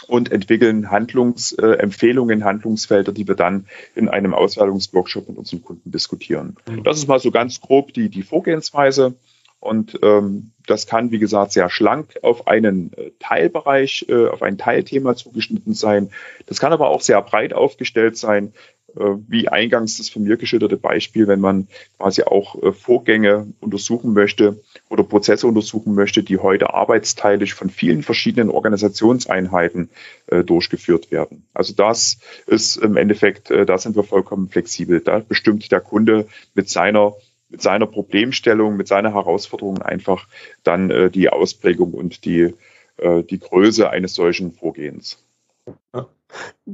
und 0.07 0.31
entwickeln 0.31 0.91
Handlungsempfehlungen, 0.91 2.41
äh, 2.41 2.43
Handlungsfelder, 2.43 3.11
die 3.11 3.27
wir 3.27 3.35
dann 3.35 3.67
in 3.95 4.09
einem 4.09 4.33
Auswertungsworkshop 4.33 5.27
mit 5.27 5.37
unseren 5.37 5.63
Kunden 5.63 5.91
diskutieren. 5.91 6.55
Mhm. 6.69 6.83
Das 6.83 6.97
ist 6.97 7.07
mal 7.07 7.19
so 7.19 7.31
ganz 7.31 7.59
grob 7.59 7.93
die, 7.93 8.09
die 8.09 8.23
Vorgehensweise. 8.23 9.15
Und 9.59 9.99
ähm, 10.03 10.51
das 10.67 10.85
kann, 10.85 11.09
wie 11.09 11.17
gesagt, 11.17 11.51
sehr 11.51 11.69
schlank 11.69 12.19
auf 12.21 12.47
einen 12.47 12.93
äh, 12.93 13.11
Teilbereich, 13.19 14.05
äh, 14.07 14.27
auf 14.27 14.43
ein 14.43 14.59
Teilthema 14.59 15.15
zugeschnitten 15.15 15.73
sein. 15.73 16.11
Das 16.45 16.59
kann 16.59 16.73
aber 16.73 16.89
auch 16.89 17.01
sehr 17.01 17.19
breit 17.23 17.53
aufgestellt 17.53 18.17
sein. 18.17 18.53
Äh, 18.95 19.17
wie 19.27 19.49
eingangs 19.49 19.97
das 19.97 20.09
von 20.09 20.23
mir 20.23 20.37
geschilderte 20.37 20.77
Beispiel, 20.77 21.27
wenn 21.27 21.41
man 21.41 21.67
quasi 21.97 22.23
auch 22.23 22.61
äh, 22.61 22.71
Vorgänge 22.71 23.47
untersuchen 23.59 24.13
möchte 24.13 24.61
oder 24.89 25.03
Prozesse 25.03 25.47
untersuchen 25.47 25.93
möchte, 25.93 26.23
die 26.23 26.37
heute 26.37 26.73
arbeitsteilig 26.73 27.53
von 27.53 27.69
vielen 27.69 28.01
verschiedenen 28.01 28.49
Organisationseinheiten 28.49 29.89
äh, 30.27 30.43
durchgeführt 30.43 31.11
werden. 31.11 31.43
Also 31.53 31.73
das 31.73 32.19
ist 32.45 32.77
im 32.77 32.97
Endeffekt, 32.97 33.49
da 33.49 33.77
sind 33.77 33.95
wir 33.95 34.03
vollkommen 34.03 34.49
flexibel. 34.49 35.01
Da 35.01 35.19
bestimmt 35.19 35.71
der 35.71 35.81
Kunde 35.81 36.27
mit 36.53 36.69
seiner 36.69 37.13
mit 37.49 37.61
seiner 37.61 37.85
Problemstellung, 37.85 38.75
mit 38.75 38.89
seiner 38.89 39.13
Herausforderung 39.13 39.81
einfach 39.81 40.27
dann 40.63 41.11
die 41.13 41.29
Ausprägung 41.29 41.93
und 41.93 42.25
die, 42.25 42.53
die 42.99 43.39
Größe 43.39 43.89
eines 43.89 44.15
solchen 44.15 44.51
Vorgehens. 44.51 45.17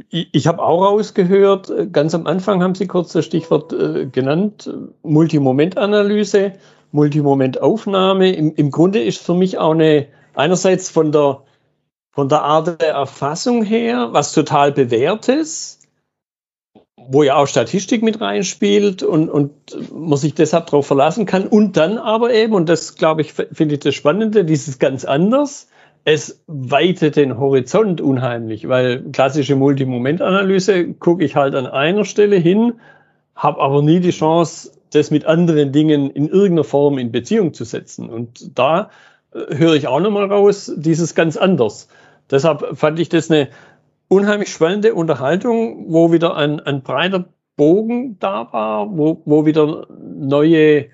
Ich 0.09 0.47
habe 0.47 0.63
auch 0.63 0.83
rausgehört, 0.83 1.69
äh, 1.69 1.87
ganz 1.87 2.15
am 2.15 2.25
Anfang 2.25 2.63
haben 2.63 2.75
Sie 2.75 2.87
kurz 2.87 3.13
das 3.13 3.25
Stichwort 3.25 3.71
äh, 3.73 4.07
genannt, 4.07 4.71
Multimomentanalyse, 5.03 6.53
Multimomentaufnahme. 6.91 8.31
Im, 8.31 8.55
Im 8.55 8.71
Grunde 8.71 9.03
ist 9.03 9.23
für 9.23 9.35
mich 9.35 9.57
auch 9.57 9.71
eine, 9.71 10.07
einerseits 10.33 10.89
von 10.89 11.11
der, 11.11 11.43
von 12.11 12.29
der 12.29 12.41
Art 12.41 12.81
der 12.81 12.89
Erfassung 12.93 13.63
her, 13.63 14.09
was 14.11 14.33
total 14.33 14.71
bewährtes, 14.71 15.79
wo 16.95 17.21
ja 17.21 17.35
auch 17.35 17.47
Statistik 17.47 18.01
mit 18.01 18.21
reinspielt 18.21 19.03
und, 19.03 19.29
und 19.29 19.51
man 19.93 20.17
sich 20.17 20.33
deshalb 20.33 20.67
darauf 20.67 20.87
verlassen 20.87 21.25
kann. 21.25 21.47
Und 21.47 21.77
dann 21.77 21.99
aber 21.99 22.33
eben, 22.33 22.53
und 22.53 22.69
das 22.69 22.95
glaube 22.95 23.21
ich, 23.21 23.33
finde 23.33 23.75
ich 23.75 23.81
das 23.81 23.93
Spannende, 23.93 24.45
dieses 24.45 24.79
ganz 24.79 25.05
anders, 25.05 25.67
es 26.05 26.43
weitet 26.47 27.15
den 27.15 27.37
Horizont 27.37 28.01
unheimlich, 28.01 28.67
weil 28.67 29.03
klassische 29.11 29.55
Multimomentanalyse 29.55 30.93
gucke 30.95 31.23
ich 31.23 31.35
halt 31.35 31.55
an 31.55 31.65
einer 31.65 32.03
Stelle 32.03 32.35
hin, 32.35 32.73
habe 33.35 33.61
aber 33.61 33.81
nie 33.81 33.99
die 33.99 34.11
Chance, 34.11 34.71
das 34.91 35.11
mit 35.11 35.25
anderen 35.25 35.71
Dingen 35.71 36.09
in 36.11 36.27
irgendeiner 36.27 36.65
Form 36.65 36.97
in 36.97 37.11
Beziehung 37.11 37.53
zu 37.53 37.63
setzen. 37.63 38.09
Und 38.09 38.57
da 38.57 38.89
äh, 39.33 39.55
höre 39.55 39.73
ich 39.73 39.87
auch 39.87 39.99
nochmal 39.99 40.31
raus, 40.31 40.71
dieses 40.75 41.15
ganz 41.15 41.37
anders. 41.37 41.87
Deshalb 42.29 42.77
fand 42.77 42.99
ich 42.99 43.09
das 43.09 43.31
eine 43.31 43.49
unheimlich 44.07 44.49
spannende 44.49 44.93
Unterhaltung, 44.93 45.85
wo 45.87 46.11
wieder 46.11 46.35
ein, 46.35 46.59
ein 46.59 46.83
breiter 46.83 47.25
Bogen 47.55 48.17
da 48.19 48.51
war, 48.51 48.95
wo, 48.95 49.21
wo 49.25 49.45
wieder 49.45 49.87
neue 49.89 50.87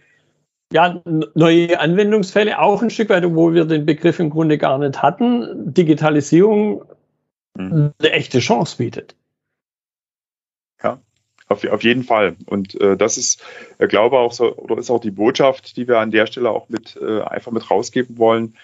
ja, 0.71 1.01
neue 1.33 1.79
Anwendungsfälle, 1.79 2.59
auch 2.59 2.81
ein 2.81 2.89
Stück 2.89 3.09
weit, 3.09 3.23
wo 3.33 3.53
wir 3.53 3.65
den 3.65 3.85
Begriff 3.85 4.19
im 4.19 4.29
Grunde 4.29 4.57
gar 4.57 4.77
nicht 4.77 5.01
hatten, 5.01 5.73
Digitalisierung 5.73 6.83
mhm. 7.57 7.93
eine 7.99 8.11
echte 8.11 8.39
Chance 8.39 8.77
bietet. 8.77 9.15
Ja, 10.83 10.99
auf, 11.47 11.65
auf 11.65 11.83
jeden 11.83 12.03
Fall. 12.03 12.35
Und 12.45 12.79
äh, 12.79 12.95
das 12.95 13.17
ist, 13.17 13.43
äh, 13.79 13.87
glaube 13.87 14.19
auch 14.19 14.31
so, 14.31 14.55
oder 14.55 14.77
ist 14.77 14.91
auch 14.91 15.01
die 15.01 15.11
Botschaft, 15.11 15.75
die 15.75 15.87
wir 15.87 15.99
an 15.99 16.11
der 16.11 16.27
Stelle 16.27 16.51
auch 16.51 16.69
mit 16.69 16.97
äh, 17.01 17.21
einfach 17.21 17.51
mit 17.51 17.69
rausgeben 17.69 18.17
wollen 18.17 18.55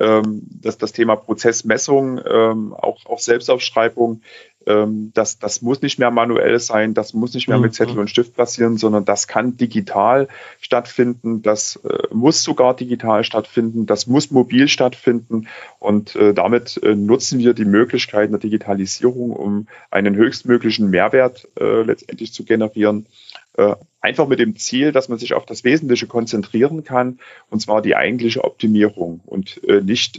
ähm, 0.00 0.42
dass 0.48 0.78
das 0.78 0.92
Thema 0.92 1.16
Prozessmessung, 1.16 2.20
ähm, 2.26 2.74
auch, 2.74 3.04
auch 3.06 3.18
Selbstaufschreibung, 3.18 4.22
ähm, 4.66 5.10
das, 5.14 5.38
das 5.38 5.62
muss 5.62 5.82
nicht 5.82 5.98
mehr 5.98 6.10
manuell 6.10 6.58
sein, 6.58 6.94
das 6.94 7.14
muss 7.14 7.34
nicht 7.34 7.48
mehr 7.48 7.58
mit 7.58 7.72
mhm. 7.72 7.74
Zettel 7.74 7.98
und 7.98 8.08
Stift 8.08 8.34
passieren, 8.34 8.76
sondern 8.76 9.04
das 9.04 9.28
kann 9.28 9.56
digital 9.56 10.28
stattfinden, 10.60 11.42
das 11.42 11.76
äh, 11.84 12.14
muss 12.14 12.42
sogar 12.42 12.74
digital 12.74 13.24
stattfinden, 13.24 13.86
das 13.86 14.06
muss 14.06 14.30
mobil 14.30 14.68
stattfinden 14.68 15.48
und 15.78 16.16
äh, 16.16 16.34
damit 16.34 16.80
äh, 16.82 16.94
nutzen 16.94 17.38
wir 17.38 17.54
die 17.54 17.64
Möglichkeiten 17.64 18.32
der 18.32 18.40
Digitalisierung, 18.40 19.30
um 19.30 19.68
einen 19.90 20.16
höchstmöglichen 20.16 20.90
Mehrwert 20.90 21.48
äh, 21.58 21.82
letztendlich 21.82 22.32
zu 22.32 22.44
generieren 22.44 23.06
äh, 23.56 23.76
einfach 24.00 24.26
mit 24.26 24.38
dem 24.38 24.56
Ziel, 24.56 24.92
dass 24.92 25.08
man 25.08 25.18
sich 25.18 25.34
auf 25.34 25.46
das 25.46 25.64
Wesentliche 25.64 26.06
konzentrieren 26.06 26.84
kann, 26.84 27.18
und 27.50 27.60
zwar 27.60 27.82
die 27.82 27.96
eigentliche 27.96 28.42
Optimierung 28.44 29.20
und 29.24 29.62
äh, 29.64 29.80
nicht 29.80 30.18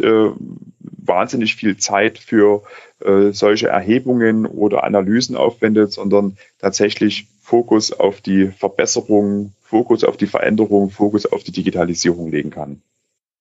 wahnsinnig 1.08 1.56
viel 1.56 1.78
Zeit 1.78 2.18
für 2.18 2.64
äh, 2.99 3.32
solche 3.32 3.68
Erhebungen 3.68 4.45
oder 4.45 4.84
Analysen 4.84 5.36
aufwendet, 5.36 5.91
sondern 5.91 6.38
tatsächlich 6.60 7.28
Fokus 7.41 7.91
auf 7.91 8.22
die 8.22 8.47
Verbesserung, 8.47 9.53
Fokus 9.62 10.03
auf 10.03 10.18
die 10.18 10.28
Veränderung, 10.28 10.89
Fokus 10.89 11.26
auf 11.26 11.43
die 11.43 11.51
Digitalisierung 11.51 12.32
legen 12.32 12.49
kann. 12.49 12.82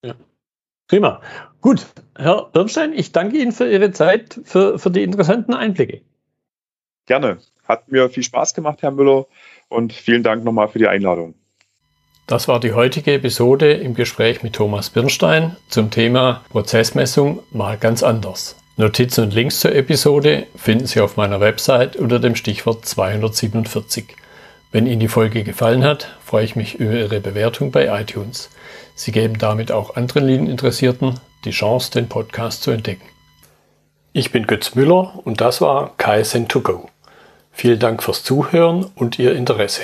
Ja. 0.03 0.15
Prima. 0.87 1.21
Gut, 1.61 1.87
Herr 2.15 2.49
Bernstein, 2.53 2.93
ich 2.93 3.11
danke 3.11 3.37
Ihnen 3.37 3.51
für 3.51 3.69
Ihre 3.69 3.91
Zeit, 3.91 4.39
für, 4.43 4.77
für 4.77 4.91
die 4.91 5.01
interessanten 5.01 5.53
Einblicke. 5.53 6.01
Gerne. 7.07 7.39
Hat 7.67 7.91
mir 7.91 8.09
viel 8.09 8.23
Spaß 8.23 8.53
gemacht, 8.53 8.83
Herr 8.83 8.91
Müller 8.91 9.25
und 9.67 9.93
vielen 9.93 10.21
Dank 10.21 10.43
nochmal 10.43 10.67
für 10.67 10.79
die 10.79 10.87
Einladung. 10.87 11.33
Das 12.27 12.47
war 12.47 12.59
die 12.59 12.73
heutige 12.73 13.13
Episode 13.13 13.73
im 13.73 13.93
Gespräch 13.93 14.41
mit 14.41 14.53
Thomas 14.53 14.89
Birnstein 14.89 15.57
zum 15.69 15.91
Thema 15.91 16.41
Prozessmessung 16.49 17.43
mal 17.51 17.77
ganz 17.77 18.01
anders. 18.01 18.55
Notizen 18.77 19.25
und 19.25 19.33
Links 19.35 19.59
zur 19.59 19.75
Episode 19.75 20.47
finden 20.55 20.87
Sie 20.87 21.01
auf 21.01 21.17
meiner 21.17 21.39
Website 21.39 21.95
unter 21.95 22.17
dem 22.17 22.35
Stichwort 22.35 22.83
247. 22.83 24.05
Wenn 24.71 24.87
Ihnen 24.87 25.01
die 25.01 25.07
Folge 25.07 25.43
gefallen 25.43 25.83
hat, 25.83 26.17
freue 26.25 26.45
ich 26.45 26.55
mich 26.55 26.79
über 26.79 26.93
Ihre 26.93 27.19
Bewertung 27.19 27.69
bei 27.69 28.01
iTunes. 28.01 28.49
Sie 28.95 29.11
geben 29.11 29.37
damit 29.37 29.71
auch 29.71 29.95
anderen 29.95 30.25
Linieninteressierten 30.25 31.19
die 31.45 31.51
Chance, 31.51 31.91
den 31.91 32.09
Podcast 32.09 32.63
zu 32.63 32.71
entdecken. 32.71 33.05
Ich 34.13 34.31
bin 34.31 34.47
Götz 34.47 34.73
Müller 34.73 35.19
und 35.25 35.41
das 35.41 35.61
war 35.61 35.93
KSN2Go. 35.99 36.87
Vielen 37.51 37.79
Dank 37.79 38.01
fürs 38.01 38.23
Zuhören 38.23 38.87
und 38.95 39.19
Ihr 39.19 39.35
Interesse. 39.35 39.83